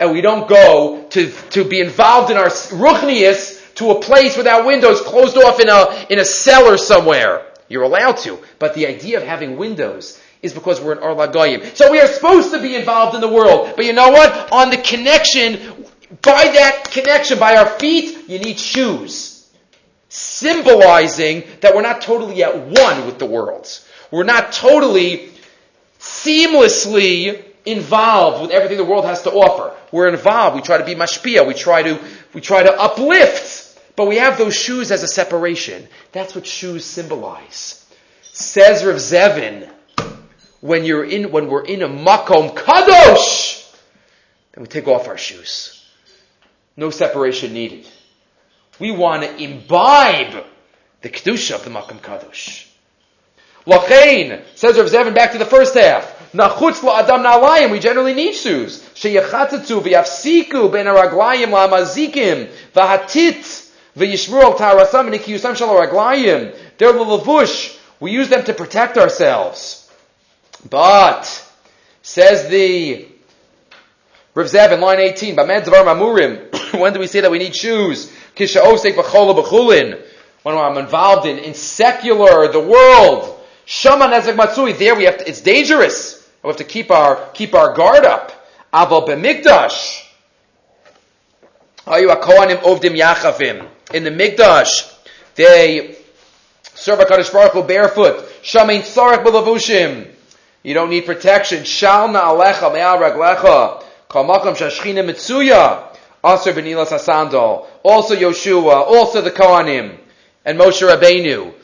and 0.00 0.12
we 0.12 0.20
don't 0.20 0.48
go 0.48 1.06
to, 1.10 1.30
to 1.50 1.64
be 1.64 1.80
involved 1.80 2.30
in 2.30 2.36
our 2.36 2.48
ruchnius 2.48 3.74
to 3.76 3.90
a 3.90 4.00
place 4.00 4.36
without 4.36 4.66
windows 4.66 5.00
closed 5.00 5.36
off 5.36 5.60
in 5.60 5.68
a, 5.68 6.06
in 6.10 6.18
a 6.18 6.24
cellar 6.24 6.76
somewhere. 6.76 7.46
You're 7.68 7.82
allowed 7.82 8.18
to. 8.18 8.38
But 8.58 8.74
the 8.74 8.86
idea 8.86 9.18
of 9.18 9.24
having 9.24 9.56
windows 9.56 10.20
is 10.42 10.52
because 10.52 10.80
we're 10.80 10.92
in 10.92 10.98
Or 10.98 11.14
Lagoyim. 11.14 11.74
So 11.74 11.90
we 11.90 12.00
are 12.00 12.06
supposed 12.06 12.52
to 12.52 12.60
be 12.60 12.76
involved 12.76 13.14
in 13.14 13.20
the 13.20 13.28
world. 13.28 13.72
But 13.76 13.84
you 13.86 13.92
know 13.92 14.10
what? 14.10 14.52
On 14.52 14.70
the 14.70 14.76
connection, 14.76 15.86
by 16.22 16.44
that 16.44 16.90
connection, 16.90 17.38
by 17.38 17.56
our 17.56 17.66
feet, 17.78 18.28
you 18.28 18.38
need 18.38 18.58
shoes. 18.58 19.50
Symbolizing 20.08 21.44
that 21.60 21.74
we're 21.74 21.82
not 21.82 22.02
totally 22.02 22.44
at 22.44 22.54
one 22.56 23.06
with 23.06 23.18
the 23.18 23.26
world. 23.26 23.66
We're 24.10 24.24
not 24.24 24.52
totally 24.52 25.30
seamlessly 25.98 27.42
involved 27.64 28.42
with 28.42 28.50
everything 28.50 28.76
the 28.76 28.84
world 28.84 29.04
has 29.04 29.22
to 29.22 29.30
offer. 29.30 29.76
We're 29.90 30.08
involved. 30.08 30.56
We 30.56 30.62
try 30.62 30.78
to 30.78 30.84
be 30.84 30.94
mashpia. 30.94 31.46
We 31.46 31.54
try 31.54 31.82
to, 31.82 32.00
we 32.32 32.40
try 32.40 32.62
to 32.62 32.72
uplift. 32.72 33.78
But 33.96 34.08
we 34.08 34.16
have 34.16 34.38
those 34.38 34.54
shoes 34.54 34.90
as 34.90 35.02
a 35.02 35.08
separation. 35.08 35.88
That's 36.12 36.34
what 36.34 36.46
shoes 36.46 36.84
symbolize. 36.84 37.86
Says 38.22 38.84
Rav 38.84 38.96
Zevin, 38.96 39.70
when 40.60 40.84
you're 40.84 41.04
in, 41.04 41.30
when 41.30 41.48
we're 41.48 41.64
in 41.64 41.82
a 41.82 41.88
makom 41.88 42.54
kadosh, 42.54 43.72
then 44.52 44.62
we 44.62 44.68
take 44.68 44.88
off 44.88 45.08
our 45.08 45.18
shoes. 45.18 45.84
No 46.76 46.90
separation 46.90 47.52
needed. 47.52 47.86
We 48.80 48.90
want 48.90 49.22
to 49.22 49.36
imbibe 49.36 50.44
the 51.02 51.08
kedusha 51.08 51.54
of 51.54 51.64
the 51.64 51.70
makom 51.70 52.00
kadosh. 52.00 52.66
Lachain, 53.66 54.42
says 54.56 54.76
Rav 54.76 54.86
Zevin, 54.86 55.14
back 55.14 55.32
to 55.32 55.38
the 55.38 55.46
first 55.46 55.74
half. 55.74 56.13
Nachutz 56.34 56.80
la'adam 56.80 57.22
na'alayim, 57.22 57.70
we 57.70 57.78
generally 57.78 58.12
need 58.12 58.34
shoes. 58.34 58.82
Sheyachatetzu 58.94 59.80
v'yafsiku 59.80 60.70
ben 60.72 60.86
araglayim 60.86 61.50
la'amazikim 61.50 62.50
v'hatit 62.74 63.70
v'yishmur 63.96 64.42
al 64.42 64.54
ta'arasam 64.54 65.10
v'nikiyusam 65.10 65.56
shal 65.56 65.68
araglayim. 65.68 66.56
They're. 66.76 66.92
We 68.00 68.10
use 68.10 68.28
them 68.28 68.44
to 68.44 68.52
protect 68.52 68.98
ourselves. 68.98 69.88
But, 70.68 71.24
says 72.02 72.48
the 72.48 73.06
Rav 74.34 74.46
Zevin 74.46 74.80
line 74.80 74.98
18, 74.98 75.36
B'med 75.36 75.64
Dvar 75.64 75.84
Mamurim, 75.84 76.78
when 76.80 76.92
do 76.92 76.98
we 76.98 77.06
say 77.06 77.20
that 77.20 77.30
we 77.30 77.38
need 77.38 77.54
shoes? 77.54 78.10
Kisha 78.34 78.60
Osek 78.60 78.94
v'chola 78.94 79.40
b'chulin. 79.40 80.04
When 80.42 80.56
I'm 80.56 80.76
involved 80.78 81.26
in, 81.26 81.38
in 81.38 81.54
secular, 81.54 82.48
the 82.48 82.60
world, 82.60 83.34
Shama 83.66 84.06
nezek 84.06 84.36
matzui. 84.36 84.76
There 84.78 84.94
we 84.94 85.04
have 85.04 85.18
to, 85.18 85.28
it's 85.28 85.40
dangerous. 85.40 86.23
We 86.44 86.48
have 86.48 86.58
to 86.58 86.64
keep 86.64 86.90
our, 86.90 87.30
keep 87.32 87.54
our 87.54 87.72
guard 87.72 88.04
up. 88.04 88.30
Aval 88.70 89.08
b'mikdash. 89.08 90.06
Ayu 91.86 92.14
akohanim 92.14 92.58
ovdim 92.58 92.94
yachavim. 93.00 93.66
In 93.94 94.04
the 94.04 94.10
mikdash, 94.10 94.94
they 95.36 95.96
serve 96.74 97.00
a 97.00 97.04
Kadosh 97.04 97.32
Baruch 97.32 97.52
Hu 97.52 97.62
barefoot. 97.62 98.16
Shamein 98.42 98.82
tzarech 98.82 99.24
b'lavushim. 99.24 100.10
You 100.62 100.74
don't 100.74 100.90
need 100.90 101.06
protection. 101.06 101.64
Shal 101.64 102.08
alecha 102.08 102.70
me'al 102.74 102.98
raglecha. 102.98 103.82
Kal 104.10 104.24
makam 104.26 104.54
shashchina 104.54 105.02
mitzuya. 105.02 105.96
Aser 106.22 106.52
b'nilas 106.52 106.88
asandal. 106.88 107.66
Also 107.82 108.14
Yoshua. 108.14 108.86
Also 108.86 109.22
the 109.22 109.30
Kohanim. 109.30 109.96
And 110.44 110.58
Moshe 110.58 110.86
Rabbeinu. 110.86 111.54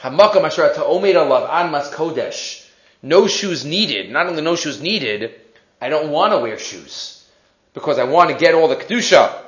Hamakam 0.00 0.44
asher 0.44 0.72
ta'omed 0.76 1.16
alav 1.16 1.50
anmas 1.50 1.90
kodesh. 1.92 2.67
No 3.02 3.26
shoes 3.26 3.64
needed. 3.64 4.10
Not 4.10 4.26
only 4.26 4.42
no 4.42 4.56
shoes 4.56 4.80
needed, 4.80 5.34
I 5.80 5.88
don't 5.88 6.10
want 6.10 6.32
to 6.32 6.38
wear 6.38 6.58
shoes. 6.58 7.26
Because 7.74 7.98
I 7.98 8.04
want 8.04 8.30
to 8.30 8.36
get 8.36 8.54
all 8.54 8.68
the 8.68 8.76
kedusha. 8.76 9.44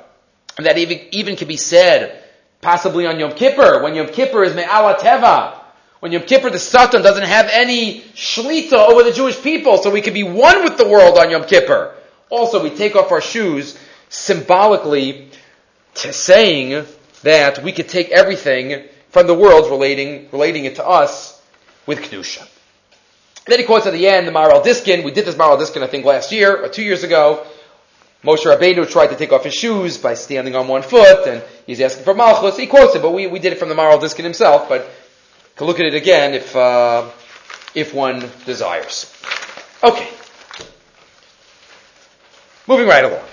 And 0.57 0.65
that 0.65 0.77
even, 0.77 0.99
even 1.11 1.35
can 1.35 1.47
be 1.47 1.57
said 1.57 2.23
possibly 2.61 3.05
on 3.07 3.19
Yom 3.19 3.33
Kippur, 3.33 3.81
when 3.81 3.95
Yom 3.95 4.07
Kippur 4.07 4.43
is 4.43 4.55
Me'ala 4.55 4.95
Teva. 4.95 5.57
When 5.99 6.11
Yom 6.11 6.23
Kippur, 6.23 6.49
the 6.49 6.59
Satan 6.59 7.03
doesn't 7.03 7.25
have 7.25 7.49
any 7.51 8.01
shlita 8.15 8.73
over 8.73 9.03
the 9.03 9.11
Jewish 9.11 9.41
people, 9.41 9.77
so 9.77 9.91
we 9.91 10.01
can 10.01 10.13
be 10.13 10.23
one 10.23 10.63
with 10.63 10.77
the 10.77 10.87
world 10.87 11.17
on 11.17 11.29
Yom 11.29 11.43
Kippur. 11.43 11.95
Also, 12.29 12.63
we 12.63 12.69
take 12.69 12.95
off 12.95 13.11
our 13.11 13.21
shoes 13.21 13.77
symbolically 14.09 15.29
to 15.95 16.13
saying 16.13 16.85
that 17.23 17.61
we 17.63 17.71
could 17.71 17.87
take 17.87 18.09
everything 18.09 18.83
from 19.09 19.27
the 19.27 19.33
world 19.33 19.69
relating, 19.69 20.29
relating 20.31 20.65
it 20.65 20.75
to 20.75 20.87
us 20.87 21.39
with 21.85 21.99
Kedusha. 21.99 22.47
Then 23.47 23.59
he 23.59 23.65
quotes 23.65 23.87
at 23.87 23.93
the 23.93 24.07
end 24.07 24.27
the 24.27 24.31
Maharil 24.31 24.63
Diskin. 24.63 25.03
We 25.03 25.11
did 25.11 25.25
this 25.25 25.35
Maharil 25.35 25.59
Diskin, 25.59 25.83
I 25.83 25.87
think, 25.87 26.05
last 26.05 26.31
year 26.31 26.63
or 26.63 26.69
two 26.69 26.83
years 26.83 27.03
ago. 27.03 27.45
Moshe 28.23 28.45
Rabbeinu 28.45 28.87
tried 28.87 29.07
to 29.07 29.15
take 29.15 29.31
off 29.31 29.43
his 29.43 29.55
shoes 29.55 29.97
by 29.97 30.13
standing 30.13 30.55
on 30.55 30.67
one 30.67 30.83
foot, 30.83 31.27
and 31.27 31.43
he's 31.65 31.81
asking 31.81 32.03
for 32.03 32.13
Malchus. 32.13 32.55
He 32.55 32.67
quotes 32.67 32.95
it, 32.95 33.01
but 33.01 33.11
we, 33.11 33.25
we 33.25 33.39
did 33.39 33.51
it 33.51 33.57
from 33.57 33.69
the 33.69 33.75
Maharil 33.75 33.99
Diskin 33.99 34.23
himself, 34.23 34.69
but 34.69 34.87
can 35.55 35.65
look 35.65 35.79
at 35.79 35.87
it 35.87 35.95
again 35.95 36.35
if, 36.35 36.55
uh, 36.55 37.09
if 37.73 37.93
one 37.95 38.29
desires. 38.45 39.11
Okay. 39.83 40.07
Moving 42.67 42.87
right 42.87 43.03
along. 43.03 43.25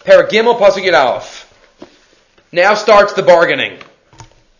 Paragimel 0.00 0.58
Pasuk 0.58 0.92
Aleph. 0.92 1.46
Now 2.50 2.74
starts 2.74 3.12
the 3.12 3.22
bargaining. 3.22 3.78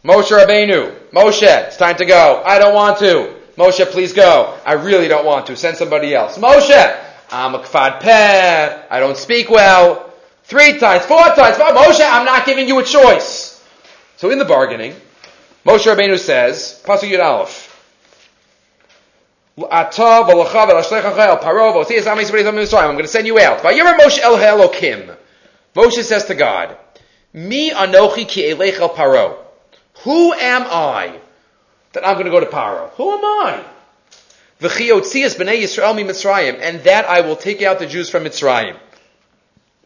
Moshe 0.04 0.30
Rabbeinu, 0.30 1.10
Moshe, 1.10 1.42
it's 1.66 1.76
time 1.76 1.96
to 1.96 2.04
go. 2.04 2.42
I 2.46 2.60
don't 2.60 2.74
want 2.74 2.98
to. 3.00 3.39
Moshe, 3.56 3.84
please 3.86 4.12
go. 4.12 4.58
I 4.64 4.74
really 4.74 5.08
don't 5.08 5.26
want 5.26 5.46
to. 5.46 5.56
Send 5.56 5.76
somebody 5.76 6.14
else. 6.14 6.38
Moshe, 6.38 7.04
I'm 7.30 7.54
a 7.54 7.60
kfad 7.60 8.00
peh. 8.00 8.82
I 8.90 9.00
don't 9.00 9.16
speak 9.16 9.50
well. 9.50 10.12
Three 10.44 10.78
times, 10.78 11.04
four 11.04 11.22
times, 11.22 11.56
five. 11.56 11.74
Moshe, 11.74 12.00
I'm 12.02 12.24
not 12.24 12.46
giving 12.46 12.66
you 12.68 12.78
a 12.78 12.84
choice. 12.84 13.64
So 14.16 14.30
in 14.30 14.38
the 14.38 14.44
bargaining, 14.44 14.94
Moshe 15.64 15.86
Rabbeinu 15.86 16.18
says, 16.18 16.82
Pasuk 16.84 17.10
Yud 17.10 17.24
Aleph, 17.24 17.70
I'm 19.56 19.68
going 19.68 20.42
to 23.02 23.08
send 23.08 23.26
you 23.26 23.38
out. 23.38 23.58
Moshe. 23.60 25.16
Moshe 25.74 26.02
says 26.02 26.24
to 26.24 26.34
God, 26.34 26.76
Mi 27.32 27.70
anochi 27.70 28.26
ki 28.26 28.52
elecha 28.52 28.92
paro. 28.94 29.36
Who 30.02 30.32
am 30.32 30.62
I 30.62 31.20
that 31.92 32.06
I'm 32.06 32.14
going 32.14 32.26
to 32.26 32.30
go 32.30 32.40
to 32.40 32.46
Paro? 32.46 32.90
Who 32.90 33.12
am 33.12 33.24
I? 33.24 33.64
V'chiotzias 34.60 35.36
b'nei 35.36 35.62
Yisrael 35.62 35.96
mi 35.96 36.04
Mitzrayim, 36.04 36.58
and 36.60 36.80
that 36.84 37.06
I 37.06 37.22
will 37.22 37.36
take 37.36 37.62
out 37.62 37.78
the 37.78 37.86
Jews 37.86 38.10
from 38.10 38.24
Mitzrayim. 38.24 38.76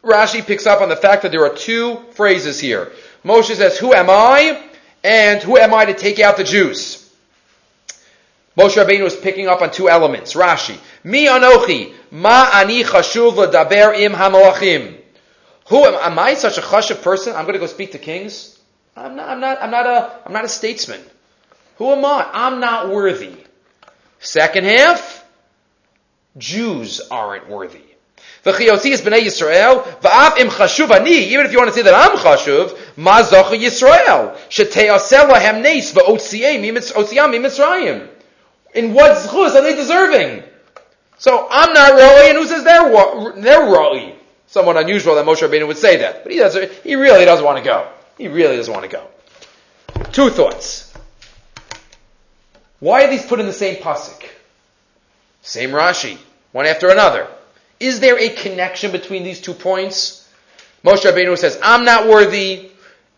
Rashi 0.03 0.45
picks 0.45 0.67
up 0.67 0.81
on 0.83 0.89
the 0.89 0.97
fact 0.97 1.23
that 1.23 1.33
there 1.33 1.45
are 1.47 1.55
two 1.55 1.97
phrases 2.13 2.61
here. 2.61 2.93
Moshe 3.25 3.55
says, 3.55 3.79
who 3.79 3.95
am 3.95 4.11
I? 4.11 4.63
And 5.03 5.43
who 5.43 5.57
am 5.57 5.73
I 5.73 5.87
to 5.87 5.95
take 5.95 6.21
out 6.21 6.37
the 6.37 6.45
Jews? 6.45 7.01
Moshe 8.57 8.77
Rabbeinu 8.77 9.05
is 9.05 9.17
picking 9.17 9.49
up 9.49 9.63
on 9.63 9.71
two 9.71 9.89
elements. 9.89 10.35
Rashi, 10.35 10.79
mi 11.03 11.27
anochi, 11.27 11.93
ma 12.11 12.51
ani 12.55 12.85
chashuv 12.85 13.37
l'daber 13.37 13.99
im 13.99 14.13
hamalachim. 14.13 15.01
Who 15.69 15.85
am, 15.85 15.95
am 15.95 16.19
I 16.19 16.35
such 16.35 16.59
a 16.59 16.61
chashuv 16.61 17.03
person? 17.03 17.35
I'm 17.35 17.45
going 17.45 17.55
to 17.55 17.59
go 17.59 17.67
speak 17.67 17.93
to 17.93 17.99
kings? 17.99 18.59
I'm 18.97 19.17
not, 19.17 19.29
I'm 19.29 19.41
not, 19.41 19.63
I'm 19.63 19.71
not 19.71 19.87
a, 19.87 20.21
I'm 20.27 20.33
not 20.33 20.45
a 20.45 20.49
statesman. 20.49 21.01
Who 21.77 21.91
am 21.93 22.05
I? 22.05 22.29
I'm 22.33 22.61
not 22.61 22.89
worthy. 22.89 23.37
Second 24.21 24.65
half, 24.65 25.25
Jews 26.39 27.01
aren't 27.11 27.49
worthy. 27.49 27.83
Even 28.45 28.61
if 28.61 28.63
you 31.53 31.59
want 31.59 31.69
to 31.69 31.75
say 31.75 31.83
that 31.83 31.95
I'm 31.95 32.19
chashuv, 32.19 32.77
ma 32.97 33.23
Yisrael. 33.23 34.37
In 38.75 38.93
what 38.93 39.17
zchus 39.17 39.55
are 39.55 39.63
they 39.63 39.75
deserving? 39.75 40.43
So 41.17 41.47
I'm 41.51 41.73
not 41.73 41.93
roi, 41.93 42.29
and 42.29 42.37
who 42.37 42.47
says 42.47 42.65
they're, 42.65 43.33
they're 43.41 43.71
roi? 43.71 44.15
Somewhat 44.47 44.77
unusual 44.77 45.15
that 45.15 45.25
Moshe 45.25 45.49
Rabbeinu 45.49 45.67
would 45.67 45.79
say 45.79 45.97
that, 45.99 46.23
but 46.23 46.33
he 46.33 46.39
doesn't, 46.39 46.71
he 46.71 46.97
really 46.97 47.25
doesn't 47.25 47.45
want 47.45 47.59
to 47.59 47.65
go. 47.65 47.89
He 48.19 48.29
really 48.29 48.57
doesn't 48.57 48.73
want 48.73 48.85
to 48.85 48.91
go. 48.91 49.07
Two 50.13 50.29
thoughts. 50.29 50.84
Why 52.85 53.05
are 53.05 53.11
these 53.11 53.25
put 53.25 53.41
in 53.41 53.47
the 53.47 53.53
same 53.55 53.77
pasuk? 53.77 54.29
Same 55.41 55.71
Rashi, 55.71 56.19
one 56.53 56.67
after 56.67 56.91
another. 56.91 57.27
Is 57.81 58.01
there 58.01 58.19
a 58.19 58.29
connection 58.29 58.93
between 58.93 59.25
these 59.25 59.41
two 59.41 59.55
points? 59.55 60.29
Moshe 60.85 61.11
Rabbeinu 61.11 61.39
says, 61.39 61.59
I'm 61.63 61.87
not 61.87 62.09
worthy, 62.09 62.69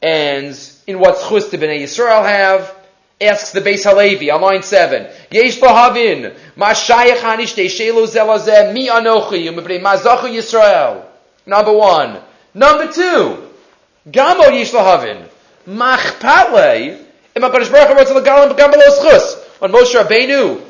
and 0.00 0.56
in 0.86 1.00
what 1.00 1.18
chus 1.28 1.50
to 1.50 1.58
Bnei 1.58 1.80
Yisrael 1.80 2.24
have? 2.24 2.72
Asks 3.20 3.50
the 3.50 3.60
Beis 3.60 3.82
Halevi 3.82 4.30
on 4.30 4.40
line 4.40 4.62
7. 4.62 5.12
Yesh 5.32 5.58
lahavin, 5.58 6.36
ma 6.54 6.66
shayach 6.66 7.16
hanish 7.16 7.56
shelo 7.56 8.06
zelazeh 8.06 8.72
mi 8.72 8.86
anochi, 8.86 9.50
umibnei 9.50 9.82
mazachu 9.82 10.30
Yisrael. 10.32 11.04
Number 11.44 11.72
one. 11.72 12.20
Number 12.54 12.92
two, 12.92 13.48
Gamo 14.08 14.44
yish 14.44 14.70
lahavin. 14.70 15.28
Machpale. 15.66 17.02
Im 17.34 17.42
HaKadosh 17.42 17.72
Baruch 17.72 17.88
Hu 17.88 17.94
wants 17.96 18.12
to 18.12 18.20
legalim 18.20 18.56
gam 18.56 18.70
below 18.70 18.84
schus. 19.02 19.42
On 19.62 19.70
Moshe 19.72 19.94
Rabbeinu. 19.94 20.62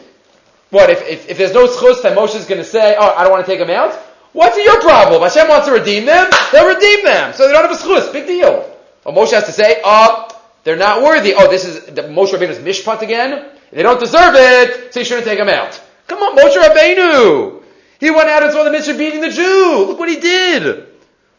What, 0.70 0.91
if, 0.91 1.03
if, 1.09 1.28
if 1.30 1.39
there's 1.39 1.53
no 1.53 1.66
schus, 1.66 2.03
then 2.03 2.16
Moshe 2.16 2.37
is 2.37 2.47
going 2.47 2.61
to 2.61 2.64
say, 2.64 2.97
oh, 2.99 3.14
I 3.16 3.22
don't 3.22 3.32
want 3.32 3.47
to 3.47 3.51
take 3.51 3.61
them 3.61 3.70
out? 3.70 3.95
What's 4.32 4.57
your 4.59 4.80
problem? 4.80 5.22
Hashem 5.22 5.49
wants 5.49 5.66
to 5.66 5.72
redeem 5.72 6.05
them, 6.05 6.30
they'll 6.53 6.68
redeem 6.68 7.05
them. 7.05 7.32
So 7.32 7.47
they 7.47 7.53
don't 7.53 7.68
have 7.68 7.80
a 7.80 7.82
schus. 7.82 8.12
Big 8.12 8.26
deal. 8.26 8.72
Moshe 9.07 9.30
has 9.30 9.45
to 9.45 9.53
say, 9.53 9.80
oh, 9.84 10.28
they're 10.64 10.76
not 10.76 11.03
worthy. 11.03 11.34
Oh, 11.34 11.49
this 11.49 11.64
is 11.64 11.87
the 11.87 12.03
Moshe 12.03 12.32
Rabbeinu's 12.32 12.59
mishpat 12.59 13.03
again? 13.03 13.51
They 13.72 13.82
don't 13.82 14.01
deserve 14.01 14.34
it, 14.34 14.93
so 14.93 15.01
you 15.01 15.07
shouldn't 15.07 15.26
take 15.26 15.39
them 15.39 15.49
out. 15.49 15.80
Come 16.07 16.18
on, 16.18 16.37
Moshe 16.37 16.57
Rabbeinu! 16.57 17.62
He 17.99 18.11
went 18.11 18.28
out 18.28 18.43
and 18.43 18.53
saw 18.53 18.64
the 18.64 18.70
mitzvah 18.70 18.99
beating 18.99 19.20
the 19.20 19.30
Jew. 19.30 19.87
Look 19.89 19.99
what 19.99 20.09
he 20.09 20.20
did. 20.20 20.87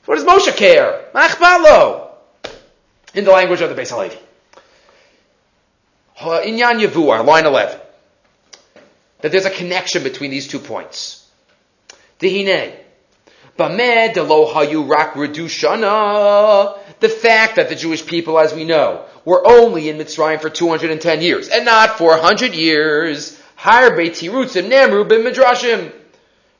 What 0.06 0.16
does 0.16 0.26
Moshe 0.26 0.56
care? 0.56 1.06
Machbalo. 1.14 2.10
In 3.14 3.26
the 3.26 3.32
language 3.32 3.62
of 3.62 3.74
the 3.74 3.80
Beis 3.80 3.91
Halevi. 3.91 4.18
Inyan 6.20 6.82
Yavuar, 6.82 7.26
line 7.26 7.45
11. 7.45 7.80
That 9.22 9.32
there's 9.32 9.45
a 9.45 9.51
connection 9.51 10.03
between 10.03 10.32
these 10.32 10.47
two 10.47 10.59
points. 10.59 11.30
Dehine. 12.20 12.76
Bamed 13.57 14.18
lo 14.18 14.53
hayu 14.53 14.88
rak 14.88 15.13
redushana. 15.13 16.78
The 16.99 17.09
fact 17.09 17.55
that 17.55 17.70
the 17.70 17.76
Jewish 17.76 18.05
people, 18.05 18.39
as 18.39 18.53
we 18.53 18.63
know, 18.63 19.05
were 19.26 19.45
only 19.47 19.89
in 19.89 19.97
Mitzrayim 19.97 20.39
for 20.39 20.49
210 20.49 21.22
years, 21.22 21.49
and 21.49 21.65
not 21.65 21.97
400 21.97 22.53
years. 22.53 23.41
Roots 23.65 24.55
in 24.55 24.65
Namru 24.65 25.07
bin 25.09 25.24
Midrashim. 25.24 25.91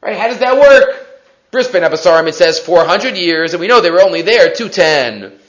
Right? 0.02 0.18
How 0.18 0.28
does 0.28 0.40
that 0.40 0.58
work? 0.60 1.06
Bris 1.52 1.68
Bein 1.68 1.84
Habsarim, 1.84 2.28
it 2.28 2.36
says 2.36 2.60
400 2.60 3.16
years, 3.16 3.54
and 3.54 3.62
we 3.62 3.68
know 3.68 3.80
they 3.82 3.92
were 3.92 4.02
only 4.02 4.24
there 4.24 4.52
210. 4.52 5.40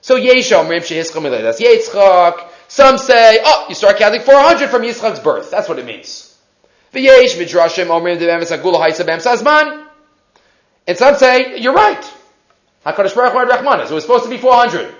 So 0.00 0.16
Yeshom 0.16 0.68
Rim 0.68 0.82
Shehischam 0.82 1.30
that's 1.30 1.60
Yitzchak. 1.60 2.48
Some 2.68 2.98
say, 2.98 3.38
oh, 3.44 3.66
you 3.68 3.74
start 3.74 3.98
counting 3.98 4.22
400 4.22 4.68
from 4.68 4.82
Yitzchak's 4.82 5.20
birth. 5.20 5.50
That's 5.50 5.68
what 5.68 5.78
it 5.78 5.84
means. 5.84 6.36
And 10.86 10.98
some 10.98 11.14
say, 11.16 11.58
you're 11.58 11.74
right. 11.74 12.12
HaKadosh 12.86 13.14
Baruch 13.14 13.32
Hu 13.32 13.38
Rahmanas. 13.38 13.90
It 13.90 13.94
was 13.94 14.04
supposed 14.04 14.24
to 14.24 14.30
be 14.30 14.38
400. 14.38 14.94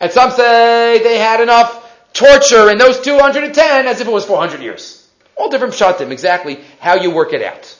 And 0.00 0.12
some 0.12 0.30
say 0.30 1.00
they 1.02 1.18
had 1.18 1.40
enough 1.40 1.80
torture 2.12 2.70
in 2.70 2.78
those 2.78 3.00
210 3.00 3.86
as 3.86 4.00
if 4.00 4.06
it 4.06 4.10
was 4.10 4.24
400 4.24 4.60
years. 4.60 5.08
All 5.36 5.50
different 5.50 5.74
pshatim, 5.74 6.10
exactly 6.10 6.60
how 6.78 6.94
you 6.94 7.10
work 7.10 7.32
it 7.32 7.42
out. 7.42 7.76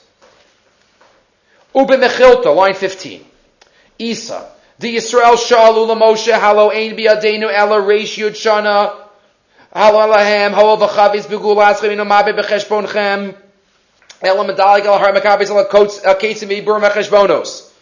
Ube 1.75 1.89
Mechilta, 1.89 2.55
line 2.55 2.75
15. 2.75 3.25
Isa. 3.99 4.51
The 4.79 4.97
Yisrael 4.97 5.37
shalu 5.37 5.87
Moshe 5.97 6.33
halo 6.33 6.70
ein 6.70 6.97
biadenu 6.97 7.53
ela 7.53 7.81
reish 7.81 8.16
yud 8.18 8.33
shana 8.33 9.05
Halalahem, 9.75 10.53
ha'ol 10.53 10.77
v'chavis 10.77 11.27
b'gulaschem, 11.27 11.91
ino 11.93 12.05
mabe 12.05 12.33
b'cheshbonchem, 12.39 13.37
elam 14.22 14.47
medalik 14.47 14.85
al 14.85 14.99
har 14.99 15.12
makabis 15.12 15.51
al 15.51 15.64
ketzim 16.14 16.51
ibur 16.51 16.81
mecheshbonos. 16.81 17.72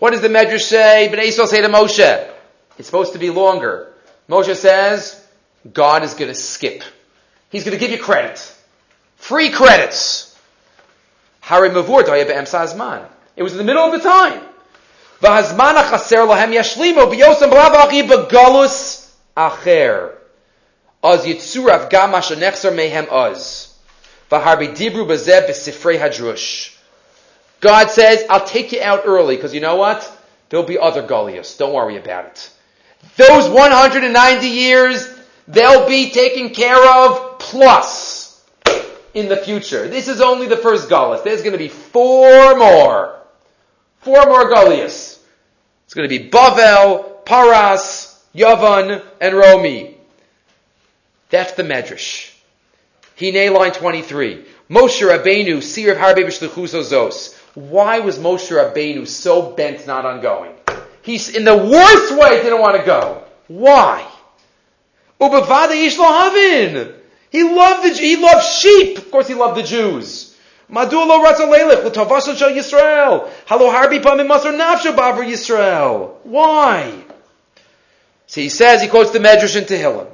What 0.00 0.10
does 0.10 0.20
the 0.20 0.28
Medrash 0.28 0.62
say? 0.62 1.08
Bnei 1.12 1.28
Yisrael 1.28 1.46
say 1.46 1.60
to 1.62 1.68
Moshe. 1.68 2.28
It's 2.76 2.88
supposed 2.88 3.12
to 3.12 3.20
be 3.20 3.30
longer. 3.30 3.92
Moshe 4.28 4.54
says, 4.56 5.24
God 5.72 6.02
is 6.02 6.14
going 6.14 6.28
to 6.28 6.34
skip. 6.34 6.82
He's 7.50 7.64
going 7.64 7.76
to 7.76 7.80
give 7.80 7.92
you 7.92 8.02
credit. 8.02 8.38
Free 9.16 9.50
credits. 9.50 10.36
It 11.50 11.60
was 13.42 13.52
in 13.52 13.58
the 13.58 13.64
middle 13.64 13.84
of 13.84 13.92
the 13.92 14.00
time. 14.00 14.47
Lahem 15.20 15.58
acher. 19.34 20.18
Az 21.00 21.24
yitzurav 21.24 22.74
mehem 22.74 23.06
az. 23.10 23.68
Dibru 24.30 25.06
hadrush. 25.98 26.70
God 27.60 27.90
says, 27.90 28.24
I'll 28.30 28.44
take 28.44 28.72
you 28.72 28.80
out 28.82 29.02
early, 29.04 29.34
because 29.36 29.54
you 29.54 29.60
know 29.60 29.76
what? 29.76 30.10
There'll 30.48 30.66
be 30.66 30.78
other 30.78 31.02
Goliaths. 31.02 31.56
Don't 31.56 31.72
worry 31.72 31.96
about 31.96 32.26
it. 32.26 32.50
Those 33.16 33.48
190 33.48 34.46
years, 34.46 35.08
they'll 35.48 35.86
be 35.88 36.10
taken 36.10 36.50
care 36.50 36.84
of 37.04 37.38
plus 37.38 38.44
in 39.14 39.28
the 39.28 39.36
future. 39.36 39.88
This 39.88 40.08
is 40.08 40.20
only 40.20 40.46
the 40.46 40.56
first 40.56 40.88
Goliath. 40.88 41.24
There's 41.24 41.42
going 41.42 41.52
to 41.52 41.58
be 41.58 41.68
four 41.68 42.56
more. 42.56 43.16
Four 44.00 44.26
more 44.26 44.48
Goliaths. 44.48 45.07
It's 45.88 45.94
going 45.94 46.06
to 46.06 46.18
be 46.18 46.28
Bavel, 46.28 47.24
Paras, 47.24 48.22
Yavan, 48.34 49.02
and 49.22 49.34
Romi. 49.34 49.96
That's 51.30 51.52
the 51.52 51.62
Medrash. 51.62 52.30
Hine 53.18 53.54
line 53.54 53.72
23. 53.72 54.44
Moshe 54.68 55.00
Rabbeinu, 55.00 55.62
Sir 55.62 55.92
of 55.92 55.96
Harbe 55.96 56.26
Zos. 56.26 57.34
Why 57.54 58.00
was 58.00 58.18
Moshe 58.18 58.50
Rabbeinu 58.50 59.08
so 59.08 59.52
bent 59.52 59.86
not 59.86 60.04
on 60.04 60.20
going? 60.20 60.52
He's 61.00 61.34
in 61.34 61.44
the 61.44 61.56
worst 61.56 62.12
way 62.20 62.42
didn't 62.42 62.60
want 62.60 62.76
to 62.76 62.84
go. 62.84 63.24
Why? 63.46 64.06
Ubavada 65.18 65.70
Ishlo 65.70 66.94
He 67.30 67.44
loved 67.44 67.82
the 67.82 67.98
he 67.98 68.16
loved 68.16 68.44
sheep. 68.44 68.98
Of 68.98 69.10
course, 69.10 69.26
he 69.26 69.32
loved 69.32 69.56
the 69.56 69.62
Jews. 69.62 70.27
Madulo 70.70 71.24
Ratzalelech 71.24 71.84
l'tavasol 71.84 72.36
shel 72.36 72.50
Yisrael. 72.50 73.28
Halo 73.46 73.70
harbi 73.70 74.00
pamim 74.00 74.28
masor 74.28 74.56
nafsho 74.56 74.94
baver 74.94 75.24
Yisrael. 75.24 76.14
Why? 76.24 77.04
So 78.26 78.42
he 78.42 78.50
says 78.50 78.82
he 78.82 78.88
quotes 78.88 79.10
the 79.10 79.18
Medrash 79.18 79.56
in 79.56 79.64
Tehillim. 79.64 80.08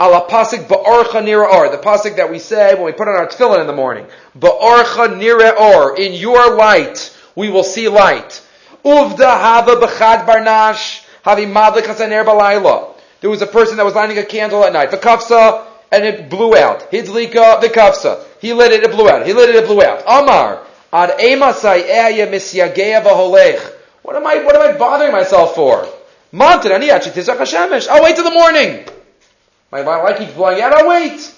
Ala 0.00 0.28
pasik 0.28 0.66
nira 0.66 1.52
or. 1.52 1.70
The 1.70 1.78
pasik 1.78 2.16
that 2.16 2.30
we 2.30 2.38
say 2.38 2.74
when 2.74 2.84
we 2.84 2.92
put 2.92 3.08
on 3.08 3.14
our 3.14 3.28
tefillin 3.28 3.60
in 3.60 3.66
the 3.66 3.72
morning. 3.72 4.06
Ba'orcha 4.38 5.16
nira 5.16 5.56
or. 5.56 5.96
In 5.96 6.12
your 6.12 6.56
light, 6.56 7.16
we 7.34 7.50
will 7.50 7.64
see 7.64 7.88
light. 7.88 8.44
Uvda 8.84 9.18
hava 9.18 9.76
b'chad 9.76 10.26
barnash. 10.26 11.04
Havi 11.24 11.50
madlik 11.50 11.82
hasaner 11.82 12.24
balayla. 12.24 12.94
There 13.20 13.30
was 13.30 13.42
a 13.42 13.46
person 13.46 13.76
that 13.76 13.84
was 13.84 13.94
lighting 13.94 14.18
a 14.18 14.24
candle 14.24 14.64
at 14.64 14.72
night. 14.72 14.92
The 14.92 14.98
kafsa, 14.98 15.66
and 15.90 16.04
it 16.04 16.30
blew 16.30 16.56
out. 16.56 16.92
Hidlika, 16.92 17.60
the 17.60 17.68
kafsa. 17.68 18.24
He 18.40 18.52
lit 18.52 18.72
it, 18.72 18.84
it 18.84 18.90
blew 18.90 19.08
out. 19.08 19.26
He 19.26 19.32
lit 19.32 19.48
it, 19.50 19.56
it 19.56 19.66
blew 19.66 19.82
out. 19.82 20.02
Amar. 20.06 20.64
Ad. 20.92 21.10
What 24.02 24.16
am 24.16 24.26
I, 24.26 24.36
what 24.42 24.56
am 24.56 24.62
I 24.62 24.72
bothering 24.78 25.12
myself 25.12 25.54
for? 25.54 25.86
Montan 26.32 26.70
ani 26.70 26.90
I'll 26.90 28.02
wait 28.02 28.14
till 28.14 28.24
the 28.24 28.30
morning. 28.30 28.84
My 29.70 29.80
light 29.80 30.16
keeps 30.18 30.32
blowing 30.32 30.60
out. 30.60 30.72
I'll 30.72 30.88
wait. 30.88 31.34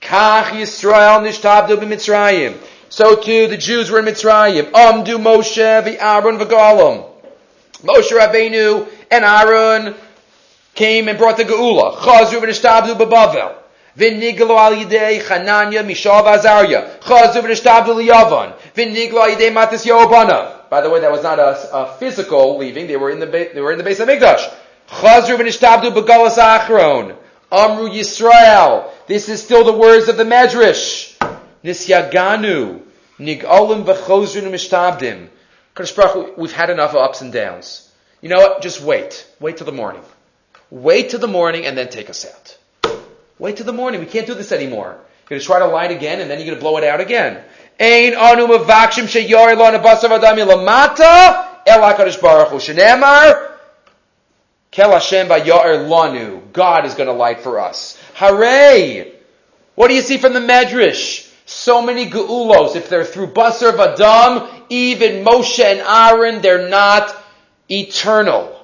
Kach 0.00 0.44
Yisrael 0.44 1.20
nishtabdu 1.26 1.76
b'Mitzrayim. 1.76 2.58
So 2.88 3.16
too 3.16 3.48
the 3.48 3.56
Jews 3.56 3.90
were 3.90 3.98
in 3.98 4.06
Mitzrayim. 4.06 4.66
Um, 4.74 5.04
Amdu 5.04 5.18
Moshe 5.18 5.82
v'Aaron 5.82 6.38
v'Galam. 6.38 7.10
Moshe 7.82 8.10
Rabbeinu 8.10 8.88
and 9.10 9.24
Aaron 9.24 9.94
came 10.74 11.08
and 11.08 11.18
brought 11.18 11.36
the 11.36 11.44
Geula. 11.44 11.96
Chazru 11.96 12.40
v'nishtabdu 12.40 12.96
b'Bavel. 12.98 13.59
V'niglo 13.96 14.56
al 14.56 14.74
yidei 14.74 15.20
Chananya 15.20 15.84
Mishav 15.84 16.24
Azarya. 16.24 17.00
Chazru 17.00 17.42
v'nishtabdu 17.42 17.94
liyavan. 17.94 18.54
V'niglo 18.74 19.22
al 19.22 19.36
yidei 19.36 19.52
Matis. 19.52 20.70
By 20.70 20.80
the 20.80 20.90
way, 20.90 21.00
that 21.00 21.10
was 21.10 21.22
not 21.22 21.38
a, 21.38 21.76
a, 21.76 21.96
physical 21.98 22.56
leaving. 22.58 22.86
They 22.86 22.96
were 22.96 23.10
in 23.10 23.18
the 23.18 23.26
they 23.26 23.60
were 23.60 23.72
in 23.72 23.78
the 23.78 23.84
base 23.84 24.00
of 24.00 24.08
Mikdash. 24.08 24.48
Chazru 24.88 25.36
v'nishtabdu 25.36 25.92
b'Galas 25.92 26.38
Achron. 26.38 27.16
Amru 27.50 27.88
Yisrael. 27.88 28.88
This 29.06 29.28
is 29.28 29.42
still 29.42 29.64
the 29.64 29.72
words 29.72 30.08
of 30.08 30.16
the 30.16 30.24
Medrash. 30.24 31.16
Nisyaganu. 31.64 32.80
Nigolim 33.18 33.84
v'chozrinu 33.84 34.50
mishtabdim. 34.50 35.28
We've 36.36 36.52
had 36.52 36.70
enough 36.70 36.90
of 36.90 36.96
ups 36.96 37.20
and 37.20 37.32
downs. 37.32 37.90
You 38.20 38.28
know 38.28 38.38
what? 38.38 38.62
Just 38.62 38.80
wait. 38.82 39.26
Wait 39.40 39.56
till 39.56 39.66
the 39.66 39.72
morning. 39.72 40.02
Wait 40.70 41.10
till 41.10 41.20
the 41.20 41.28
morning 41.28 41.66
and 41.66 41.76
then 41.76 41.88
take 41.88 42.10
us 42.10 42.26
out. 42.26 42.58
Wait 43.40 43.56
till 43.56 43.66
the 43.66 43.72
morning. 43.72 44.00
We 44.00 44.06
can't 44.06 44.26
do 44.26 44.34
this 44.34 44.52
anymore. 44.52 44.96
You're 44.96 45.38
going 45.38 45.40
to 45.40 45.46
try 45.46 45.58
to 45.60 45.66
light 45.66 45.90
again 45.90 46.20
and 46.20 46.30
then 46.30 46.38
you're 46.38 46.46
going 46.46 46.58
to 46.58 46.60
blow 46.60 46.76
it 46.76 46.84
out 46.84 47.00
again. 47.00 47.42
Ein 47.80 48.14
anu 48.14 48.46
mavakshim 48.46 49.08
sheyar 49.08 49.56
lo 49.56 49.72
nebasav 49.72 50.10
adam 50.10 50.46
lamata 50.46 51.48
el 51.66 51.80
HaKadosh 51.80 52.20
Baruch 52.20 52.50
Hu. 52.50 52.56
Shenemar 52.56 53.50
Kel 54.70 54.92
Hashem 54.92 55.28
Lanu. 55.28 56.52
God 56.52 56.84
is 56.84 56.94
going 56.94 57.06
to 57.06 57.14
light 57.14 57.40
for 57.40 57.58
us. 57.58 57.98
Hooray! 58.14 59.14
What 59.74 59.88
do 59.88 59.94
you 59.94 60.02
see 60.02 60.18
from 60.18 60.34
the 60.34 60.40
Medrash? 60.40 61.26
So 61.46 61.80
many 61.80 62.10
geulos. 62.10 62.76
If 62.76 62.90
they're 62.90 63.04
through 63.04 63.28
Basar 63.28 63.72
Vadam, 63.72 64.64
even 64.68 65.24
Moshe 65.24 65.64
and 65.64 65.80
Aaron, 65.80 66.42
they're 66.42 66.68
not 66.68 67.16
eternal. 67.70 68.56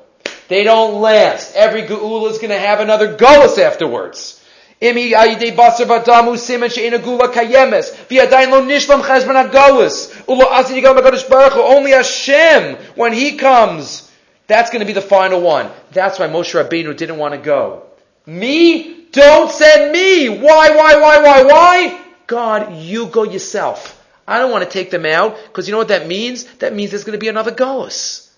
They 0.48 0.62
don't 0.62 1.00
last. 1.00 1.56
Every 1.56 1.82
geula 1.82 2.30
is 2.30 2.38
going 2.38 2.50
to 2.50 2.58
have 2.58 2.80
another 2.80 3.16
gullus 3.16 3.58
afterwards. 3.58 4.35
Imi 4.80 5.14
ayidei 5.14 5.56
basar 5.56 5.86
vadamu 5.86 6.36
simen 6.36 6.70
she'ena 6.70 6.98
gula 6.98 7.28
kayemes. 7.28 7.92
V'yadayin 8.08 8.50
lo 8.50 8.62
nishlam 8.62 9.02
chesman 9.02 9.34
ha-gullus. 9.34 10.12
Ulo 10.26 10.44
asin 10.44 10.82
yigam 10.82 10.94
baruch 10.94 11.56
Only 11.56 11.92
Hashem, 11.92 12.76
when 12.94 13.12
He 13.12 13.36
comes, 13.36 14.10
that's 14.46 14.70
going 14.70 14.80
to 14.80 14.86
be 14.86 14.92
the 14.92 15.00
final 15.00 15.40
one. 15.40 15.70
That's 15.92 16.18
why 16.18 16.28
Moshe 16.28 16.54
Rabbeinu 16.54 16.96
didn't 16.96 17.16
want 17.16 17.34
to 17.34 17.38
go. 17.38 17.84
Me? 18.26 19.06
Don't 19.12 19.50
send 19.50 19.92
me! 19.92 20.28
Why, 20.28 20.70
why, 20.70 21.00
why, 21.00 21.22
why, 21.22 21.42
why? 21.42 22.00
God, 22.26 22.74
you 22.74 23.06
go 23.06 23.22
yourself. 23.22 24.04
I 24.28 24.38
don't 24.38 24.50
want 24.50 24.64
to 24.64 24.70
take 24.70 24.90
them 24.90 25.06
out, 25.06 25.38
because 25.46 25.68
you 25.68 25.72
know 25.72 25.78
what 25.78 25.88
that 25.88 26.06
means? 26.06 26.44
That 26.56 26.74
means 26.74 26.90
there's 26.90 27.04
going 27.04 27.18
to 27.18 27.20
be 27.20 27.28
another 27.28 27.52
Golos. 27.52 28.30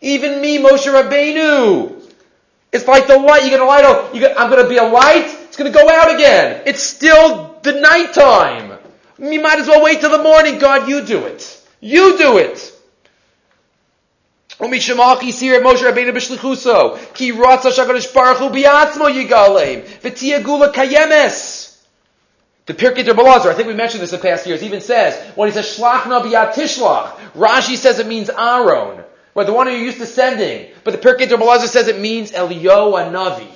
Even 0.00 0.40
me, 0.40 0.58
Moshe 0.58 0.86
Rabbeinu. 0.86 2.00
It's 2.72 2.86
like 2.86 3.06
the 3.06 3.18
light. 3.18 3.42
You're 3.42 3.58
going 3.58 3.60
to 3.60 3.66
light 3.66 3.84
up. 3.84 4.14
I'm 4.38 4.50
going 4.50 4.62
to 4.62 4.68
be 4.68 4.76
a 4.76 4.84
light. 4.84 5.39
It's 5.50 5.56
going 5.56 5.72
to 5.72 5.76
go 5.76 5.88
out 5.88 6.14
again. 6.14 6.62
It's 6.64 6.80
still 6.80 7.58
the 7.64 7.72
nighttime. 7.72 8.78
You 9.18 9.42
might 9.42 9.58
as 9.58 9.66
well 9.66 9.82
wait 9.82 9.98
till 9.98 10.16
the 10.16 10.22
morning. 10.22 10.60
God, 10.60 10.88
you 10.88 11.04
do 11.04 11.24
it. 11.24 11.60
You 11.80 12.16
do 12.16 12.38
it. 12.38 12.72
The 14.60 14.66
Pirkei 22.74 23.04
der 23.04 23.14
Balazar, 23.14 23.50
I 23.50 23.54
think 23.54 23.66
we 23.66 23.74
mentioned 23.74 24.04
this 24.04 24.12
in 24.12 24.20
past 24.20 24.46
years, 24.46 24.62
even 24.62 24.80
says 24.80 25.20
when 25.34 25.48
he 25.48 25.52
says 25.52 25.76
shlachna 25.76 26.22
biyat 26.22 26.52
tishlach, 26.52 27.16
Rashi 27.32 27.76
says 27.76 27.98
it 27.98 28.06
means 28.06 28.30
Aaron, 28.30 29.02
or 29.34 29.42
the 29.44 29.52
one 29.52 29.66
who 29.66 29.72
you're 29.72 29.82
used 29.82 29.98
to 29.98 30.06
sending. 30.06 30.70
But 30.84 30.92
the 30.92 30.98
Pirkei 30.98 31.28
der 31.28 31.38
Balazar 31.38 31.66
says 31.66 31.88
it 31.88 31.98
means 31.98 32.30
Elio 32.30 32.92
Navi. 32.92 33.48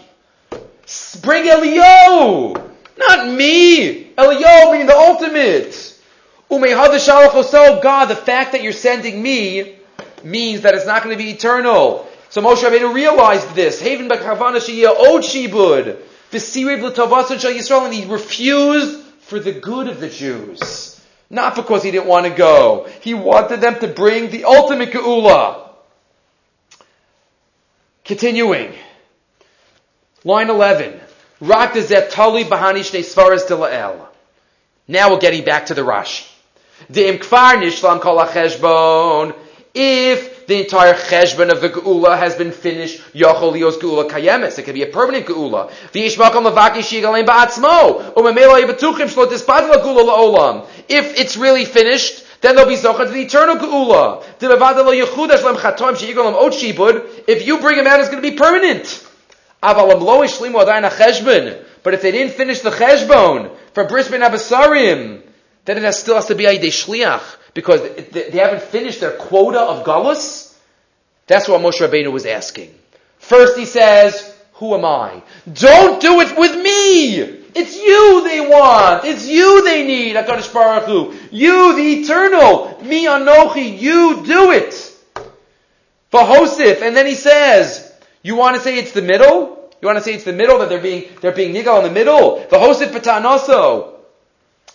Bring 1.22 1.49
Elio, 1.49 2.53
not 2.99 3.28
me. 3.28 4.12
Elio 4.16 4.72
meaning 4.72 4.87
the 4.87 4.97
ultimate. 4.97 5.93
God, 6.51 8.09
the 8.09 8.16
fact 8.16 8.53
that 8.53 8.62
you're 8.62 8.72
sending 8.72 9.22
me 9.22 9.76
means 10.22 10.61
that 10.62 10.74
it's 10.74 10.87
not 10.87 11.03
going 11.03 11.16
to 11.16 11.22
be 11.22 11.30
eternal. 11.30 12.09
So 12.28 12.43
Moshe 12.43 12.62
Rabbeinu 12.62 12.93
realized 12.95 13.55
this. 13.55 13.80
Haven 13.80 14.09
b'kavana 14.09 14.61
she'yeh 14.64 14.89
od 14.89 15.22
shibud. 15.22 15.97
V'siriv 16.30 16.82
l'tavasun 16.82 17.39
shal 17.41 17.53
Yisrael. 17.53 17.85
And 17.87 17.95
he 17.95 18.05
refused 18.05 19.01
for 19.20 19.39
the 19.39 19.53
good 19.53 19.89
of 19.89 20.01
the 20.01 20.09
Jews. 20.09 21.01
Not 21.30 21.55
because 21.57 21.82
he 21.82 21.91
didn't 21.91 22.07
want 22.07 22.26
to 22.26 22.32
go. 22.32 22.87
He 23.01 23.14
wanted 23.14 23.61
them 23.61 23.78
to 23.80 23.89
bring 23.89 24.30
the 24.30 24.45
ultimate 24.45 24.91
geula. 24.91 25.70
Continuing. 28.05 28.74
Line 30.25 30.49
11. 30.49 31.01
Rak 31.41 31.75
tali 31.75 32.45
bahani 32.45 32.83
svaras 32.83 33.47
de. 33.47 34.07
Now 34.89 35.11
we're 35.11 35.18
getting 35.18 35.45
back 35.45 35.66
to 35.66 35.75
the 35.75 35.83
Rashi. 35.83 36.27
De'im 36.91 37.18
kfar 37.18 37.57
nishlam 37.62 38.01
kol 38.01 38.18
if 39.75 40.47
the 40.47 40.61
entire 40.61 40.95
cheshbon 40.95 41.51
of 41.51 41.61
the 41.61 41.68
geula 41.68 42.16
has 42.16 42.37
been 42.37 42.53
finished, 42.53 43.03
yochol 43.12 43.53
lios 43.53 43.72
geula 43.72 44.09
kayemes. 44.09 44.59
It 44.59 44.62
could 44.62 44.75
be 44.75 44.83
a 44.83 44.87
permanent 44.87 45.27
geula. 45.27 45.70
Levaki 45.93 47.27
ba'atzmo. 47.27 48.14
Yibetuchim 48.14 49.09
geula 49.09 50.05
la'olam. 50.07 50.66
If 50.89 51.18
it's 51.18 51.37
really 51.37 51.64
finished, 51.64 52.25
then 52.41 52.55
they'll 52.55 52.68
be 52.68 52.77
zochah 52.77 53.07
to 53.07 53.12
the 53.12 53.22
eternal 53.22 53.57
geula. 53.57 54.22
If 57.27 57.47
you 57.47 57.59
bring 57.61 57.79
him 57.79 57.87
out, 57.87 58.01
it's 58.01 58.09
going 58.09 58.22
to 58.22 58.31
be 58.31 58.37
permanent. 58.37 59.03
But 61.82 61.94
if 61.94 62.02
they 62.02 62.12
didn't 62.12 62.34
finish 62.34 62.60
the 62.60 62.70
cheshbon 62.70 63.56
from 63.72 63.88
Bris 63.88 64.08
Bein 64.08 64.20
Habsarim, 64.20 65.22
then 65.64 65.76
it 65.78 65.82
has, 65.82 65.98
still 65.98 66.16
has 66.16 66.26
to 66.26 66.34
be 66.34 66.46
a 66.46 66.58
shliach 66.58 67.36
because 67.54 67.80
they 68.10 68.38
haven't 68.38 68.62
finished 68.62 69.00
their 69.00 69.12
quota 69.12 69.60
of 69.60 69.84
galus. 69.84 70.56
That's 71.26 71.48
what 71.48 71.60
Moshe 71.60 71.80
Rabbeinu 71.86 72.12
was 72.12 72.26
asking. 72.26 72.74
First 73.18 73.56
he 73.56 73.64
says, 73.64 74.34
who 74.54 74.74
am 74.74 74.84
I? 74.84 75.22
Don't 75.52 76.00
do 76.00 76.20
it 76.20 76.36
with 76.36 76.54
me! 76.62 77.42
It's 77.56 77.76
you 77.76 78.24
they 78.24 78.40
want! 78.40 79.04
It's 79.04 79.26
you 79.26 79.64
they 79.64 79.86
need, 79.86 80.16
HaKadosh 80.16 80.52
Baruch 80.52 80.84
Hu. 80.84 81.14
You, 81.30 81.76
the 81.76 82.02
eternal! 82.02 82.78
Me, 82.82 83.06
Anochi, 83.06 83.78
you 83.80 84.24
do 84.26 84.50
it! 84.50 84.72
Vahosif, 86.12 86.82
and 86.82 86.96
then 86.96 87.06
he 87.06 87.14
says, 87.14 87.92
you 88.22 88.36
want 88.36 88.56
to 88.56 88.62
say 88.62 88.78
it's 88.78 88.92
the 88.92 89.02
middle? 89.02 89.53
You 89.85 89.89
want 89.89 89.99
to 89.99 90.05
say 90.05 90.14
it's 90.14 90.24
the 90.24 90.32
middle, 90.32 90.61
that 90.61 90.70
they're 90.70 90.80
being, 90.80 91.11
they're 91.20 91.30
being 91.30 91.55
nigal 91.55 91.76
in 91.76 91.85
the 91.85 91.91
middle? 91.91 92.37
The 92.37 92.57
Vahosif 92.57 92.87
patanoso. 92.87 93.97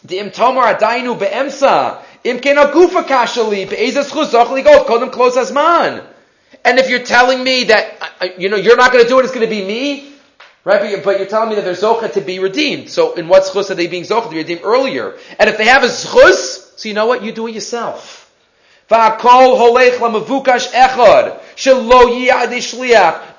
Dim 0.06 0.30
tomar 0.30 0.76
adainu 0.76 1.18
be'emsa. 1.18 2.04
Im 2.24 2.38
kena 2.38 2.72
gufa 2.72 3.02
kashali. 3.02 3.68
Be'ezas 3.68 4.12
chuzach 4.12 4.46
ligol. 4.46 4.86
Kodem 4.86 5.12
close 5.12 5.36
as 5.36 5.52
man. 5.52 6.06
And 6.64 6.78
if 6.78 6.92
you're 6.92 7.02
telling 7.02 7.44
me 7.44 7.64
that, 7.64 7.98
uh, 8.00 8.26
uh, 8.26 8.28
you 8.38 8.50
know, 8.50 8.56
you're 8.56 8.78
not 8.78 8.92
going 8.92 9.04
to 9.04 9.10
do 9.10 9.18
it, 9.18 9.24
it's 9.24 9.34
going 9.34 9.44
to 9.44 9.50
be 9.50 9.66
me, 9.66 10.14
right? 10.64 10.80
But 10.80 10.92
you're, 10.92 11.02
but 11.02 11.18
you're 11.18 11.28
telling 11.28 11.50
me 11.50 11.56
that 11.56 11.64
there's 11.64 11.82
zocha 11.82 12.14
to 12.14 12.22
be 12.22 12.38
redeemed. 12.38 12.92
So 12.92 13.16
in 13.16 13.28
what 13.28 13.46
schus 13.46 13.72
are 13.72 13.76
they 13.76 13.88
being 13.88 14.04
zocha 14.04 14.26
to 14.26 14.30
be 14.30 14.38
redeemed 14.38 14.62
earlier? 14.64 15.18
And 15.40 15.50
if 15.50 15.58
they 15.58 15.66
have 15.66 15.82
a 15.82 15.88
schus, 15.88 16.78
so 16.78 16.88
you 16.88 16.94
know 16.94 17.08
what? 17.08 17.24
You 17.24 17.32
do 17.32 17.48
it 17.48 17.56
yourself. 17.56 18.19
The 18.90 18.96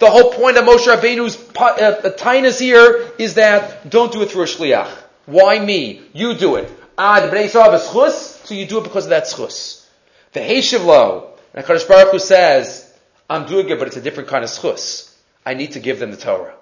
whole 0.09 0.33
point 0.33 0.57
of 0.57 0.65
Moshe 0.65 0.87
Rabbeinu's 0.87 1.37
uh, 1.57 2.13
tinus 2.17 2.61
here 2.61 3.11
is 3.19 3.35
that 3.35 3.91
don't 3.91 4.13
do 4.13 4.23
it 4.23 4.31
through 4.31 4.43
a 4.43 4.47
shliach. 4.47 4.89
Why 5.27 5.59
me? 5.59 6.03
You 6.13 6.35
do 6.35 6.55
it. 6.55 6.73
Ah, 6.97 7.19
the 7.21 7.27
Bnei 7.29 7.47
Yisrael 7.47 7.75
a 7.75 7.79
schus, 7.81 8.47
so 8.47 8.55
you 8.55 8.65
do 8.67 8.79
it 8.79 8.85
because 8.85 9.07
of 9.07 9.11
that 9.11 9.25
schus. 9.25 9.85
The 10.33 10.41
Heishiv 10.41 10.85
Lo, 10.85 11.33
and 11.53 11.67
Kadosh 11.67 11.89
Baruch 11.89 12.13
Hu 12.13 12.21
says, 12.21 12.97
I'm 13.29 13.47
doing 13.47 13.69
it, 13.71 13.79
but 13.79 13.89
it's 13.89 13.97
a 13.97 14.01
different 14.01 14.29
kind 14.29 14.45
of 14.45 14.51
schus. 14.51 15.13
I 15.45 15.55
need 15.55 15.73
to 15.73 15.81
give 15.81 15.99
them 15.99 16.13
the 16.13 16.17
Torah. 16.17 16.55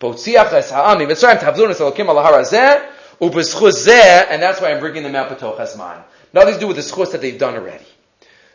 And 0.00 0.12
that's 4.42 4.60
why 4.60 4.72
I'm 4.72 4.80
bringing 4.80 5.04
them 5.04 5.14
out 5.14 5.30
b'toch 5.30 5.58
hazman. 5.58 6.02
Nothing 6.32 6.54
to 6.54 6.60
do 6.60 6.66
with 6.66 6.76
the 6.76 6.82
schus 6.82 7.12
that 7.12 7.20
they've 7.20 7.38
done 7.38 7.54
already. 7.54 7.84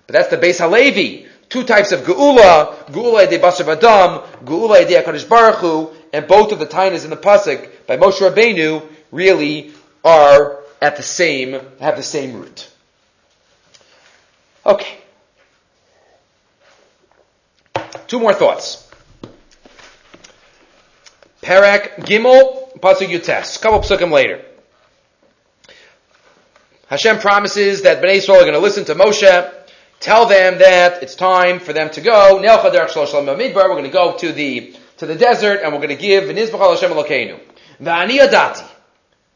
But 0.09 0.13
that's 0.13 0.29
the 0.29 0.37
Beis 0.37 0.57
Halevi. 0.57 1.27
Two 1.49 1.63
types 1.63 1.91
of 1.91 1.99
geula, 1.99 2.73
geula 2.87 3.29
de 3.29 3.37
Basar 3.37 3.67
Adam, 3.67 4.27
geula 4.43 4.87
de 4.87 4.95
HaKadosh 4.95 5.29
Baruch 5.29 5.57
Hu, 5.57 5.91
and 6.11 6.27
both 6.27 6.51
of 6.51 6.57
the 6.57 6.65
tainas 6.65 7.03
in 7.03 7.11
the 7.11 7.15
pasuk 7.15 7.69
by 7.85 7.95
Moshe 7.95 8.17
Rabbeinu 8.27 8.83
really 9.11 9.71
are 10.03 10.63
at 10.81 10.97
the 10.97 11.03
same, 11.03 11.61
have 11.79 11.95
the 11.95 12.01
same 12.01 12.41
root. 12.41 12.71
Okay. 14.65 14.97
Two 18.07 18.19
more 18.19 18.33
thoughts. 18.33 18.91
Parak 21.43 21.97
Gimel, 21.97 22.79
Pasuk 22.79 23.09
Yutes. 23.09 23.61
Couple 23.61 23.81
psukim 23.81 24.11
later. 24.11 24.43
Hashem 26.87 27.19
promises 27.19 27.83
that 27.83 28.01
Bnei 28.01 28.15
Yisrael 28.15 28.37
are 28.37 28.41
going 28.41 28.53
to 28.53 28.59
listen 28.59 28.85
to 28.85 28.95
Moshe, 28.95 29.58
tell 29.99 30.27
them 30.27 30.59
that 30.59 31.03
it's 31.03 31.15
time 31.15 31.59
for 31.59 31.73
them 31.73 31.89
to 31.91 32.01
go. 32.01 32.35
We're 32.35 32.41
going 32.41 33.83
to 33.83 33.89
go 33.89 34.17
to 34.17 34.31
the 34.31 34.75
to 34.97 35.05
the 35.05 35.15
desert, 35.15 35.61
and 35.63 35.71
we're 35.71 35.79
going 35.79 35.89
to 35.89 35.95
give 35.95 36.25
V'nizbachal 36.25 36.75
Hashem 36.75 36.91
Elokeinu. 36.91 37.39
V'ani 37.81 38.19
adati. 38.19 38.67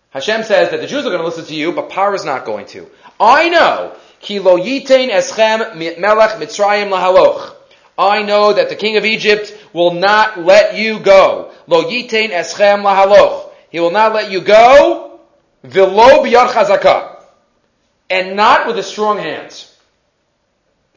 Hashem 0.10 0.44
says 0.44 0.72
that 0.72 0.82
the 0.82 0.88
Jews 0.88 1.06
are 1.06 1.10
going 1.10 1.22
to 1.22 1.26
listen 1.26 1.46
to 1.46 1.56
you, 1.56 1.72
but 1.72 1.90
Par 1.90 2.14
is 2.14 2.26
not 2.26 2.46
going 2.46 2.66
to. 2.68 2.88
I 3.20 3.50
know. 3.50 3.96
Ki 4.20 4.40
lo 4.40 4.58
eschem 4.58 5.76
melech 5.76 6.32
mitzrayim 6.40 6.92
lahaloch. 6.92 7.56
I 7.98 8.24
know 8.24 8.54
that 8.54 8.70
the 8.70 8.76
king 8.76 8.98
of 8.98 9.06
Egypt 9.06 9.58
will 9.74 9.94
not 9.94 10.40
let 10.40 10.76
you 10.78 11.00
go. 11.00 11.52
Lo 11.68 11.84
yitain 11.84 12.30
eschem 12.30 12.84
lahaloch. 12.84 13.50
He 13.70 13.80
will 13.80 13.92
not 13.92 14.14
let 14.14 14.32
you 14.32 14.42
go. 14.42 15.20
Vilo 15.64 16.24
biyar 16.24 16.48
chazaka. 16.50 17.24
And 18.10 18.36
not 18.36 18.68
with 18.68 18.78
a 18.78 18.84
strong 18.84 19.18
hand. 19.18 19.66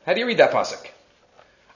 How 0.06 0.14
do 0.14 0.20
you 0.20 0.26
read 0.26 0.38
that 0.38 0.52
pasuk? 0.52 0.86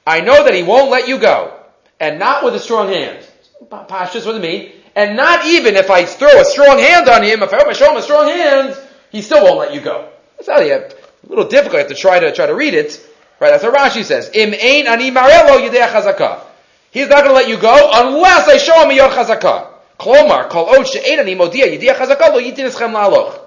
I 0.07 0.20
know 0.20 0.45
that 0.45 0.55
he 0.55 0.62
won't 0.62 0.91
let 0.91 1.09
you 1.09 1.18
go. 1.18 1.53
And 1.99 2.18
not 2.18 2.45
with 2.45 2.55
a 2.55 2.61
strong 2.61 2.89
hand. 2.89 3.26
Pashas, 3.68 4.24
what 4.24 4.41
does 4.41 4.45
it? 4.45 4.74
And 4.95 5.16
not 5.16 5.47
even 5.47 5.76
if 5.76 5.91
I 5.91 6.05
throw 6.05 6.41
a 6.41 6.45
strong 6.45 6.78
hand 6.78 7.09
on 7.09 7.22
him, 7.22 7.43
if 7.43 7.53
I 7.53 7.72
show 7.72 7.91
him 7.91 7.97
a 7.97 8.03
strong 8.03 8.28
hand, 8.28 8.76
he 9.11 9.20
still 9.20 9.43
won't 9.45 9.59
let 9.59 9.74
you 9.74 9.81
go. 9.81 10.09
It's 10.39 10.49
a 10.49 10.89
little 11.26 11.49
difficult. 11.49 11.81
Have 11.81 11.89
to 11.89 11.95
try 11.95 12.20
to 12.20 12.33
try 12.33 12.47
to 12.47 12.55
read 12.55 12.74
it. 12.74 13.07
Right, 13.41 13.51
that's 13.51 13.64
what 13.64 13.74
Rashi 13.74 14.05
says. 14.05 14.31
Im 14.33 14.55
ein 14.55 14.87
ani 14.87 15.11
marelo. 15.11 15.59
He's 16.93 17.09
not 17.09 17.24
going 17.24 17.28
to 17.28 17.33
let 17.33 17.49
you 17.49 17.59
go 17.59 17.91
unless 17.93 18.49
I 18.49 18.59
show 18.59 18.83
him 18.83 18.97
your 18.97 19.09
chazaka. 19.09 19.68
Klomar, 19.99 20.49
kol 20.49 20.68
ani 20.68 21.35
modia 21.35 21.66
lo 21.66 22.41
yitin 22.41 22.66
eschem 22.70 22.93
la'aloch. 22.93 23.39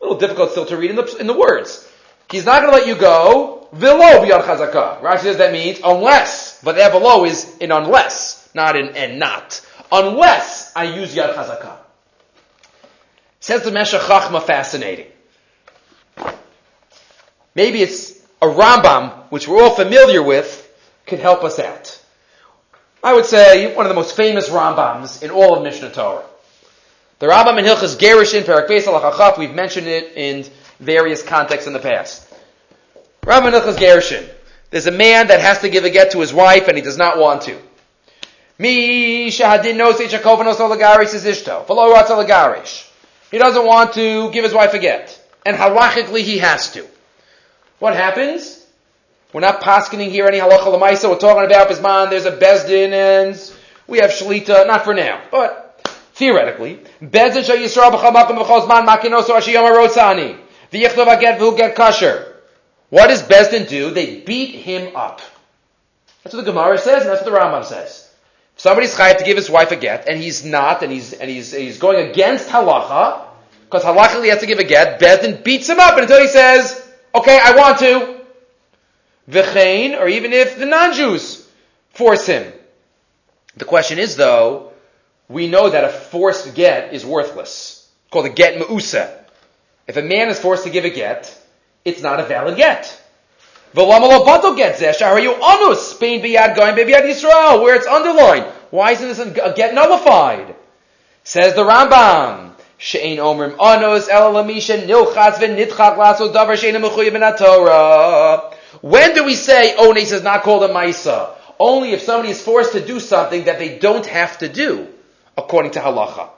A 0.00 0.04
little 0.04 0.18
difficult 0.18 0.50
still 0.52 0.66
to 0.66 0.76
read 0.76 0.90
in 0.90 0.96
the, 0.96 1.16
in 1.18 1.26
the 1.26 1.36
words. 1.36 1.90
He's 2.30 2.44
not 2.44 2.62
going 2.62 2.72
to 2.72 2.78
let 2.78 2.86
you 2.86 2.96
go, 2.96 3.55
velo 3.72 4.24
biyar 4.24 4.42
chazaka. 4.42 5.00
Rashi 5.00 5.20
says 5.20 5.38
that 5.38 5.52
means 5.52 5.80
unless, 5.84 6.62
but 6.62 6.76
there 6.76 6.90
below 6.90 7.24
is 7.24 7.56
in 7.58 7.72
unless, 7.72 8.48
not 8.54 8.76
in 8.76 8.88
and 8.96 9.18
not. 9.18 9.60
Unless 9.90 10.72
I 10.74 10.84
use 10.84 11.14
yad 11.14 11.34
chazaka. 11.34 11.76
Says 13.40 13.62
the 13.62 13.70
Meshech 13.70 14.00
Chachma 14.00 14.42
fascinating. 14.42 15.06
Maybe 17.54 17.80
it's 17.80 18.12
a 18.42 18.46
Rambam, 18.46 19.30
which 19.30 19.48
we're 19.48 19.62
all 19.62 19.74
familiar 19.74 20.22
with, 20.22 20.62
could 21.06 21.20
help 21.20 21.44
us 21.44 21.58
out. 21.58 22.02
I 23.02 23.14
would 23.14 23.24
say 23.24 23.74
one 23.74 23.86
of 23.86 23.90
the 23.90 23.94
most 23.94 24.16
famous 24.16 24.48
Rambams 24.48 25.22
in 25.22 25.30
all 25.30 25.56
of 25.56 25.62
Mishnah 25.62 25.92
Torah. 25.92 26.24
The 27.18 27.26
Rambam 27.28 27.58
in 27.58 27.64
Hilchas 27.64 27.96
Gerushin, 27.96 28.44
Perak 28.44 28.68
Beis 28.68 29.38
we've 29.38 29.54
mentioned 29.54 29.86
it 29.86 30.12
in 30.16 30.44
various 30.80 31.22
contexts 31.22 31.66
in 31.66 31.72
the 31.72 31.78
past. 31.78 32.25
Rambam 33.26 33.48
in 33.48 33.54
Hilchas 33.54 33.76
Gerushin. 33.76 34.28
There's 34.70 34.86
a 34.86 34.92
man 34.92 35.26
that 35.28 35.40
has 35.40 35.58
to 35.58 35.68
give 35.68 35.84
a 35.84 35.90
get 35.90 36.12
to 36.12 36.20
his 36.20 36.32
wife 36.32 36.68
and 36.68 36.76
he 36.76 36.82
does 36.82 36.96
not 36.96 37.18
want 37.18 37.42
to. 37.42 37.58
Mi 38.56 39.28
shahadin 39.30 39.76
nos 39.76 39.98
echakovanos 39.98 40.54
olagaris 40.54 41.12
is 41.12 41.24
ishto. 41.24 41.66
olagarish. 41.66 42.88
He 43.32 43.38
doesn't 43.38 43.66
want 43.66 43.94
to 43.94 44.30
give 44.30 44.44
his 44.44 44.54
wife 44.54 44.74
a 44.74 44.78
get. 44.78 45.20
And 45.44 45.56
halachically 45.56 46.20
he 46.20 46.38
has 46.38 46.72
to. 46.74 46.86
What 47.80 47.96
happens? 47.96 48.64
We're 49.32 49.40
not 49.40 49.60
paskening 49.60 50.10
here 50.10 50.26
any 50.26 50.38
halacha 50.38 50.78
lemaisa. 50.78 51.10
We're 51.10 51.18
talking 51.18 51.44
about 51.44 51.68
bisman. 51.68 52.10
There's 52.10 52.26
a 52.26 52.36
bezdin 52.36 52.92
and 52.92 53.52
we 53.88 53.98
have 53.98 54.10
shalita. 54.10 54.68
Not 54.68 54.84
for 54.84 54.94
now, 54.94 55.20
but 55.32 55.80
theoretically, 56.14 56.78
bezdin 57.02 57.44
shal 57.44 57.56
yisrael 57.56 57.90
b'chamakim 57.90 58.38
b'chozman 58.38 58.86
makinoso 58.86 59.30
ashiyama 59.30 59.76
rotzani 59.76 60.38
v'yichtov 60.72 61.08
aget 61.08 61.38
v'hu 61.38 61.56
get 61.56 61.74
kasher. 61.74 62.35
What 62.90 63.08
does 63.08 63.22
bezdin 63.22 63.68
do? 63.68 63.90
They 63.90 64.20
beat 64.20 64.54
him 64.54 64.94
up. 64.96 65.20
That's 66.22 66.34
what 66.34 66.44
the 66.44 66.50
Gemara 66.50 66.78
says, 66.78 67.02
and 67.02 67.10
that's 67.10 67.22
what 67.22 67.30
the 67.30 67.38
Rambam 67.38 67.64
says. 67.64 68.12
If 68.54 68.60
somebody's 68.60 68.94
chayav 68.94 69.18
to 69.18 69.24
give 69.24 69.36
his 69.36 69.50
wife 69.50 69.70
a 69.70 69.76
get, 69.76 70.08
and 70.08 70.20
he's 70.20 70.44
not, 70.44 70.82
and 70.82 70.90
he's 70.90 71.12
and 71.12 71.30
he's 71.30 71.52
he's 71.52 71.78
going 71.78 72.08
against 72.10 72.48
halacha, 72.48 73.26
because 73.64 73.82
halacha 73.82 74.22
he 74.22 74.30
has 74.30 74.40
to 74.40 74.46
give 74.46 74.58
a 74.58 74.64
get. 74.64 75.00
Bezdin 75.00 75.44
beats 75.44 75.68
him 75.68 75.78
up 75.80 75.98
until 75.98 76.20
he 76.20 76.28
says, 76.28 76.82
Okay, 77.14 77.38
I 77.42 77.54
want 77.56 77.78
to. 77.78 78.20
V'chein, 79.28 79.98
or 79.98 80.08
even 80.08 80.32
if 80.32 80.58
the 80.58 80.66
non-Jews 80.66 81.48
force 81.90 82.26
him. 82.26 82.52
The 83.56 83.64
question 83.64 83.98
is 83.98 84.16
though, 84.16 84.72
we 85.28 85.48
know 85.48 85.70
that 85.70 85.84
a 85.84 85.88
forced 85.88 86.54
get 86.54 86.92
is 86.92 87.04
worthless. 87.04 87.88
It's 88.04 88.10
called 88.10 88.26
a 88.26 88.30
get 88.30 88.60
ma'usa. 88.60 89.12
If 89.86 89.96
a 89.96 90.02
man 90.02 90.28
is 90.28 90.38
forced 90.38 90.64
to 90.64 90.70
give 90.70 90.84
a 90.84 90.90
get, 90.90 91.36
it's 91.86 92.02
not 92.02 92.20
a 92.20 92.24
valid 92.24 92.56
get. 92.56 93.00
anus, 93.74 93.94
where 97.62 97.76
it's 97.76 97.86
underlined. 97.86 98.44
Why 98.70 98.90
isn't 98.90 99.08
this 99.08 99.20
a 99.20 99.54
get 99.54 99.72
nullified? 99.72 100.56
Says 101.22 101.54
the 101.54 101.62
Rambam. 101.62 102.54
She'ein 102.78 103.18
omrim 103.18 103.58
anos 103.58 104.08
el 104.08 104.34
lamisha 104.34 104.84
nilchatz 104.84 105.36
v'nitchak 105.36 105.96
lasos 105.96 106.34
davar 106.34 106.58
she'ein 106.58 106.74
mechuyev 106.74 107.38
Torah. 107.38 108.52
When 108.82 109.14
do 109.14 109.24
we 109.24 109.34
say 109.34 109.74
oh, 109.78 109.88
ones 109.88 110.12
is 110.12 110.22
not 110.22 110.42
called 110.42 110.64
a 110.64 110.68
maisa? 110.68 111.30
Only 111.58 111.92
if 111.92 112.02
somebody 112.02 112.32
is 112.32 112.42
forced 112.42 112.72
to 112.72 112.84
do 112.84 113.00
something 113.00 113.44
that 113.44 113.58
they 113.58 113.78
don't 113.78 114.04
have 114.04 114.36
to 114.38 114.48
do, 114.48 114.88
according 115.38 115.70
to 115.72 115.80
halacha. 115.80 116.28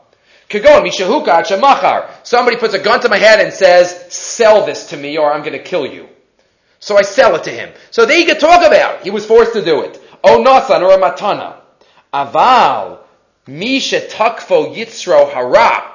Kagon, 0.48 0.86
mishahuka 0.86 1.60
machar. 1.60 2.10
Somebody 2.22 2.56
puts 2.56 2.74
a 2.74 2.78
gun 2.78 3.00
to 3.00 3.08
my 3.08 3.18
head 3.18 3.40
and 3.40 3.52
says, 3.52 4.12
sell 4.12 4.64
this 4.64 4.90
to 4.90 4.96
me 4.96 5.18
or 5.18 5.32
I'm 5.32 5.40
going 5.40 5.52
to 5.52 5.62
kill 5.62 5.86
you. 5.86 6.08
So 6.80 6.96
I 6.96 7.02
sell 7.02 7.34
it 7.36 7.44
to 7.44 7.50
him. 7.50 7.72
So 7.90 8.06
they 8.06 8.24
could 8.24 8.40
talk 8.40 8.64
about, 8.64 9.02
he 9.02 9.10
was 9.10 9.26
forced 9.26 9.52
to 9.54 9.64
do 9.64 9.82
it. 9.82 10.00
O 10.24 10.42
nasan 10.42 10.82
or 10.82 10.96
matana. 10.98 11.56
Aval, 12.14 13.00
misha 13.46 14.00
takfo 14.00 14.74
yitzro 14.74 15.30
hara, 15.32 15.92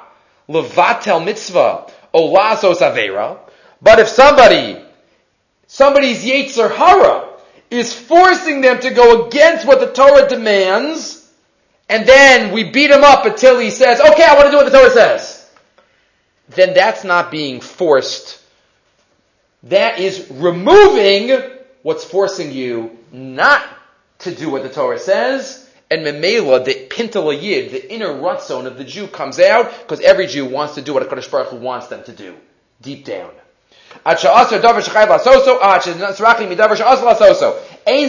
levatel 0.48 1.24
mitzvah, 1.24 1.90
o 2.12 2.32
lazos 2.32 2.78
avera. 2.78 3.38
But 3.82 3.98
if 3.98 4.08
somebody, 4.08 4.80
somebody's 5.66 6.24
yetzer 6.24 6.74
hara, 6.74 7.28
is 7.70 7.92
forcing 7.92 8.60
them 8.60 8.78
to 8.80 8.90
go 8.90 9.26
against 9.26 9.66
what 9.66 9.80
the 9.80 9.92
Torah 9.92 10.28
demands, 10.28 11.13
and 11.88 12.06
then 12.06 12.52
we 12.52 12.64
beat 12.64 12.90
him 12.90 13.04
up 13.04 13.26
until 13.26 13.58
he 13.58 13.70
says, 13.70 14.00
okay, 14.00 14.24
I 14.24 14.34
want 14.34 14.46
to 14.46 14.50
do 14.50 14.56
what 14.56 14.70
the 14.70 14.76
Torah 14.76 14.90
says. 14.90 15.50
Then 16.48 16.74
that's 16.74 17.04
not 17.04 17.30
being 17.30 17.60
forced. 17.60 18.40
That 19.64 19.98
is 19.98 20.30
removing 20.30 21.40
what's 21.82 22.04
forcing 22.04 22.52
you 22.52 22.98
not 23.12 23.62
to 24.20 24.34
do 24.34 24.50
what 24.50 24.62
the 24.62 24.68
Torah 24.68 24.98
says. 24.98 25.60
And 25.90 26.04
Memela, 26.04 26.64
the 26.64 26.74
Pintal 26.88 27.30
Yid, 27.40 27.70
the 27.70 27.92
inner 27.92 28.08
rutzon 28.08 28.66
of 28.66 28.78
the 28.78 28.84
Jew 28.84 29.06
comes 29.06 29.38
out 29.38 29.70
because 29.80 30.00
every 30.00 30.26
Jew 30.26 30.46
wants 30.46 30.74
to 30.74 30.82
do 30.82 30.94
what 30.94 31.02
a 31.02 31.06
Kadosh 31.06 31.30
Baruch 31.30 31.48
Hu 31.48 31.56
wants 31.56 31.88
them 31.88 32.02
to 32.04 32.12
do, 32.12 32.34
deep 32.80 33.04
down. 33.04 33.30
Ein 34.04 34.16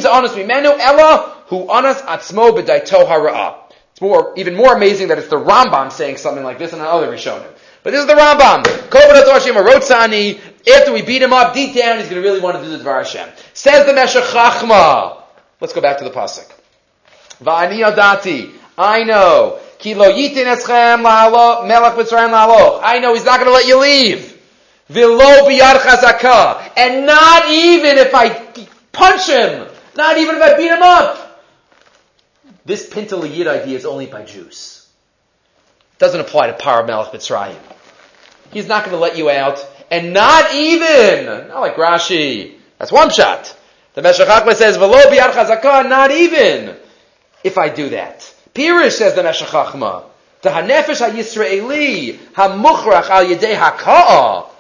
honest 0.08 0.36
mimenu 0.36 0.80
ella 0.80 1.36
hu 1.48 1.68
atzmo 1.68 2.52
b'daito 2.58 3.06
hara'ah. 3.06 3.65
It's 3.96 4.02
more, 4.02 4.34
even 4.36 4.56
more 4.56 4.76
amazing 4.76 5.08
that 5.08 5.20
it's 5.20 5.30
the 5.30 5.38
Rambam 5.38 5.90
saying 5.90 6.18
something 6.18 6.44
like 6.44 6.60
this 6.60 6.74
and 6.74 6.82
another 6.82 7.06
other 7.06 7.16
Rishonim. 7.16 7.48
But 7.82 7.92
this 7.92 8.02
is 8.02 8.08
the 8.08 8.14
Rambam. 8.14 8.68
After 10.68 10.92
we 10.92 11.02
beat 11.02 11.22
him 11.22 11.32
up 11.32 11.54
deep 11.54 11.74
down, 11.74 12.00
he's 12.00 12.10
going 12.10 12.22
to 12.22 12.28
really 12.28 12.42
want 12.42 12.58
to 12.58 12.62
do 12.62 12.78
the 12.78 12.84
Dvar 12.84 13.06
Hashem. 13.06 13.30
Says 13.54 13.86
the 13.86 13.94
Meshech 13.94 14.26
Chachma. 14.26 15.22
Let's 15.62 15.72
go 15.72 15.80
back 15.80 16.00
to 16.00 16.04
the 16.04 16.10
pasuk. 16.10 16.52
Va'ani. 17.42 18.52
I 18.78 19.04
know. 19.04 19.60
Kilo 19.78 20.12
yitin 20.12 20.54
eschem 20.54 21.02
la'alo 21.02 21.66
melech 21.66 21.94
mitzrayim 21.94 22.32
la'alo. 22.32 22.82
I 22.84 23.00
know 23.00 23.14
he's 23.14 23.24
not 23.24 23.40
going 23.40 23.48
to 23.48 23.54
let 23.54 23.66
you 23.66 23.80
leave. 23.80 24.38
Vilo 24.90 25.48
biyad 25.48 25.78
chazaka. 25.78 26.74
And 26.76 27.06
not 27.06 27.48
even 27.48 27.98
if 27.98 28.14
I 28.14 28.30
punch 28.92 29.30
him. 29.30 29.70
Not 29.96 30.18
even 30.18 30.36
if 30.36 30.42
I 30.42 30.58
beat 30.58 30.68
him 30.68 30.82
up. 30.82 31.25
This 32.66 32.90
Pintaliyid 32.90 33.48
idea 33.48 33.78
is 33.78 33.86
only 33.86 34.08
by 34.08 34.24
Jews. 34.24 34.88
It 35.94 36.00
doesn't 36.00 36.20
apply 36.20 36.48
to 36.48 36.54
Paramelech 36.54 37.12
Mitzrayim. 37.12 37.60
He's 38.52 38.68
not 38.68 38.84
going 38.84 38.96
to 38.96 39.00
let 39.00 39.18
you 39.18 39.30
out, 39.30 39.66
and 39.92 40.14
not 40.14 40.54
even, 40.54 41.48
not 41.48 41.62
like 41.62 41.76
Rashi. 41.76 42.56
That's 42.80 42.92
one 42.92 43.12
shot. 43.12 43.56
The 43.94 44.02
Meshech 44.02 44.58
says, 44.58 44.78
"Velo 44.78 44.98
biyad 44.98 45.32
chazaka," 45.32 45.88
not 45.88 46.12
even 46.12 46.76
if 47.44 47.58
I 47.58 47.70
do 47.70 47.90
that. 47.90 48.34
Pirish 48.54 48.94
says 48.94 49.14
the 49.14 49.24
Meshech 49.24 49.48
Chachma, 49.48 50.04
"The 50.42 50.50
hanefesh 50.50 51.00
ha-Yisraeli 51.00 52.18
ha-muchrach 52.34 53.10
al 53.10 53.26
yedei 53.26 53.56
ha 53.56 54.52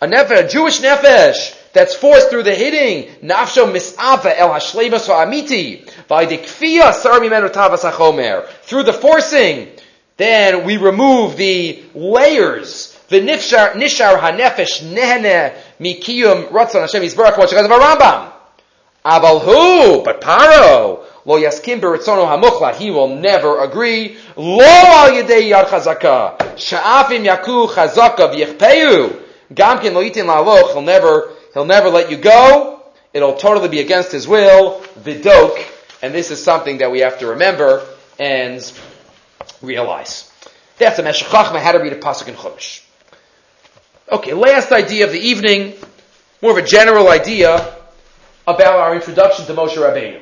a 0.00 0.06
nefesh, 0.06 0.44
a 0.44 0.48
Jewish 0.48 0.80
nefesh 0.80 1.54
that's 1.72 1.94
forced 1.94 2.30
through 2.30 2.42
the 2.42 2.54
hitting. 2.54 3.10
Nafsho 3.22 3.70
misava 3.70 4.36
el 4.36 4.50
hashlemas 4.50 5.06
ha'amiti. 5.06 5.84
V'aydekfiyah 6.08 6.94
sar 6.94 7.20
mimenu 7.20 7.50
tavas. 7.50 8.46
Through 8.62 8.82
the 8.82 8.92
forcing, 8.92 9.68
then 10.16 10.64
we 10.64 10.76
remove 10.76 11.36
the 11.36 11.82
layers. 11.94 12.98
The 13.08 13.20
nishar, 13.20 13.72
nishar 13.72 14.18
hanefesh 14.18 14.82
nehene 14.82 15.54
mikiyum 15.80 16.48
ratzon 16.50 16.80
Hashem 16.80 17.02
yisbarach 17.02 17.38
what 17.38 17.52
of 17.52 17.70
Rambam. 17.70 18.32
Aval 19.04 19.42
who? 19.42 20.04
But 20.04 20.20
Paro. 20.20 21.04
Lo 21.24 21.38
yaskim 21.40 21.80
beritzono 21.80 22.26
hamuchlat. 22.26 22.76
He 22.76 22.90
will 22.90 23.16
never 23.16 23.60
agree. 23.62 24.16
Lo 24.36 24.64
al 24.64 25.10
yedei 25.10 25.50
yad 25.50 25.66
chazaka. 25.66 26.38
Sha'afim 26.56 27.24
yaku 27.24 27.68
chazaka 27.68 28.32
v'yichpeyu. 28.32 29.20
Gamkin 29.52 29.92
lo 29.92 30.02
yitin 30.02 30.26
la'aloch. 30.26 30.72
He'll 30.72 30.82
never 30.82 31.30
He'll 31.54 31.64
never 31.64 31.88
let 31.88 32.10
you 32.10 32.16
go. 32.16 32.82
It'll 33.12 33.36
totally 33.36 33.68
be 33.68 33.80
against 33.80 34.10
his 34.10 34.26
will. 34.26 34.80
Vidok. 34.98 35.62
And 36.00 36.14
this 36.14 36.30
is 36.30 36.42
something 36.42 36.78
that 36.78 36.90
we 36.90 37.00
have 37.00 37.18
to 37.20 37.28
remember 37.28 37.86
and 38.18 38.60
realize. 39.60 40.30
That's 40.78 40.98
a 40.98 41.02
Meshech 41.02 41.28
Chachma, 41.28 41.60
how 41.60 41.72
to 41.72 41.78
read 41.78 41.92
a 41.92 41.98
Pasuk 41.98 42.28
in 42.28 42.34
Chumash. 42.34 42.82
Okay, 44.10 44.34
last 44.34 44.72
idea 44.72 45.06
of 45.06 45.12
the 45.12 45.20
evening, 45.20 45.74
more 46.42 46.50
of 46.50 46.56
a 46.56 46.66
general 46.66 47.08
idea 47.08 47.76
about 48.46 48.74
our 48.80 48.94
introduction 48.94 49.46
to 49.46 49.54
Moshe 49.54 49.76
Rabbeinu. 49.76 50.20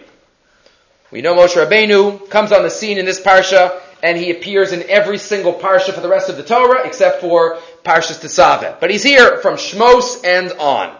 We 1.11 1.22
know 1.22 1.35
Moshe 1.35 1.57
Rabbeinu 1.57 2.28
comes 2.28 2.53
on 2.53 2.62
the 2.62 2.70
scene 2.70 2.99
in 2.99 3.05
this 3.05 3.20
parsha, 3.20 3.81
and 4.03 4.18
he 4.18 4.31
appears 4.31 4.72
in 4.72 4.89
every 4.89 5.18
single 5.18 5.55
parsha 5.55 5.93
for 5.93 6.01
the 6.01 6.09
rest 6.09 6.28
of 6.28 6.37
the 6.37 6.43
Torah, 6.43 6.87
except 6.87 7.20
for 7.20 7.59
Parshas 7.85 8.20
Tetzaveh. 8.20 8.78
But 8.81 8.91
he's 8.91 9.03
here 9.03 9.39
from 9.39 9.55
Shmos 9.55 10.24
and 10.24 10.53
on. 10.53 10.97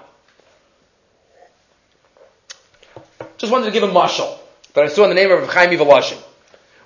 Just 3.41 3.51
wanted 3.51 3.65
to 3.65 3.71
give 3.71 3.83
a 3.83 3.89
mashal 3.89 4.37
that 4.75 4.85
I 4.85 4.89
saw 4.89 5.05
in 5.05 5.09
the 5.09 5.15
name 5.15 5.31
of 5.31 5.49
Chaim 5.49 5.71
Voloshin. 5.71 6.19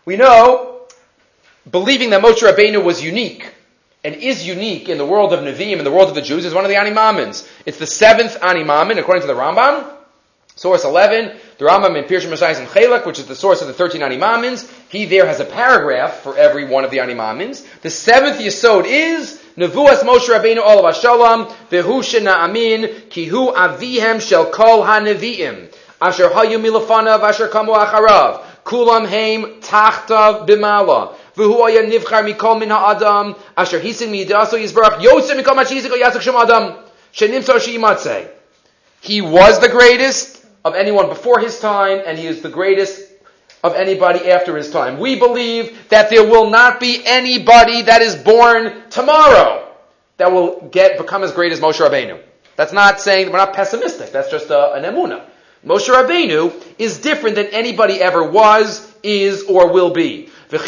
We 0.05 0.17
know, 0.17 0.83
believing 1.69 2.11
that 2.11 2.23
Moshe 2.23 2.49
Rabbeinu 2.49 2.85
was 2.85 3.03
unique 3.03 3.53
and 4.05 4.15
is 4.15 4.47
unique 4.47 4.89
in 4.89 4.97
the 4.97 5.05
world 5.05 5.33
of 5.33 5.41
Nevi'im, 5.41 5.79
in 5.79 5.85
the 5.85 5.91
world 5.91 6.11
of 6.11 6.15
the 6.15 6.23
Jews, 6.23 6.45
is 6.45 6.55
one 6.55 6.65
of 6.65 6.71
the 6.71 6.77
Animamins. 6.77 7.51
It's 7.67 7.79
the 7.79 7.89
seventh 7.89 8.39
Animamin, 8.39 8.99
according 8.99 9.23
to 9.23 9.27
the 9.27 9.35
Rambam. 9.35 9.91
Source 10.55 10.85
11, 10.85 11.37
the 11.59 11.65
Rambam 11.65 11.99
in 12.01 12.05
Pirsha 12.05 12.31
Messiah 12.31 12.57
and 12.57 12.69
Chelak, 12.69 13.05
which 13.05 13.19
is 13.19 13.27
the 13.27 13.35
source 13.35 13.61
of 13.61 13.67
the 13.67 13.75
13 13.75 14.03
Animamins. 14.03 14.73
He 14.89 15.07
there 15.07 15.27
has 15.27 15.41
a 15.41 15.45
paragraph 15.45 16.21
for 16.21 16.39
every 16.39 16.67
one 16.67 16.85
of 16.85 16.93
the 16.93 16.99
Animamins. 16.99 17.67
The 17.81 17.91
seventh 17.91 18.39
Yisod 18.39 18.85
is 18.87 19.43
Nevuas 19.57 20.03
Moshe 20.03 20.29
Rabbeinu 20.29 20.59
Olav 20.59 20.95
Shalom, 20.95 21.47
Vehu 21.69 22.27
Amin, 22.29 22.83
Kihu 23.11 23.53
Avihem 23.53 24.21
Shel 24.21 24.53
Kol 24.53 24.85
HaNevi'im. 24.85 25.74
Asher 26.05 26.29
hayu 26.29 26.59
milafanav, 26.59 27.23
asher 27.23 27.49
kamu 27.49 27.75
acharav. 27.75 28.43
Kulam 28.63 29.07
heim 29.09 29.61
tachtav 29.63 30.47
bimala. 30.47 31.15
V'hu 31.35 31.65
aya 31.65 31.83
nivchar 31.83 32.23
mikol 32.31 32.61
min 32.61 32.69
ha'adam. 32.69 33.35
Asher 33.57 33.81
hisin 33.81 34.11
midaso 34.11 34.59
yizbarach. 34.59 35.03
Yosef 35.03 35.39
mikol 35.39 35.57
machiziko 35.57 35.97
yasak 35.99 36.21
shem 36.21 36.37
adam. 36.37 36.75
Shenimso 37.15 37.59
shi'imatzeh. 37.59 38.29
He 39.01 39.23
was 39.23 39.61
the 39.61 39.71
greatest 39.71 40.45
of 40.63 40.75
anyone 40.75 41.09
before 41.09 41.39
his 41.39 41.59
time, 41.59 42.03
and 42.05 42.19
he 42.19 42.27
is 42.27 42.43
the 42.43 42.51
greatest 42.51 43.01
of 43.63 43.75
anybody 43.75 44.31
after 44.31 44.55
his 44.59 44.71
time. 44.71 44.99
We 44.99 45.19
believe 45.19 45.89
that 45.89 46.11
there 46.11 46.25
will 46.25 46.51
not 46.51 46.81
be 46.81 47.03
anybody 47.07 47.81
that 47.83 48.03
is 48.03 48.15
born 48.15 48.91
tomorrow 48.91 49.73
that 50.19 50.31
will 50.31 50.69
get 50.71 50.99
become 50.99 51.23
as 51.23 51.33
great 51.33 51.53
as 51.53 51.61
Moshe 51.61 51.81
Rabbeinu. 51.81 52.21
That's 52.57 52.75
not 52.75 53.01
saying 53.01 53.33
we're 53.33 53.39
not 53.39 53.55
pessimistic. 53.55 54.13
That's 54.13 54.31
just 54.31 54.51
a, 54.51 54.75
an 54.75 54.85
emuna. 54.85 55.25
Moshe 55.65 55.89
Rabbeinu 55.89 56.53
is 56.79 56.99
different 56.99 57.37
than 57.37 57.47
anybody 57.47 58.01
ever 58.01 58.23
was, 58.31 58.93
is, 59.03 59.45
or 59.45 59.73
will 59.73 59.91
be. 59.91 60.29
He 60.51 60.59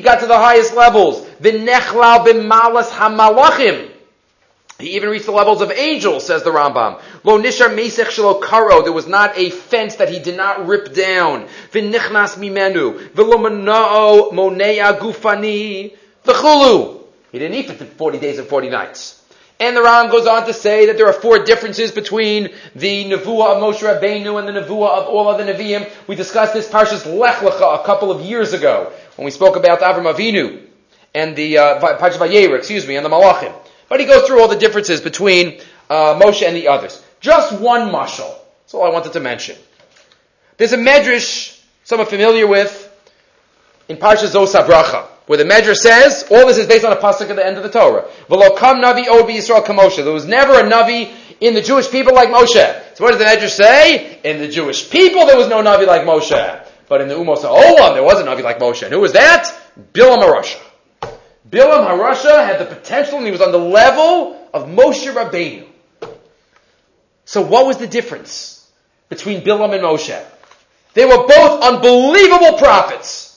got 0.00 0.20
to 0.20 0.26
the 0.26 0.36
highest 0.36 0.74
levels. 0.74 1.26
He 4.80 4.94
even 4.94 5.08
reached 5.08 5.26
the 5.26 5.32
levels 5.32 5.60
of 5.60 5.72
angels, 5.72 6.26
says 6.26 6.42
the 6.42 6.50
Rambam. 6.50 7.00
Lo 7.24 7.40
nishar 7.40 8.42
karo. 8.42 8.82
There 8.82 8.92
was 8.92 9.06
not 9.06 9.38
a 9.38 9.50
fence 9.50 9.96
that 9.96 10.08
he 10.08 10.18
did 10.18 10.36
not 10.36 10.66
rip 10.66 10.94
down. 10.94 11.48
V'nichnas 11.72 12.36
mimenu. 12.36 13.08
Gufani. 15.00 15.96
He 17.32 17.38
didn't 17.38 17.54
eat 17.54 17.66
for 17.70 17.84
40 17.84 18.18
days 18.18 18.38
and 18.38 18.46
40 18.48 18.70
nights. 18.70 19.17
And 19.60 19.76
the 19.76 19.82
Ram 19.82 20.10
goes 20.10 20.26
on 20.26 20.46
to 20.46 20.54
say 20.54 20.86
that 20.86 20.96
there 20.96 21.06
are 21.06 21.12
four 21.12 21.40
differences 21.44 21.90
between 21.90 22.50
the 22.76 23.04
Nevuah 23.06 23.56
of 23.56 23.62
Moshe 23.62 23.80
Rabbeinu 23.80 24.38
and 24.38 24.46
the 24.46 24.60
Nevuah 24.60 24.98
of 24.98 25.06
all 25.08 25.28
other 25.28 25.44
Nevi'im. 25.44 25.90
We 26.06 26.14
discussed 26.14 26.54
this 26.54 26.68
Parshas 26.68 27.04
Lech 27.06 27.36
Lecha 27.36 27.80
a 27.80 27.84
couple 27.84 28.12
of 28.12 28.20
years 28.20 28.52
ago 28.52 28.92
when 29.16 29.24
we 29.24 29.32
spoke 29.32 29.56
about 29.56 29.80
Avram 29.80 30.12
Avinu 30.12 30.64
and 31.14 31.34
the 31.34 31.58
uh, 31.58 31.80
Parshas 31.98 32.18
Vayera, 32.18 32.56
excuse 32.58 32.86
me, 32.86 32.96
and 32.96 33.04
the 33.04 33.10
Malachim. 33.10 33.52
But 33.88 33.98
he 34.00 34.06
goes 34.06 34.26
through 34.26 34.40
all 34.40 34.48
the 34.48 34.56
differences 34.56 35.00
between 35.00 35.60
uh, 35.90 36.20
Moshe 36.20 36.46
and 36.46 36.54
the 36.54 36.68
others. 36.68 37.04
Just 37.20 37.58
one 37.60 37.90
mashal. 37.90 38.32
That's 38.62 38.74
all 38.74 38.84
I 38.84 38.90
wanted 38.90 39.14
to 39.14 39.20
mention. 39.20 39.56
There's 40.56 40.72
a 40.72 40.76
medrash 40.76 41.58
some 41.88 42.00
are 42.00 42.04
familiar 42.04 42.46
with 42.46 42.84
in 43.88 43.96
Parshas 43.96 44.34
Zos. 44.34 45.17
Where 45.28 45.36
the 45.36 45.44
Medrash 45.44 45.76
says, 45.76 46.26
all 46.30 46.46
this 46.46 46.56
is 46.56 46.66
based 46.66 46.86
on 46.86 46.92
a 46.92 46.96
pasuk 46.96 47.28
at 47.28 47.36
the 47.36 47.44
end 47.44 47.58
of 47.58 47.62
the 47.62 47.68
Torah. 47.68 48.08
V'lo 48.30 48.56
kam 48.56 48.80
navi 48.80 49.06
od 49.08 49.28
Yisrael 49.28 49.62
kamoshe. 49.62 50.02
There 50.02 50.10
was 50.10 50.26
never 50.26 50.54
a 50.54 50.62
navi 50.62 51.12
in 51.38 51.52
the 51.52 51.60
Jewish 51.60 51.90
people 51.90 52.14
like 52.14 52.30
Moshe. 52.30 52.96
So 52.96 53.04
what 53.04 53.10
does 53.10 53.18
the 53.18 53.26
Medrash 53.26 53.50
say? 53.50 54.20
In 54.24 54.38
the 54.38 54.48
Jewish 54.48 54.88
people 54.88 55.26
there 55.26 55.36
was 55.36 55.46
no 55.46 55.62
navi 55.62 55.86
like 55.86 56.02
Moshe. 56.02 56.66
But 56.88 57.02
in 57.02 57.08
the 57.08 57.14
Umos 57.14 57.42
Olam 57.42 57.92
there 57.92 58.02
was 58.02 58.18
a 58.18 58.24
navi 58.24 58.42
like 58.42 58.58
Moshe. 58.58 58.84
And 58.84 58.92
who 58.92 59.00
was 59.00 59.12
that? 59.12 59.54
Bilam 59.92 60.22
HaRasha. 60.22 60.58
Bilam 61.50 61.86
HaRasha 61.86 62.46
had 62.46 62.58
the 62.58 62.64
potential 62.64 63.18
and 63.18 63.26
he 63.26 63.30
was 63.30 63.42
on 63.42 63.52
the 63.52 63.58
level 63.58 64.48
of 64.54 64.66
Moshe 64.66 65.12
Rabbeinu. 65.12 65.66
So 67.26 67.42
what 67.42 67.66
was 67.66 67.76
the 67.76 67.86
difference 67.86 68.66
between 69.10 69.42
Bilam 69.42 69.74
and 69.74 69.82
Moshe? 69.82 70.24
They 70.94 71.04
were 71.04 71.26
both 71.26 71.62
unbelievable 71.62 72.56
prophets. 72.56 73.27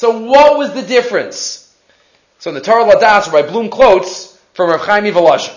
So 0.00 0.18
what 0.18 0.56
was 0.56 0.72
the 0.72 0.80
difference? 0.80 1.76
So 2.38 2.48
in 2.48 2.54
the 2.54 2.62
Torah 2.62 2.90
Ladas, 2.90 3.30
Rabbi 3.30 3.50
Blum 3.50 3.68
quotes 3.68 4.34
from 4.54 4.70
Rav 4.70 4.80
Chaim 4.80 5.04
Volozhin 5.04 5.54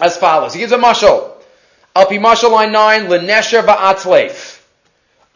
as 0.00 0.16
follows. 0.16 0.54
He 0.54 0.58
gives 0.58 0.72
a 0.72 0.76
mashal. 0.76 1.34
Alpi 1.94 2.18
mashal 2.18 2.50
line 2.50 2.72
9, 2.72 3.02
Lenesher 3.02 3.64
ba'atzleif. 3.64 4.60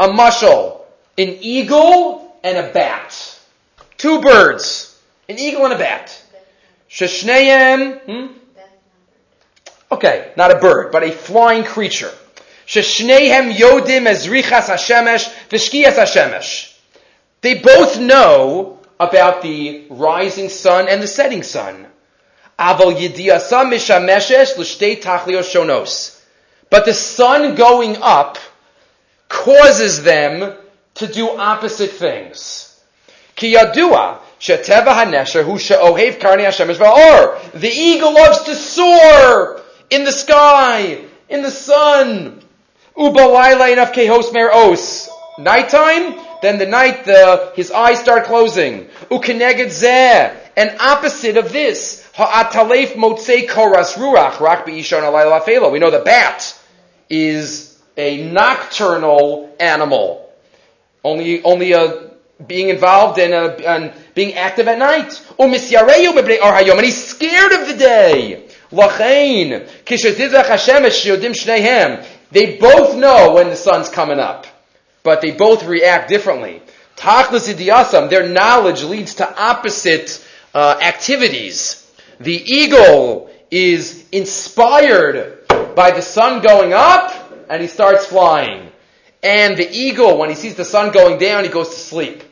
A 0.00 0.08
mashal, 0.08 0.80
an 1.16 1.28
eagle 1.42 2.36
and 2.42 2.58
a 2.58 2.72
bat. 2.72 3.38
Two 3.98 4.20
birds. 4.20 5.00
An 5.28 5.38
eagle 5.38 5.66
and 5.66 5.74
a 5.74 5.78
bat. 5.78 6.24
Sheshneim, 6.90 8.00
hmm? 8.00 8.32
Okay, 9.92 10.32
not 10.36 10.50
a 10.50 10.58
bird, 10.58 10.90
but 10.90 11.04
a 11.04 11.12
flying 11.12 11.62
creature. 11.62 12.10
Sheshnehem 12.66 13.52
yodim 13.52 14.10
ezrichas 14.10 14.66
hashemesh 14.66 15.32
v'shkiyas 15.50 15.94
hashemesh. 15.94 16.71
They 17.42 17.54
both 17.58 17.98
know 17.98 18.78
about 18.98 19.42
the 19.42 19.84
rising 19.90 20.48
sun 20.48 20.88
and 20.88 21.02
the 21.02 21.06
setting 21.08 21.42
sun. 21.42 21.86
But 26.70 26.84
the 26.84 26.94
sun 26.94 27.54
going 27.54 27.96
up 28.00 28.38
causes 29.28 30.02
them 30.04 30.54
to 30.94 31.06
do 31.06 31.28
opposite 31.36 31.90
things. 31.90 32.68
The 37.54 37.72
eagle 37.72 38.14
loves 38.14 38.42
to 38.44 38.54
soar 38.54 39.60
in 39.90 40.04
the 40.04 40.12
sky, 40.12 40.98
in 41.28 41.42
the 41.42 41.50
sun. 41.50 42.40
Nighttime, 45.38 46.14
then 46.42 46.58
the 46.58 46.66
night 46.66 47.04
the, 47.04 47.52
his 47.56 47.70
eyes 47.70 48.00
start 48.00 48.24
closing. 48.24 48.86
Ukeneged 49.10 49.68
zeh. 49.68 50.36
An 50.56 50.76
opposite 50.80 51.36
of 51.36 51.52
this. 51.52 52.06
Ha'atalef 52.14 52.92
motzei 52.92 53.48
koras 53.48 53.94
ruach 53.94 54.40
rak 54.40 54.66
be'ishon 54.66 55.02
alayla. 55.02 55.72
We 55.72 55.78
know 55.78 55.90
the 55.90 56.00
bat 56.00 56.58
is 57.08 57.80
a 57.96 58.30
nocturnal 58.30 59.54
animal. 59.58 60.30
Only, 61.04 61.42
only 61.42 61.72
a, 61.72 62.10
being 62.46 62.68
involved 62.68 63.18
in 63.18 63.32
a, 63.32 63.46
and 63.66 63.92
being 64.14 64.34
active 64.34 64.68
at 64.68 64.78
night. 64.78 65.20
And 65.38 65.52
he's 65.54 67.04
scared 67.04 67.52
of 67.52 67.66
the 67.66 67.74
day. 67.74 68.48
They 72.32 72.56
both 72.56 72.96
know 72.96 73.32
when 73.34 73.50
the 73.50 73.56
sun's 73.56 73.88
coming 73.90 74.18
up, 74.18 74.46
but 75.02 75.20
they 75.20 75.32
both 75.32 75.64
react 75.64 76.08
differently. 76.08 76.62
Their 76.96 78.28
knowledge 78.28 78.82
leads 78.84 79.14
to 79.16 79.42
opposite 79.42 80.26
uh, 80.54 80.78
activities. 80.80 81.90
The 82.20 82.34
eagle 82.34 83.30
is 83.50 84.04
inspired 84.12 85.46
by 85.74 85.90
the 85.90 86.02
sun 86.02 86.42
going 86.42 86.72
up, 86.72 87.32
and 87.48 87.60
he 87.60 87.68
starts 87.68 88.06
flying. 88.06 88.70
And 89.22 89.56
the 89.56 89.70
eagle, 89.70 90.18
when 90.18 90.28
he 90.28 90.34
sees 90.34 90.54
the 90.54 90.64
sun 90.64 90.92
going 90.92 91.18
down, 91.18 91.44
he 91.44 91.50
goes 91.50 91.70
to 91.70 91.76
sleep. 91.76 92.22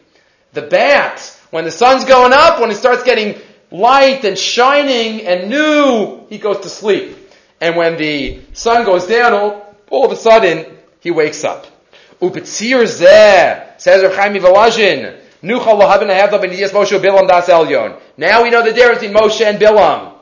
The 0.52 0.62
bat, 0.62 1.38
when 1.50 1.64
the 1.64 1.70
sun's 1.70 2.04
going 2.04 2.32
up, 2.32 2.60
when 2.60 2.70
it 2.70 2.76
starts 2.76 3.02
getting 3.04 3.40
light 3.70 4.24
and 4.24 4.36
shining 4.36 5.26
and 5.26 5.48
new, 5.48 6.26
he 6.28 6.38
goes 6.38 6.60
to 6.60 6.68
sleep. 6.68 7.16
And 7.60 7.76
when 7.76 7.96
the 7.96 8.40
sun 8.52 8.84
goes 8.84 9.06
down, 9.06 9.32
all, 9.32 9.76
all 9.90 10.06
of 10.06 10.12
a 10.12 10.16
sudden, 10.16 10.66
he 11.00 11.10
wakes 11.10 11.44
up. 11.44 11.66
Upetzir 12.20 12.82
zeh, 12.84 13.80
says 13.80 14.02
Rav 14.02 14.14
Chaim 14.14 14.34
Volozhin, 14.34 15.18
Nuchal 15.42 15.80
lahabin 15.80 16.10
ahevla 16.10 16.40
ben 16.40 16.50
Yidiyas 16.50 16.70
Moshe 16.70 16.98
Bilam 17.00 17.26
das 17.26 17.48
elyon. 17.48 17.98
Now 18.18 18.42
we 18.42 18.50
know 18.50 18.62
the 18.62 18.72
difference 18.72 19.00
between 19.00 19.16
Moshe 19.16 19.40
and 19.40 19.58
Bilam. 19.58 20.14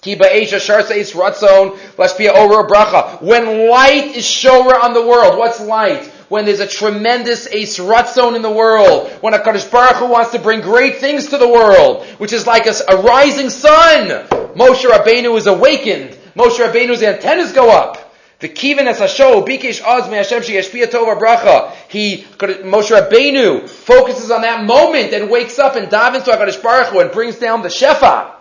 Kiba 0.00 0.24
Asia 0.24 0.56
Sharsa 0.56 0.96
Is 0.96 1.12
Ratzon 1.12 1.76
Lashpia 1.96 2.34
Ora 2.34 2.66
Bracha. 2.66 3.20
When 3.20 3.68
light 3.68 4.16
is 4.16 4.24
shora 4.24 4.82
on 4.82 4.94
the 4.94 5.06
world, 5.06 5.36
what's 5.36 5.60
light? 5.60 6.06
When 6.30 6.46
there's 6.46 6.60
a 6.60 6.66
tremendous 6.66 7.46
Eis 7.48 7.78
Ratzon 7.78 8.34
in 8.34 8.40
the 8.40 8.50
world, 8.50 9.10
when 9.20 9.34
a 9.34 9.40
Kadosh 9.40 9.70
Baruch 9.70 9.96
Hu 9.96 10.06
wants 10.06 10.32
to 10.32 10.38
bring 10.38 10.62
great 10.62 10.96
things 10.96 11.26
to 11.28 11.38
the 11.38 11.48
world, 11.48 12.06
which 12.16 12.32
is 12.32 12.46
like 12.46 12.66
a, 12.66 12.72
a 12.88 13.02
rising 13.02 13.50
sun. 13.50 14.26
Moshe 14.54 14.88
Rabbeinu 14.88 15.36
is 15.36 15.46
awakened. 15.46 16.16
Moshe 16.34 16.56
Rabbeinu's 16.64 17.02
antennas 17.02 17.52
go 17.52 17.68
up. 17.68 18.09
The 18.40 18.48
kivin 18.48 18.86
as 18.86 18.98
hasho 18.98 19.46
me 19.46 19.56
Hashem 19.58 20.42
sheyashpia 20.42 20.86
tova 20.86 21.18
bracha. 21.20 21.72
He 21.88 22.22
Moshe 22.22 22.90
Rabbeinu 22.90 23.68
focuses 23.68 24.30
on 24.30 24.40
that 24.42 24.64
moment 24.64 25.12
and 25.12 25.30
wakes 25.30 25.58
up 25.58 25.76
and 25.76 25.88
davens 25.88 26.24
to 26.24 26.30
Hakadosh 26.30 26.62
Baruch 26.62 26.88
Hu 26.88 27.00
and 27.00 27.12
brings 27.12 27.36
down 27.36 27.60
the 27.60 27.68
shefa. 27.68 28.32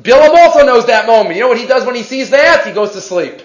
Bilam 0.00 0.34
also 0.36 0.64
knows 0.64 0.86
that 0.86 1.06
moment. 1.06 1.34
You 1.34 1.42
know 1.42 1.48
what 1.48 1.58
he 1.58 1.66
does 1.66 1.84
when 1.84 1.96
he 1.96 2.04
sees 2.04 2.30
that? 2.30 2.64
He 2.64 2.72
goes 2.72 2.92
to 2.92 3.00
sleep. 3.00 3.42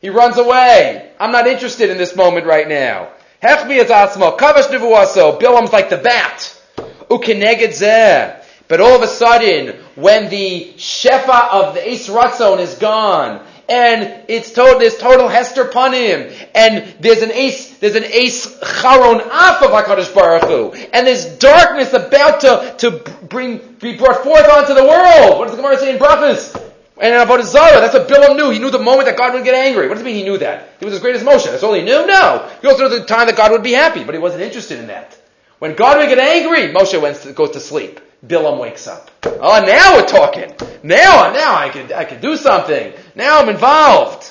He 0.00 0.10
runs 0.10 0.38
away. 0.38 1.12
I'm 1.20 1.30
not 1.30 1.46
interested 1.46 1.88
in 1.88 1.98
this 1.98 2.16
moment 2.16 2.46
right 2.46 2.68
now. 2.68 3.08
Hechmi 3.40 3.78
is 3.78 3.90
asmo 3.90 4.36
kavash 4.36 4.66
nevuaso. 4.66 5.40
Bilam's 5.40 5.72
like 5.72 5.88
the 5.88 5.98
bat. 5.98 6.60
Ukeneged 7.08 7.68
zeh. 7.68 8.44
But 8.66 8.80
all 8.80 8.96
of 8.96 9.02
a 9.02 9.08
sudden, 9.08 9.76
when 9.94 10.28
the 10.28 10.72
shefa 10.76 11.50
of 11.52 11.74
the 11.74 11.88
Eis 11.88 12.08
Ratzon 12.08 12.58
is 12.58 12.74
gone, 12.74 13.46
and 13.68 14.24
it's 14.28 14.52
total, 14.52 14.78
there's 14.78 14.96
total 14.96 15.28
Hester 15.28 15.64
Panim, 15.64 16.34
and 16.54 16.94
there's 17.00 17.22
an 17.22 17.32
ace, 17.32 17.78
there's 17.78 17.96
an 17.96 18.04
ace 18.04 18.58
Charon 18.80 19.20
Af 19.20 19.62
of 19.62 19.70
HaKadosh 19.70 20.14
Baruch 20.14 20.44
Hu, 20.44 20.72
and 20.92 21.06
there's 21.06 21.38
darkness 21.38 21.92
about 21.92 22.40
to, 22.40 22.74
to 22.78 22.90
bring, 23.28 23.58
be 23.80 23.96
brought 23.96 24.22
forth 24.24 24.48
onto 24.48 24.74
the 24.74 24.84
world. 24.84 25.38
What 25.38 25.48
does 25.48 25.56
the 25.56 25.62
Gemara 25.62 25.78
say 25.78 25.92
in 25.92 25.98
Brachas? 25.98 26.64
Avodah 26.98 27.44
Zarah, 27.44 27.80
that's 27.80 27.94
what 27.94 28.08
Bilam 28.08 28.36
knew. 28.36 28.50
He 28.50 28.58
knew 28.58 28.70
the 28.70 28.78
moment 28.78 29.06
that 29.06 29.16
God 29.16 29.34
would 29.34 29.44
get 29.44 29.54
angry. 29.54 29.86
What 29.86 29.94
does 29.94 30.02
it 30.02 30.06
mean 30.06 30.16
he 30.16 30.24
knew 30.24 30.38
that? 30.38 30.70
He 30.78 30.84
was 30.84 30.94
as 30.94 31.00
great 31.00 31.14
as 31.14 31.22
Moshe. 31.22 31.44
That's 31.44 31.62
all 31.62 31.74
he 31.74 31.82
knew? 31.82 32.06
No. 32.06 32.50
He 32.60 32.66
also 32.66 32.88
knew 32.88 32.98
the 32.98 33.04
time 33.04 33.26
that 33.26 33.36
God 33.36 33.52
would 33.52 33.62
be 33.62 33.72
happy, 33.72 34.02
but 34.02 34.14
he 34.14 34.20
wasn't 34.20 34.42
interested 34.42 34.78
in 34.80 34.88
that. 34.88 35.16
When 35.58 35.74
God 35.74 35.98
would 35.98 36.08
get 36.08 36.18
angry, 36.18 36.72
Moshe 36.72 37.00
went 37.00 37.18
to, 37.18 37.32
goes 37.32 37.52
to 37.52 37.60
sleep. 37.60 38.00
Bilam 38.26 38.58
wakes 38.58 38.88
up. 38.88 39.10
Oh, 39.24 39.64
now 39.64 39.94
we're 39.94 40.06
talking. 40.06 40.52
Now, 40.82 41.32
now 41.32 41.56
I 41.56 41.68
could, 41.68 41.92
I 41.92 42.04
could 42.04 42.20
do 42.20 42.36
something. 42.36 42.92
Now 43.18 43.40
I'm 43.40 43.48
involved. 43.48 44.30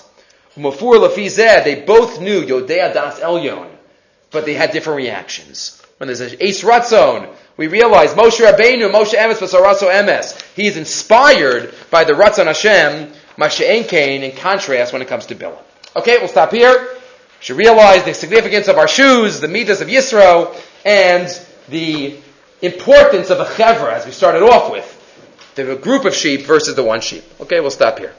Mafur 0.56 0.96
Lafizeh, 0.96 1.66
they 1.66 1.82
both 1.82 2.22
knew 2.22 2.42
Yodea 2.42 2.94
Das 2.94 3.20
Elyon, 3.20 3.70
but 4.32 4.46
they 4.46 4.54
had 4.54 4.72
different 4.72 4.96
reactions. 4.96 5.82
When 5.98 6.08
there's 6.08 6.22
an 6.22 6.38
Eis 6.42 6.64
Ratzon, 6.64 7.30
we 7.58 7.68
realize 7.68 8.14
Moshe 8.14 8.40
Rabbeinu, 8.40 8.90
Moshe 8.90 9.14
Emes, 9.14 9.40
Vasaraso 9.40 9.92
Emes. 9.92 10.42
He 10.56 10.68
is 10.68 10.78
inspired 10.78 11.76
by 11.92 12.06
the 12.06 12.14
Ratzon 12.14 12.46
Hashem, 12.46 13.12
Masha'en 13.38 13.90
Kain, 13.90 14.24
in 14.24 14.32
contrast 14.32 14.94
when 14.94 15.02
it 15.02 15.10
comes 15.10 15.26
to 15.26 15.36
Bilam. 15.36 15.62
Okay, 15.98 16.18
we'll 16.20 16.30
stop 16.30 16.52
here. 16.52 16.80
We 16.80 16.98
should 17.42 17.58
realize 17.58 18.06
the 18.06 18.14
significance 18.14 18.70
of 18.70 18.78
our 18.78 18.88
shoes, 18.88 19.42
the 19.42 19.50
midas 19.50 19.82
of 19.82 19.90
Yisro, 19.90 20.56
and 20.86 21.28
the 21.68 22.16
importance 22.62 23.32
of 23.32 23.42
a 23.42 23.46
chevra, 23.46 23.92
as 23.92 24.06
we 24.06 24.14
started 24.14 24.44
off 24.44 24.72
with. 24.72 24.94
The 25.56 25.76
group 25.76 26.06
of 26.06 26.16
sheep 26.16 26.44
versus 26.44 26.76
the 26.76 26.84
one 26.84 27.02
sheep. 27.02 27.26
Okay, 27.42 27.60
we'll 27.60 27.70
stop 27.70 28.00
here. 28.00 28.14